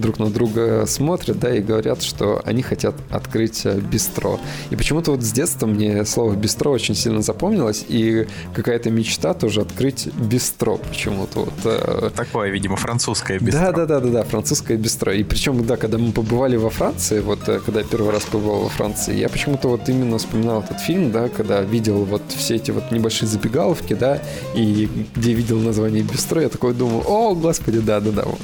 [0.00, 4.40] друг на друга смотрят, да, и говорят, что они хотят открыть э, бистро.
[4.70, 9.62] И почему-то вот с детства мне слово бистро очень сильно запомнилось, и какая-то мечта тоже
[9.62, 11.40] открыть бистро почему-то.
[11.40, 13.60] Вот, э, Такое, видимо, французское бистро.
[13.60, 15.12] Да, да, да, да, да, французское бистро.
[15.12, 18.62] И причем, да, когда мы побывали во Франции, вот э, когда я первый раз побывал
[18.62, 22.70] во Франции, я почему-то вот именно вспоминал этот фильм, да, когда видел вот все эти
[22.70, 24.20] вот небольшие забегаловки, да,
[24.54, 28.40] и где видел название бистро, я такой думал, о, господи, да, да, да, вот.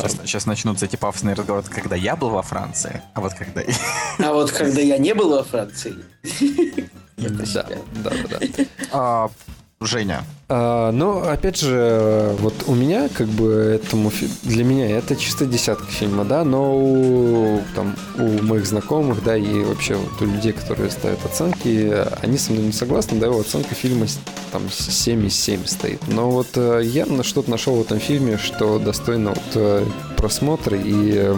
[0.00, 3.62] Сейчас, сейчас начнутся эти пафосные разговоры, когда я был во Франции, а вот когда...
[4.18, 5.96] А вот когда я не был во Франции...
[7.16, 7.66] Да,
[8.02, 9.30] да, да.
[9.86, 10.24] Женя.
[10.48, 14.12] А, ну, опять же, вот у меня, как бы, этому
[14.42, 19.64] для меня это чисто десятка фильма, да, но у, там, у моих знакомых, да, и
[19.64, 23.74] вообще вот у людей, которые ставят оценки, они со мной не согласны, да, его оценка
[23.74, 24.06] фильма
[24.52, 26.00] там 7 из 7 стоит.
[26.08, 29.86] Но вот э, я что-то нашел в этом фильме, что достойно вот э,
[30.16, 31.34] просмотра и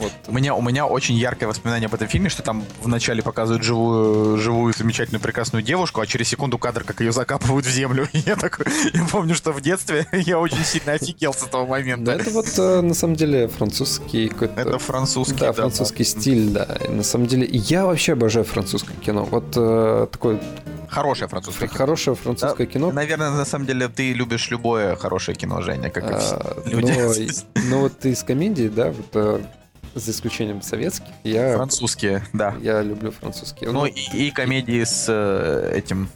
[0.00, 0.12] вот.
[0.28, 4.38] У меня, у меня очень яркое воспоминание об этом фильме, что там вначале показывают живую,
[4.38, 8.08] живую, замечательную, прекрасную девушку, а через секунду кадр, как ее закапывают в землю.
[8.12, 12.06] И я такой, я помню, что в детстве я очень сильно офигел с этого момента.
[12.06, 14.60] Да, это вот э, на самом деле французский какой-то...
[14.60, 15.52] Это французский, да.
[15.52, 16.10] французский да.
[16.10, 16.78] стиль, да.
[16.88, 19.24] И на самом деле я вообще обожаю французское кино.
[19.24, 20.40] Вот э, такой
[20.90, 21.78] Хорошее французское кино.
[21.78, 22.90] Хорошее французское да, кино.
[22.90, 27.30] Наверное, на самом деле ты любишь любое хорошее кино, Женя, как и а, люди.
[27.54, 29.40] Но, но вот ты из комедии, да, вот э,
[29.94, 31.12] за исключением советских.
[31.24, 32.54] Я, Французские, да.
[32.60, 33.70] Я люблю французские.
[33.70, 36.08] Ну, ну и, и комедии с э, этим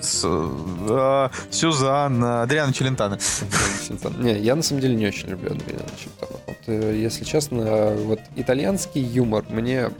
[0.00, 3.18] с э, Сюзан, Адриана Челентано.
[4.18, 6.40] Не, я на самом деле не очень люблю Адриана Челентано.
[6.46, 9.90] Вот, э, если честно, вот итальянский юмор мне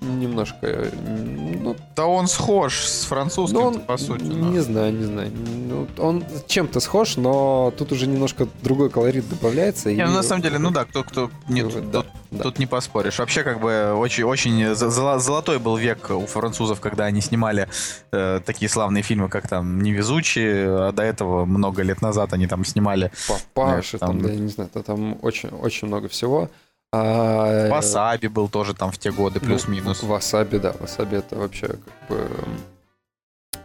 [0.00, 0.90] немножко...
[0.96, 4.24] Ну, да он схож с французским, ну, он, по сути.
[4.24, 4.50] Но.
[4.50, 5.32] Не знаю, не знаю.
[5.68, 9.92] Ну, он чем-то схож, но тут уже немножко другой колорит добавляется.
[9.92, 10.04] Не, и...
[10.04, 12.42] ну, на самом деле, ну да, кто, кто не, да, тут, да.
[12.42, 13.18] тут не поспоришь.
[13.18, 17.68] Вообще, как бы, очень, очень золотой был век у французов, когда они снимали
[18.12, 22.64] э, такие славные фильмы, как там «Невезучие», а до этого много лет назад они там
[22.64, 23.10] снимали...
[23.54, 26.50] Папаши, э, там, там, да, я не знаю, там очень, очень много всего.
[26.96, 30.02] А, Васаби был тоже там в те годы, ну, плюс-минус.
[30.02, 32.30] Ну, Васаби, да, Васаби это вообще как бы...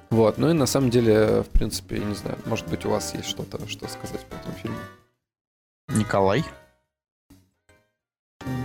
[0.09, 3.13] Вот, ну и на самом деле, в принципе, я не знаю, может быть, у вас
[3.13, 4.77] есть что-то, что сказать по этому фильму?
[5.89, 6.43] Николай?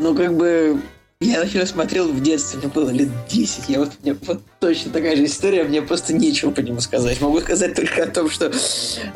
[0.01, 0.81] Ну, как бы,
[1.20, 3.69] Я на фильм смотрел в детстве, мне было лет 10.
[3.69, 7.20] Я вот, мне вот точно такая же история, мне просто нечего по нему сказать.
[7.20, 8.53] Могу сказать только о том, что...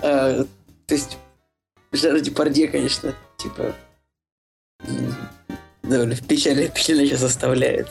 [0.03, 0.45] Э,
[0.87, 1.19] то есть,
[1.93, 3.75] Жерар Депардье, конечно, типа...
[5.89, 7.89] Довольно печально, печально сейчас оставляет.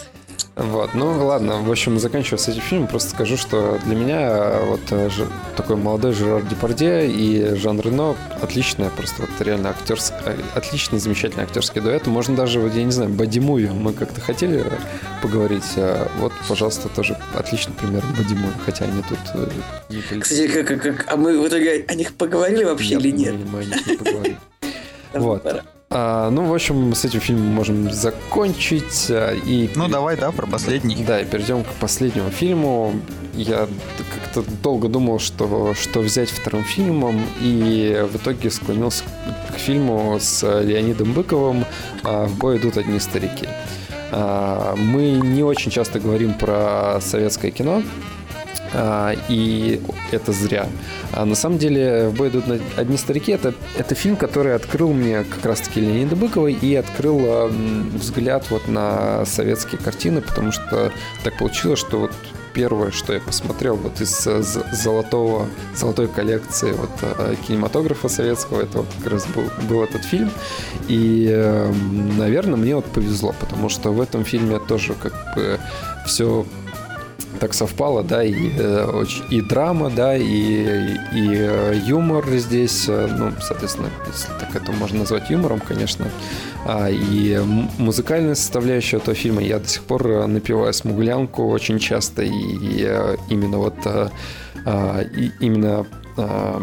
[0.57, 4.65] Вот, ну ладно, в общем, заканчивая с этим фильмом, просто скажу, что для меня э,
[4.65, 10.15] вот э, ж, такой молодой Жерар Депардье и Жан Рено отличная, просто вот реально актерский,
[10.25, 12.07] э, отличный, замечательный актерский дуэт.
[12.07, 14.65] Можно даже, вот, я не знаю, боди-муви мы как-то хотели
[15.21, 19.51] поговорить, а вот, пожалуйста, тоже отличный пример боди-муви, хотя они тут
[19.89, 23.11] не Кстати, как, как, как, а мы в итоге о них поговорили вообще нет, или
[23.11, 23.35] нет?
[23.35, 24.37] Мы, мы о них не поговорили.
[25.13, 25.43] Вот.
[25.89, 29.07] А, ну, в общем, с этим фильмом можем закончить.
[29.09, 29.69] А, и...
[29.75, 31.03] Ну, давай, да, про последний.
[31.05, 32.93] Да, и перейдем к последнему фильму.
[33.33, 33.67] Я
[34.13, 39.03] как-то долго думал, что, что взять вторым фильмом, и в итоге склонился
[39.55, 41.65] к фильму с Леонидом Быковым
[42.03, 43.47] а, «В бой идут одни старики».
[44.09, 48.16] Мы не очень часто говорим про советское кино, а,
[49.29, 49.81] и
[50.11, 50.67] это зря.
[51.11, 52.45] А на самом деле «В бой идут
[52.75, 57.47] одни старики» это, это фильм, который открыл мне как раз-таки Леонида Быкова и открыл э,
[57.93, 60.91] взгляд вот на советские картины, потому что
[61.23, 62.11] так получилось, что вот
[62.53, 64.27] первое, что я посмотрел вот из
[64.71, 70.31] золотого, золотой коллекции вот, э, кинематографа советского, это вот как раз был, был этот фильм.
[70.87, 71.71] И, э,
[72.17, 75.59] наверное, мне вот повезло, потому что в этом фильме тоже как бы
[76.07, 76.45] все
[77.37, 83.31] так совпало, да, и, э, и драма, да, и, и э, юмор здесь, э, ну,
[83.41, 86.09] соответственно, если так это можно назвать юмором, конечно,
[86.65, 87.39] а, и
[87.77, 93.57] музыкальная составляющая этого фильма, я до сих пор напиваю смуглянку очень часто, и, и именно
[93.57, 95.85] вот а, и именно
[96.17, 96.61] а,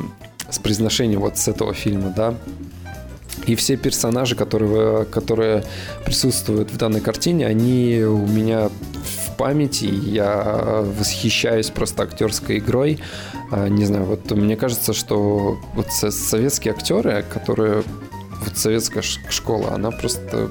[0.51, 2.35] с произношением вот с этого фильма, да,
[3.47, 5.65] и все персонажи, которые, которые
[6.05, 8.71] присутствуют в данной картине, они у меня
[9.37, 12.99] памяти, я восхищаюсь просто актерской игрой.
[13.51, 17.83] А, не знаю, вот мне кажется, что вот советские актеры, которые
[18.45, 20.51] вот советская школа, она просто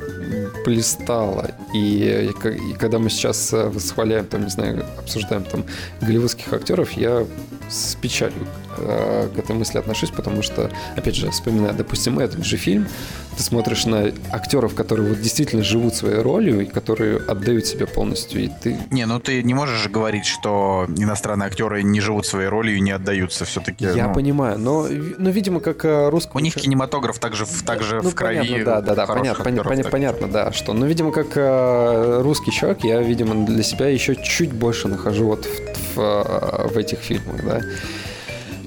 [0.65, 1.51] блистала.
[1.73, 5.65] И, и когда мы сейчас восхваляем, там, не знаю, обсуждаем там
[6.01, 7.25] голливудских актеров, я
[7.69, 8.47] с печалью
[8.77, 12.87] э, к этой мысли отношусь, потому что, опять же, вспоминая, допустим, этот же фильм,
[13.35, 18.43] ты смотришь на актеров, которые вот действительно живут своей ролью и которые отдают себя полностью,
[18.43, 18.77] и ты...
[18.91, 22.79] Не, ну ты не можешь же говорить, что иностранные актеры не живут своей ролью и
[22.79, 23.85] не отдаются все-таки.
[23.85, 24.13] Я ну...
[24.13, 24.87] понимаю, но,
[25.17, 26.31] но, видимо, как э, русский...
[26.33, 28.39] У них кинематограф также, также ну, в крови.
[28.39, 32.83] Понятно, да, да, да, понятно, понятно, понятно, да, что, ну, видимо, как э, русский человек,
[32.83, 37.61] я, видимо, для себя еще чуть больше нахожу вот в, в, в этих фильмах, да.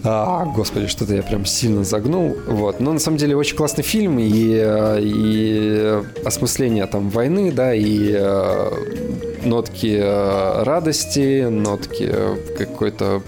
[0.08, 2.36] А, господи, что-то я прям сильно загнул.
[2.46, 2.78] Вот.
[2.78, 8.70] Но на самом деле очень классный фильм и, и осмысление там войны, да, и э,
[9.44, 12.12] нотки э, радости, нотки
[12.56, 13.20] какой-то,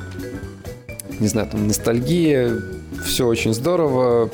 [1.18, 2.52] не знаю, там ностальгии.
[3.04, 4.30] Все очень здорово.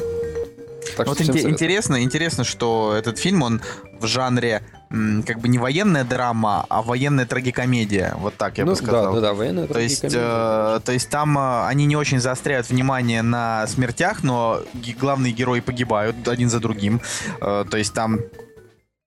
[0.98, 3.62] Так вот ин- интересно, интересно, что этот фильм, он
[4.00, 8.14] в жанре как бы не военная драма, а военная трагикомедия.
[8.18, 9.14] Вот так я ну, бы сказал.
[9.14, 12.68] Да, да, да, военная то есть, э, то есть там э, они не очень заостряют
[12.68, 14.60] внимание на смертях, но
[14.98, 17.00] главные герои погибают один за другим.
[17.40, 18.20] Э, то есть там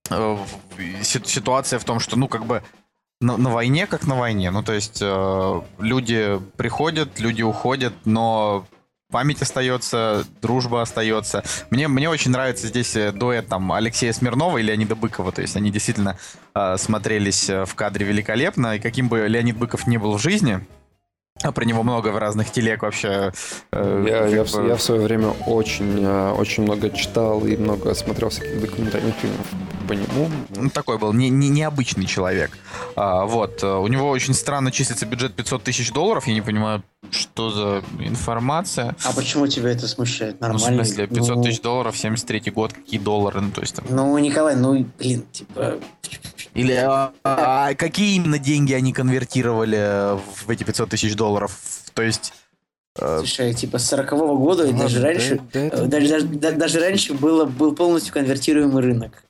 [0.10, 0.38] э,
[1.02, 2.64] ситуация в том, что, ну, как бы
[3.22, 4.52] на, на войне как на войне.
[4.52, 8.66] Ну, то есть э, люди приходят, люди уходят, но
[9.12, 11.44] память остается, дружба остается.
[11.70, 15.32] Мне, мне очень нравится здесь э, дуэт там Алексея Смирнова и Леонида Быкова.
[15.32, 16.18] То есть они действительно
[16.56, 18.76] э, смотрелись в кадре великолепно.
[18.76, 20.62] И каким бы Леонид Быков не был в жизни,
[21.44, 23.32] а про него много в разных телег вообще.
[23.72, 24.50] Э, я, я, бы...
[24.50, 29.16] в, я в свое время очень, э, очень много читал и много смотрел всяких документальных
[29.16, 29.46] фильмов
[29.88, 30.30] по нему.
[30.56, 32.58] Ну, такой был не, не, необычный человек.
[32.96, 33.64] А, вот.
[33.64, 36.28] Э, у него очень странно числится бюджет 500 тысяч долларов.
[36.28, 38.95] Я не понимаю, что за информация.
[39.03, 40.41] А почему тебя это смущает?
[40.41, 40.78] Нормально.
[40.78, 41.44] Ну, в смысле, 500 ну...
[41.44, 43.41] тысяч долларов, 73 год, какие доллары?
[43.41, 43.86] Ну, то есть там...
[43.90, 45.80] Ну, Николай, ну, блин, типа...
[46.53, 51.57] Или а, а, какие именно деньги они конвертировали в эти 500 тысяч долларов?
[51.94, 52.34] То есть...
[52.99, 55.86] Э, Слушай, типа с 40 -го года и даже да, раньше, да, это...
[55.86, 59.24] даже, даже, даже раньше было, был полностью конвертируемый рынок.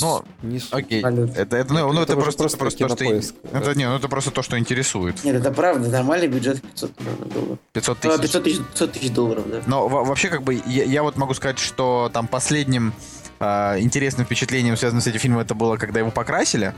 [0.00, 1.02] Ну, не окей.
[1.02, 3.34] Это, это, ну, ну, это, это просто, просто, просто то, что...
[3.52, 5.22] Это, не, ну, это просто то, что интересует.
[5.24, 5.88] Нет, это правда.
[5.88, 6.92] Нормальный бюджет 500
[7.32, 7.58] долларов.
[7.72, 8.20] 500 тысяч?
[8.20, 9.62] 500 тысяч, 500 тысяч долларов, да.
[9.66, 12.92] Но вообще, как бы, я, я вот могу сказать, что там последним
[13.42, 16.72] э, интересным впечатлением, связанным с этим фильмом, это было, когда его покрасили.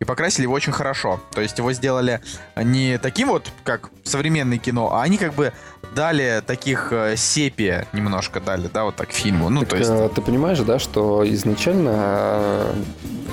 [0.00, 1.20] и покрасили его очень хорошо.
[1.32, 2.20] То есть его сделали
[2.56, 5.52] не таким вот, как современное кино, а они как бы
[5.94, 9.48] дали таких э, сепия немножко дали, да, вот так фильму.
[9.48, 9.90] Ну, Так, то есть...
[9.90, 12.74] э, ты понимаешь, да, что изначально э,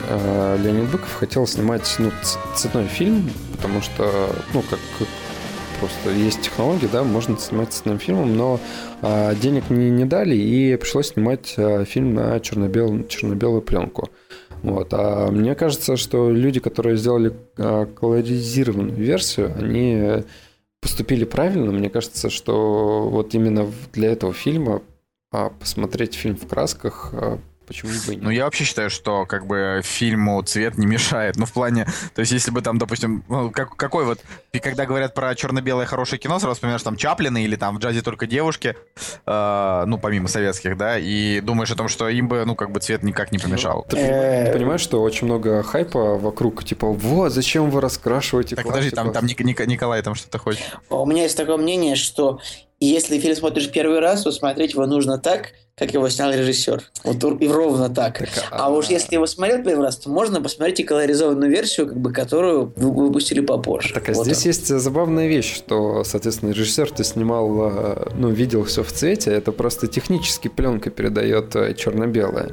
[0.09, 2.11] э, Леонид Быков хотел снимать ну,
[2.55, 4.79] цветной фильм, потому что, ну, как
[5.79, 8.59] просто есть технологии, да, можно снимать цветным фильмом, но
[9.01, 14.09] э, денег не, не дали, и пришлось снимать э, фильм на черно-бел, черно-белую пленку.
[14.63, 14.89] Вот.
[14.93, 20.23] А мне кажется, что люди, которые сделали э, колоризированную версию, они
[20.81, 21.71] поступили правильно.
[21.71, 24.81] Мне кажется, что вот именно для этого фильма
[25.31, 28.23] а, посмотреть фильм в красках, а, почему бы и нет.
[28.23, 31.35] Ну, я вообще считаю, что как бы фильму цвет не мешает.
[31.37, 34.19] Ну, в плане, то есть, если бы там, допустим, ну, как, какой вот,
[34.53, 38.01] и когда говорят про черно-белое хорошее кино, сразу вспоминаешь там Чаплина или там в джазе
[38.01, 38.75] только девушки,
[39.25, 42.79] э, ну, помимо советских, да, и думаешь о том, что им бы, ну, как бы
[42.79, 43.85] цвет никак не помешал.
[43.89, 48.55] Ты, понимаешь, Э, ты понимаешь, что очень много хайпа вокруг, типа, вот, зачем вы раскрашиваете
[48.55, 50.61] Так, подожди, там, классику?» там Ник- Ник- Николай там что-то хочет.
[50.89, 52.39] У меня есть такое мнение, что
[52.85, 56.81] если фильм смотришь первый раз, то смотреть его нужно так, как его снял режиссер.
[57.03, 58.19] Вот и ровно так.
[58.19, 61.97] Так, А уж если его смотрел первый раз, то можно посмотреть и колоризованную версию, как
[61.99, 63.93] бы, которую вы выпустили попозже.
[63.93, 64.47] Так, а Вот здесь он.
[64.47, 69.87] есть забавная вещь, что, соответственно, режиссер-то снимал, э, ну, видел все в цвете, это просто
[69.87, 72.51] технически пленка передает черно-белое.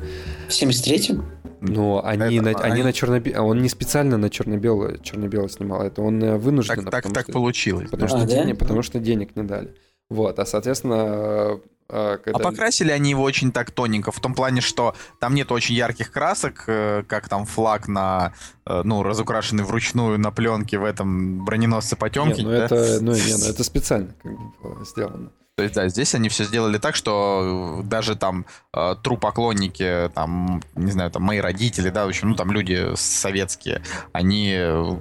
[0.49, 1.25] В 73-м?
[1.61, 5.83] Но они, Это- на, они они- на черно-белое, он не специально на черно-белое, черно-белое снимал,
[5.83, 6.91] это он э, вынужденно.
[6.91, 7.89] Так, так, так что- получилось.
[7.89, 8.17] Потому, да.
[8.17, 8.35] что А, да?
[8.43, 9.73] денег, потому что денег не дали.
[10.13, 11.59] Вот, а соответственно,
[11.89, 12.39] э, А когда...
[12.39, 16.65] покрасили они его очень так тоненько, в том плане, что там нет очень ярких красок,
[16.67, 18.35] э, как там флаг на,
[18.67, 22.45] э, ну, разукрашенный вручную на пленке в этом броненосце Не, Потемкин.
[22.45, 22.65] ну да?
[22.67, 25.31] это, ну, не, ну это специально как бы сделано.
[25.57, 30.11] То есть, да, здесь они все сделали так, что э, даже там э, тру поклонники,
[30.15, 33.83] там, не знаю, там мои родители, да, в общем, ну там люди советские,
[34.13, 34.97] они э,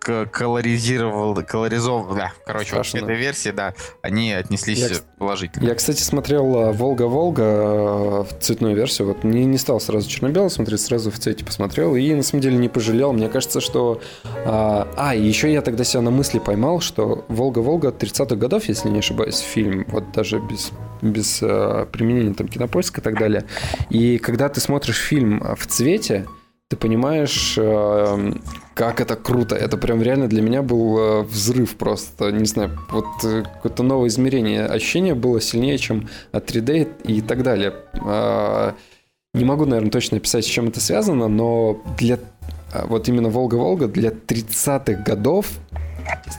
[0.00, 3.04] колоризировал, колоризовал, да, короче, вот Страшно.
[3.04, 5.66] этой версии, да, они отнеслись Я, положительно.
[5.66, 9.08] Я, кстати, смотрел э, «Волга-Волга» э, в цветную версию.
[9.08, 11.94] Вот не, не стал сразу черно-белый смотреть, сразу в цвете посмотрел.
[11.96, 13.12] И на самом деле не пожалел.
[13.12, 14.00] Мне кажется, что...
[14.46, 18.88] А, а, и еще я тогда себя на мысли поймал, что «Волга-Волга» 30-х годов, если
[18.88, 20.70] не ошибаюсь, фильм, вот даже без,
[21.02, 23.44] без применения там кинопоиска и так далее.
[23.90, 26.26] И когда ты смотришь фильм в цвете,
[26.70, 28.32] ты понимаешь, э,
[28.74, 29.56] как это круто.
[29.56, 32.30] Это прям реально для меня был э, взрыв просто.
[32.30, 34.66] Не знаю, вот э, какое-то новое измерение.
[34.66, 37.74] Ощущение было сильнее, чем от 3D и так далее.
[38.04, 38.76] А,
[39.34, 42.20] Не могу, наверное, точно описать, с чем это связано, но для
[42.72, 45.48] а, вот именно Волга-Волга для 30-х годов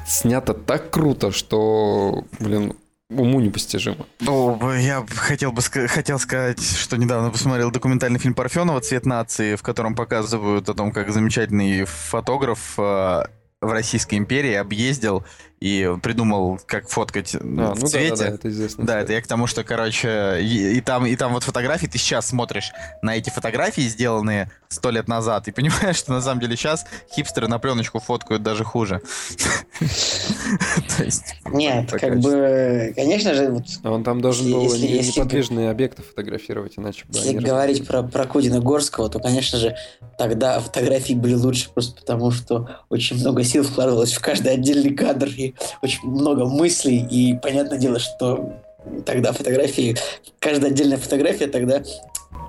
[0.07, 2.75] снято так круто, что, блин,
[3.11, 4.05] уму непостижимо.
[4.19, 9.63] Ну, я хотел бы хотел сказать, что недавно посмотрел документальный фильм Парфенова «Цвет нации», в
[9.63, 13.23] котором показывают о том, как замечательный фотограф э,
[13.61, 15.23] в Российской империи объездил
[15.61, 18.15] и придумал, как фоткать А, в ну да, цвете.
[18.15, 18.83] да, да, это известно.
[18.83, 21.99] Да, это я к тому, что, короче, и, и там, и там вот фотографии, ты
[21.99, 22.71] сейчас смотришь
[23.03, 27.47] на эти фотографии, сделанные сто лет назад, и понимаешь, что на самом деле сейчас хипстеры
[27.47, 29.01] на пленочку фоткают даже хуже.
[30.97, 31.35] То есть...
[31.45, 36.73] Нет, как бы, конечно же, вот А Он там должен Если- был неподвижные объекты фотографировать,
[36.77, 39.75] иначе бы Если говорить про, про Кудина Горского, то, конечно же,
[40.17, 45.27] тогда фотографии были лучше просто потому, что очень много сил вкладывалось в каждый отдельный кадр
[45.27, 45.50] и
[45.81, 47.05] очень много мыслей.
[47.09, 48.53] И понятное дело, что
[49.05, 49.95] тогда фотографии,
[50.39, 51.81] каждая отдельная фотография тогда,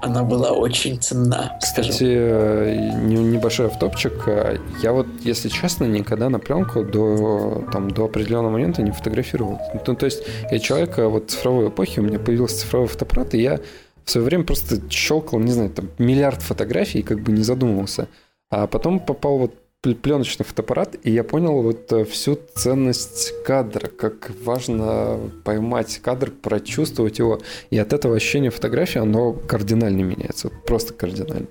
[0.00, 1.92] она была очень ценна, скажем.
[1.92, 4.26] Кстати, э, не- небольшой автопчик.
[4.26, 9.60] Э, Я вот, если честно, никогда на пленку до, там, до определенного момента не фотографировал.
[9.86, 13.42] Ну, то есть я человек э, вот цифровой эпохи, у меня появился цифровой фотоаппарат, и
[13.42, 13.60] я
[14.04, 18.08] в свое время просто щелкал, не знаю, там миллиард фотографий и как бы не задумывался.
[18.50, 24.30] А потом попал вот пленочный фотоаппарат, и я понял вот э, всю ценность кадра, как
[24.44, 27.40] важно поймать кадр, прочувствовать его.
[27.70, 30.50] И от этого ощущение фотографии, оно кардинально меняется.
[30.66, 31.48] Просто кардинально.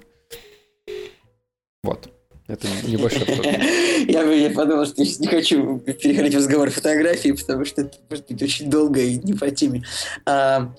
[1.83, 2.09] Вот.
[2.47, 3.21] Это небольшой.
[4.07, 7.97] Я, я подумал, что я не хочу переходить в разговор о фотографии, потому что это
[8.09, 9.83] может быть очень долго и не по теме.
[10.25, 10.73] А,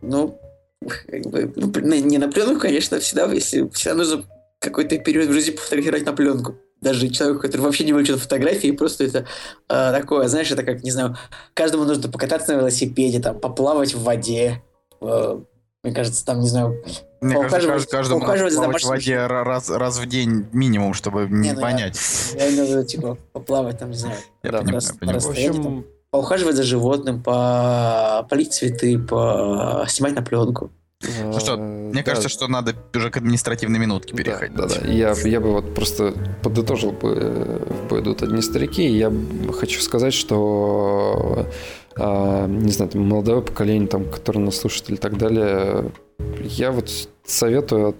[0.00, 0.38] ну,
[0.80, 4.24] ну, не на пленку, конечно, всегда, если всегда нужно
[4.60, 6.56] какой-то период в жизни пофотографировать на пленку.
[6.80, 9.26] Даже человеку, который вообще не влечет фотографии, просто это
[9.68, 11.16] а, такое, знаешь, это как, не знаю,
[11.54, 14.62] каждому нужно покататься на велосипеде, там, поплавать в воде.
[15.00, 15.38] Э,
[15.82, 16.82] Мне кажется, там, не знаю,
[17.20, 20.46] Мне кажется, каждому надо поухаживать за плавать в домашним воде ра- раз, раз в день
[20.52, 21.98] минимум, чтобы не Не, ну я- понять.
[22.36, 25.14] я имею в виду, типа, поплавать там, не знаю, Я Да, понимаю, раз- я понимаю.
[25.14, 30.70] раз- В общем, поухаживать за животным, по полить цветы, по снимать на пленку.
[31.00, 34.56] Ну что, Э, мне да, кажется, что надо уже к административной минутке Да, переходить.
[34.56, 34.86] Да, да.
[34.86, 36.12] Я, я бы вот просто
[36.42, 38.84] подытожил бы э, бой идут одни старики.
[38.84, 39.12] Я
[39.56, 41.46] хочу сказать, что
[41.98, 45.90] не знаю, там, молодое поколение, там, которое нас слушает и так далее,
[46.42, 46.90] я вот
[47.24, 47.94] советую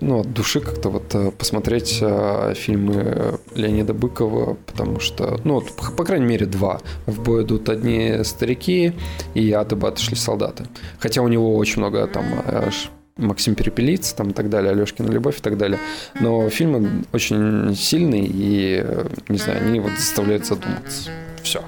[0.00, 5.72] ну, от души как-то вот э, посмотреть э, фильмы Леонида Быкова, потому что, ну, вот,
[5.72, 6.80] по, крайней мере, два.
[7.06, 8.94] В бой идут одни старики,
[9.34, 10.66] и от и баты шли солдаты.
[10.98, 15.10] Хотя у него очень много там э, ш- Максим Перепелиц там и так далее, Алешкина
[15.10, 15.78] любовь и так далее.
[16.20, 21.10] Но фильмы очень сильные и, э, не знаю, они вот заставляют задуматься.
[21.42, 21.62] Все.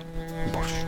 [0.55, 0.88] Больше.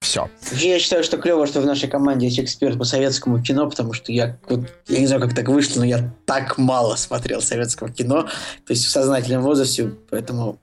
[0.00, 0.28] Все.
[0.52, 4.12] Я считаю, что клево, что в нашей команде есть эксперт по советскому кино, потому что
[4.12, 8.22] я, вот, я не знаю, как так вышло, но я так мало смотрел советского кино,
[8.22, 10.58] то есть в сознательном возрасте, поэтому,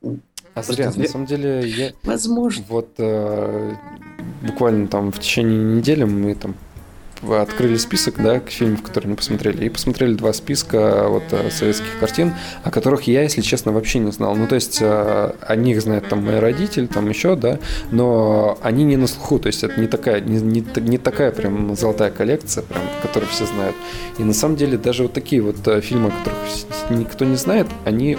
[0.53, 2.63] А зря, на самом деле, я возможно.
[2.69, 3.75] вот э,
[4.41, 6.55] буквально там в течение недели мы там
[7.33, 11.99] открыли список, да, к фильмам, которые мы посмотрели, и посмотрели два списка вот э, советских
[11.99, 12.33] картин,
[12.63, 14.35] о которых я, если честно, вообще не знал.
[14.35, 17.59] Ну, то есть э, о них знают там мои родители, там еще, да,
[17.91, 21.75] но они не на слуху, то есть это не такая, не, не, не такая прям
[21.75, 23.75] золотая коллекция, прям, которую все знают.
[24.17, 26.39] И на самом деле даже вот такие вот э, фильмы, о которых
[26.89, 28.17] никто не знает, они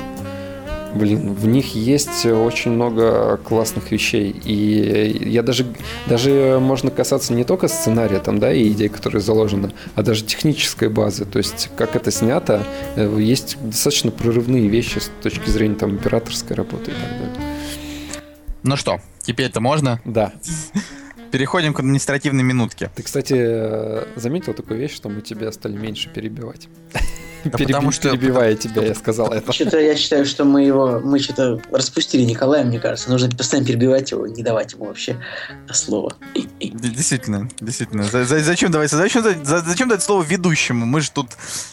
[0.94, 4.30] Блин, в них есть очень много классных вещей.
[4.44, 5.66] И я даже,
[6.06, 10.88] даже можно касаться не только сценария там, да, и идей, которые заложены, а даже технической
[10.88, 11.24] базы.
[11.24, 12.62] То есть, как это снято,
[12.96, 17.56] э, есть достаточно прорывные вещи с точки зрения там операторской работы и так далее.
[18.62, 20.00] Ну что, теперь-то можно?
[20.04, 20.32] Да.
[21.30, 22.90] Переходим к административной минутке.
[22.94, 26.68] Ты, кстати, э, заметил такую вещь, что мы тебя стали меньше перебивать.
[27.44, 29.52] Да Переби- потому что- Перебивая тебя, я сказал это.
[29.52, 33.10] Что-то я считаю, что мы его, мы что-то распустили Николая, мне кажется.
[33.10, 35.16] Нужно постоянно перебивать его, не давать ему вообще
[35.72, 36.14] слово.
[36.60, 38.02] Действительно, действительно.
[38.04, 40.86] За- за- зачем давать, зачем, за- зачем дать слово ведущему?
[40.86, 41.28] Мы же тут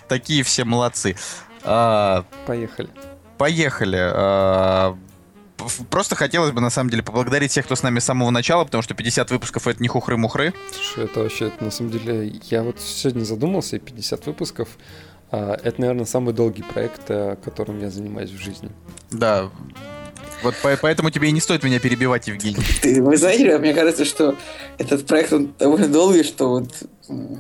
[0.08, 1.16] такие все молодцы.
[1.64, 2.90] А, Поехали.
[3.38, 3.98] поехали.
[4.00, 4.96] А,
[5.90, 8.82] просто хотелось бы, на самом деле, поблагодарить всех, кто с нами с самого начала, потому
[8.84, 10.54] что 50 выпусков— это не хухры-мухры.
[10.74, 14.68] Слушай, это вообще, это на самом деле, я вот сегодня задумался, и 50 выпусков,
[15.38, 18.70] это, наверное, самый долгий проект, э, которым я занимаюсь в жизни.
[19.12, 19.50] Да.
[20.44, 22.64] Вот по- поэтому тебе и не стоит меня перебивать, Евгений.
[22.82, 24.36] Ты, вы знаете, мне кажется, что
[24.78, 26.70] этот проект он довольно долгий, что вот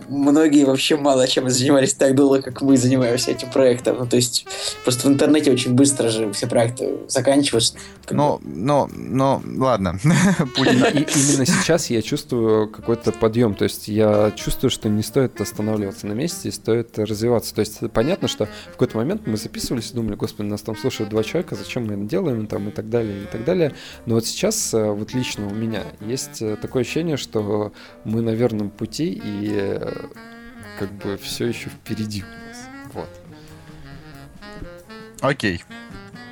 [0.08, 3.98] многие вообще мало чем занимались так долго, как мы занимаемся этим проектом.
[4.00, 4.46] Ну, то есть
[4.84, 7.76] просто в интернете очень быстро же все проекты заканчиваются.
[8.10, 10.00] Ну, ну, ну, ладно.
[10.04, 16.14] Именно сейчас я чувствую какой-то подъем, то есть я чувствую, что не стоит останавливаться на
[16.14, 17.54] месте, стоит развиваться.
[17.56, 21.10] То есть понятно, что в какой-то момент мы записывались и думали, господи, нас там слушают
[21.10, 23.74] два человека, зачем мы это делаем, там, и так далее, и так далее.
[24.06, 27.72] Но вот сейчас, э, вот лично у меня, есть э, такое ощущение, что
[28.04, 30.08] мы на верном пути, и э,
[30.80, 32.58] как бы все еще впереди у нас.
[32.94, 33.10] Вот.
[35.22, 35.64] Окей.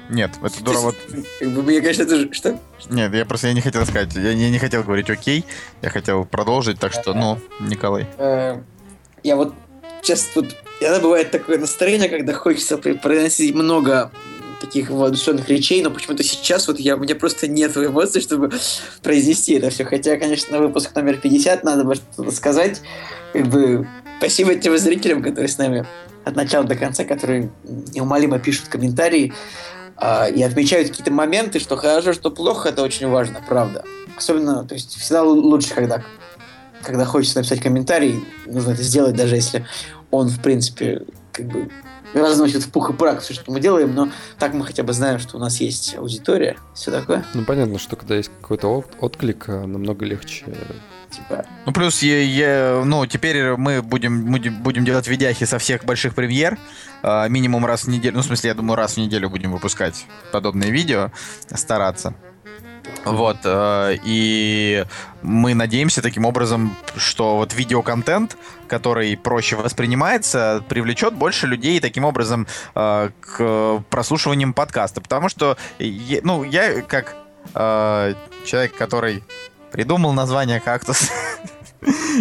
[0.09, 0.93] Нет, это здорово.
[1.39, 2.33] Как бы мне кажется, это же...
[2.33, 2.59] Что?
[2.89, 4.13] Нет, я просто я не хотел сказать.
[4.15, 5.45] Я не, не хотел говорить окей.
[5.81, 8.05] Я хотел продолжить, так что, ну, Николай.
[8.17, 8.61] Э,
[9.23, 9.55] Я вот
[10.01, 10.55] сейчас тут...
[10.81, 14.11] Иногда бывает такое настроение, когда хочется произносить много
[14.61, 18.51] таких воодушевленных речей, но почему-то сейчас вот я, у меня просто нет эмоций, чтобы
[19.01, 19.83] произнести это все.
[19.83, 22.81] Хотя, конечно, выпуск номер 50 надо бы что-то сказать.
[23.33, 23.87] Как бы
[24.19, 25.85] спасибо тем зрителям, которые с нами
[26.23, 27.51] от начала до конца, которые
[27.93, 29.33] неумолимо пишут комментарии
[29.97, 33.83] а, и отмечают какие-то моменты, что хорошо, что плохо, это очень важно, правда.
[34.15, 36.03] Особенно, то есть всегда лу- лучше, когда
[36.83, 39.65] когда хочется написать комментарий, нужно это сделать, даже если
[40.09, 41.69] он, в принципе, как бы
[42.13, 45.19] разносит в пух и прах все, что мы делаем, но так мы хотя бы знаем,
[45.19, 47.23] что у нас есть аудитория, все такое.
[47.33, 50.45] Ну, понятно, что когда есть какой-то от- отклик, э, намного легче
[51.11, 55.83] Типа, Ну, плюс, я, я- ну, теперь мы будем, будем, будем делать видяхи со всех
[55.83, 56.57] больших премьер.
[57.03, 58.17] а, минимум раз в неделю.
[58.17, 61.11] Ну, в смысле, я думаю, раз в неделю будем выпускать подобные видео.
[61.53, 62.13] Стараться.
[63.05, 64.85] Вот, э, и
[65.21, 68.37] мы надеемся таким образом, что вот видеоконтент,
[68.67, 75.01] который проще воспринимается, привлечет больше людей таким образом э, к прослушиваниям подкаста.
[75.01, 77.15] Потому что, ну, я как
[77.53, 78.13] э,
[78.45, 79.23] человек, который
[79.71, 81.09] придумал название «Кактус»,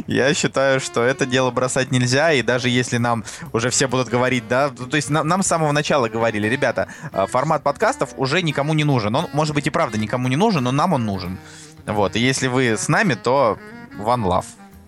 [0.06, 4.48] я считаю, что это дело бросать нельзя, и даже если нам уже все будут говорить,
[4.48, 8.42] да, ну, то есть нам, нам с самого начала говорили, ребята, э, формат подкастов уже
[8.42, 9.14] никому не нужен.
[9.14, 11.38] Он, может быть, и правда никому не нужен, но нам он нужен.
[11.86, 13.58] Вот, и если вы с нами, то
[13.98, 14.46] one love,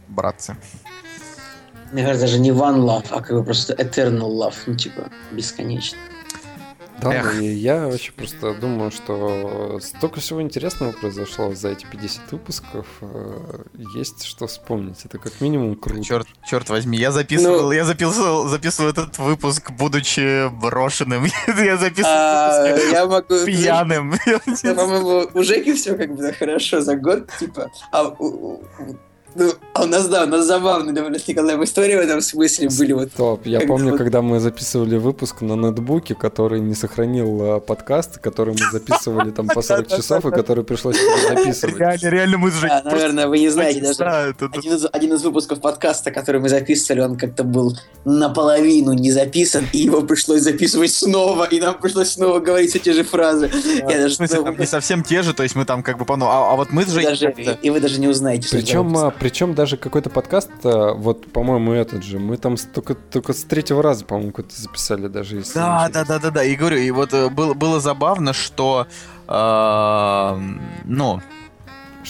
[0.09, 0.57] братцы.
[1.91, 5.99] мне кажется, даже не one love, а как бы просто eternal love, ну, типа, бесконечно.
[7.03, 7.41] Да, Эх.
[7.41, 12.87] и я вообще просто думаю, что столько всего интересного произошло за эти 50 выпусков.
[13.01, 13.65] э,
[13.95, 15.05] Есть что вспомнить.
[15.05, 16.03] Это как минимум круто.
[16.03, 21.25] Черт, черт возьми, я записывал, Ну- я записывал, записывал этот выпуск, будучи брошенным.
[21.47, 23.45] я записывал А, выпуск я могу...
[23.47, 24.15] пьяным.
[24.63, 27.71] По-моему, у Жеки все как бы хорошо за год, типа.
[27.91, 28.97] А у, у- у-
[29.35, 32.69] ну, а у нас, да, у нас забавные довольно с Николаем истории в этом смысле
[32.69, 32.93] были.
[32.93, 37.61] Вот Стоп, я помню, вот- когда мы записывали выпуск на ноутбуке, который не сохранил э,
[37.61, 40.97] подкаст, который мы записывали там по 40 часов, и который пришлось
[41.29, 41.79] записывать.
[41.79, 44.35] Реально, реально мы А, наверное, вы не знаете даже.
[44.53, 49.67] Один из, один из выпусков подкаста, который мы записывали, он как-то был наполовину не записан,
[49.73, 53.51] и его пришлось записывать снова, и нам пришлось снова говорить все те же фразы.
[53.79, 56.05] Я В даже, смысле, там не совсем те же, то есть мы там как бы,
[56.05, 56.93] по- ну, а а вот мы с
[57.63, 61.31] и, вы даже не узнаете, что Причем, это а, причем даже какой-то подкаст, а, вот,
[61.31, 65.37] по-моему, этот же, мы там только, только с третьего раза, по-моему, какой-то записали даже.
[65.37, 66.43] если Да, да, да, да, да.
[66.43, 68.89] И говорю, и вот э, было, было забавно, что
[69.29, 70.39] э,
[70.85, 71.21] ну,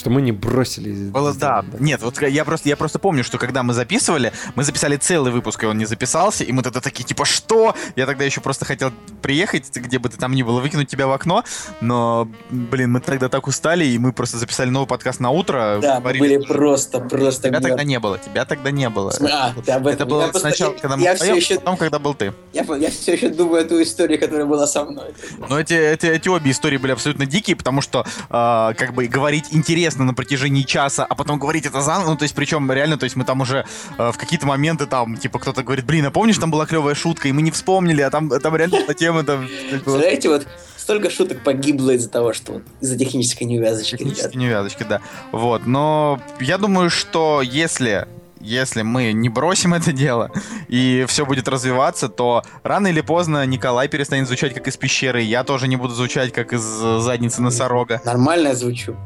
[0.02, 1.10] Что мы не бросили.
[1.10, 1.64] было, да.
[1.78, 5.62] Нет, вот я просто, я просто помню, что когда мы записывали, мы записали целый выпуск,
[5.62, 7.76] и он не записался, и мы тогда такие, типа, что?
[7.94, 8.90] Я тогда еще просто хотел
[9.22, 11.44] приехать, где бы ты там ни было, выкинуть тебя в окно,
[11.80, 15.78] но, блин, мы тогда так устали, и мы просто записали новый подкаст на утро.
[15.80, 17.42] Да, мы говорили, были просто, просто...
[17.50, 17.84] Тебя тогда мертвы.
[17.88, 19.12] не было, тебя тогда не было.
[19.30, 19.92] А, ты об этом.
[19.94, 22.14] Это было Я просто- сначала, я- когда мы я вдвоем, все еще, потом, когда был
[22.14, 22.34] ты.
[22.52, 25.14] я, я все еще думаю эту историю, которая была со мной.
[25.48, 29.44] Но эти, эти, эти обе истории были абсолютно дикие, потому что э, как бы говорить
[29.52, 33.04] интересно на протяжении часа, а потом говорить это заново, ну то есть причем реально, то
[33.04, 33.64] есть мы там уже
[33.98, 37.28] э, в какие-то моменты там, типа кто-то говорит, блин, а помнишь, там была клевая шутка,
[37.28, 39.48] и мы не вспомнили, а там, там реально была тема там...
[39.70, 40.46] Представляете, вот
[40.76, 44.14] столько шуток погибло из-за того, что вот из-за технической неувязочки, ребят.
[44.14, 45.00] Технические невязочки, да.
[45.30, 48.06] Вот, но я думаю, что если
[48.42, 50.30] если мы не бросим это дело
[50.68, 55.44] и все будет развиваться, то рано или поздно Николай перестанет звучать как из пещеры, я
[55.44, 58.02] тоже не буду звучать как из э, задницы носорога.
[58.04, 58.96] Нормально я звучу.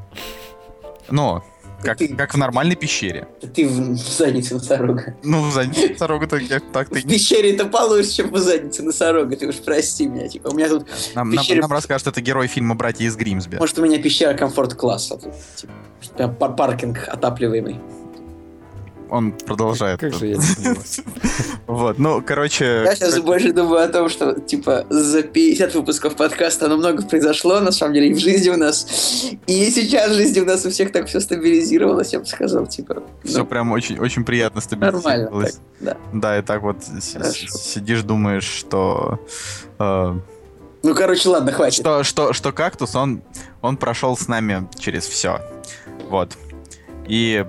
[1.10, 1.42] Ну,
[1.82, 3.28] как, Ты- как в нормальной пещере.
[3.54, 5.14] Ты в заднице носорога.
[5.22, 6.42] Ну, в заднице носорога так,
[6.72, 7.00] так ты...
[7.00, 9.36] В пещере это получше, чем в заднице носорога.
[9.36, 10.28] Ты уж прости меня.
[10.28, 10.86] Типа, у меня тут...
[11.14, 13.56] Нам, нам, пещере- нам расскажет, это герой фильма «Братья из Гримсби».
[13.56, 15.20] Может, у меня пещера комфорт-класса.
[16.00, 17.78] Типа, паркинг отапливаемый.
[19.08, 20.00] Он продолжает.
[20.00, 20.38] Как же я.
[21.66, 22.82] Вот, ну, короче...
[22.84, 27.60] Я сейчас больше думаю о том, что, типа, за 50 выпусков подкаста оно много произошло,
[27.60, 28.86] на самом деле, и в жизни у нас.
[29.46, 33.02] И сейчас в жизни у нас у всех так все стабилизировалось, я бы сказал, типа.
[33.24, 35.00] Все ну, прям очень, очень приятно нормально.
[35.00, 35.52] стабилизировалось.
[35.52, 35.96] так, да.
[36.12, 39.18] Да, и так вот сидишь, думаешь, что...
[39.78, 40.14] э,
[40.82, 41.80] Ну, короче, ладно, хватит.
[41.80, 43.22] что, что, что кактус, он,
[43.60, 45.40] он прошел с нами через все.
[46.08, 46.36] Вот.
[47.08, 47.44] И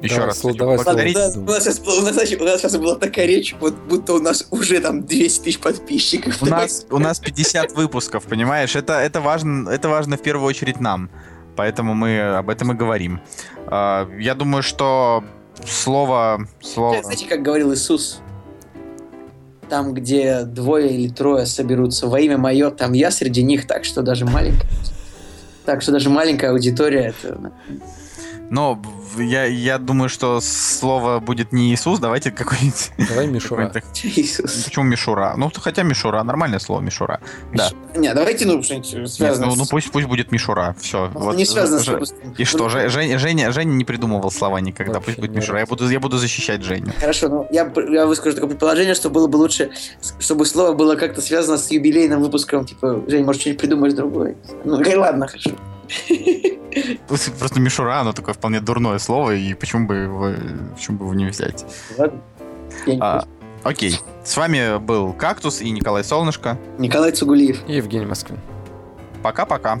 [0.00, 1.16] еще раз слово- хочу давай поблагодарить.
[1.16, 3.74] у, нас, у, нас сейчас, была- у, нас, у нас сейчас была такая речь, вот
[3.74, 6.42] будто у нас уже там 200 тысяч подписчиков.
[6.42, 8.76] У нас, у нас 50 выпусков, понимаешь?
[8.76, 11.10] Это, это, важно, это важно в первую очередь нам.
[11.56, 13.20] Поэтому мы об этом и говорим.
[13.66, 15.24] А, Я думаю, что
[15.66, 16.46] слово...
[16.60, 17.02] слово...
[17.02, 18.20] Знаете, как говорил Иисус?
[19.68, 24.02] Там, где двое или трое соберутся во имя мое, там я среди них, так что
[24.02, 24.68] даже маленькая...
[25.66, 27.52] Так что даже маленькая аудитория это...
[28.50, 28.80] Но
[29.18, 32.92] я, я думаю, что слово будет не Иисус, давайте какой-нибудь...
[33.08, 33.70] Давай Мишура.
[34.02, 34.64] Иисус.
[34.64, 35.34] Почему Мишура?
[35.36, 37.20] Ну, хотя Мишура, нормальное слово Мишура.
[37.52, 37.70] Да.
[37.94, 40.74] Не, давайте, ну, что-нибудь Нет, связанное ну, ну пусть, пусть будет Мишура.
[40.80, 41.10] Все.
[41.14, 42.14] Ну, не связано с.
[42.38, 44.94] И что, Же- Жень- Женя, Женя не придумывал слова никогда.
[44.94, 45.60] Вообще Пусть будет Мишура.
[45.60, 46.92] Я буду, я буду защищать Женю.
[47.00, 49.70] Хорошо, ну я, я выскажу такое предположение, что было бы лучше,
[50.18, 52.64] чтобы слово было как-то связано с юбилейным выпуском.
[52.64, 54.36] Типа, Жень, может, что-нибудь придумаешь другое.
[54.64, 55.50] Ну, ладно, хорошо.
[57.08, 60.32] Просто просто Мишура, оно такое вполне дурное слово, и почему бы его,
[60.74, 61.64] почему бы его не взять?
[63.00, 63.24] А,
[63.62, 63.98] окей.
[64.24, 66.58] С вами был Кактус и Николай Солнышко.
[66.78, 67.60] Николай Цугулиев.
[67.66, 68.38] И Евгений Москвин.
[69.22, 69.80] Пока-пока.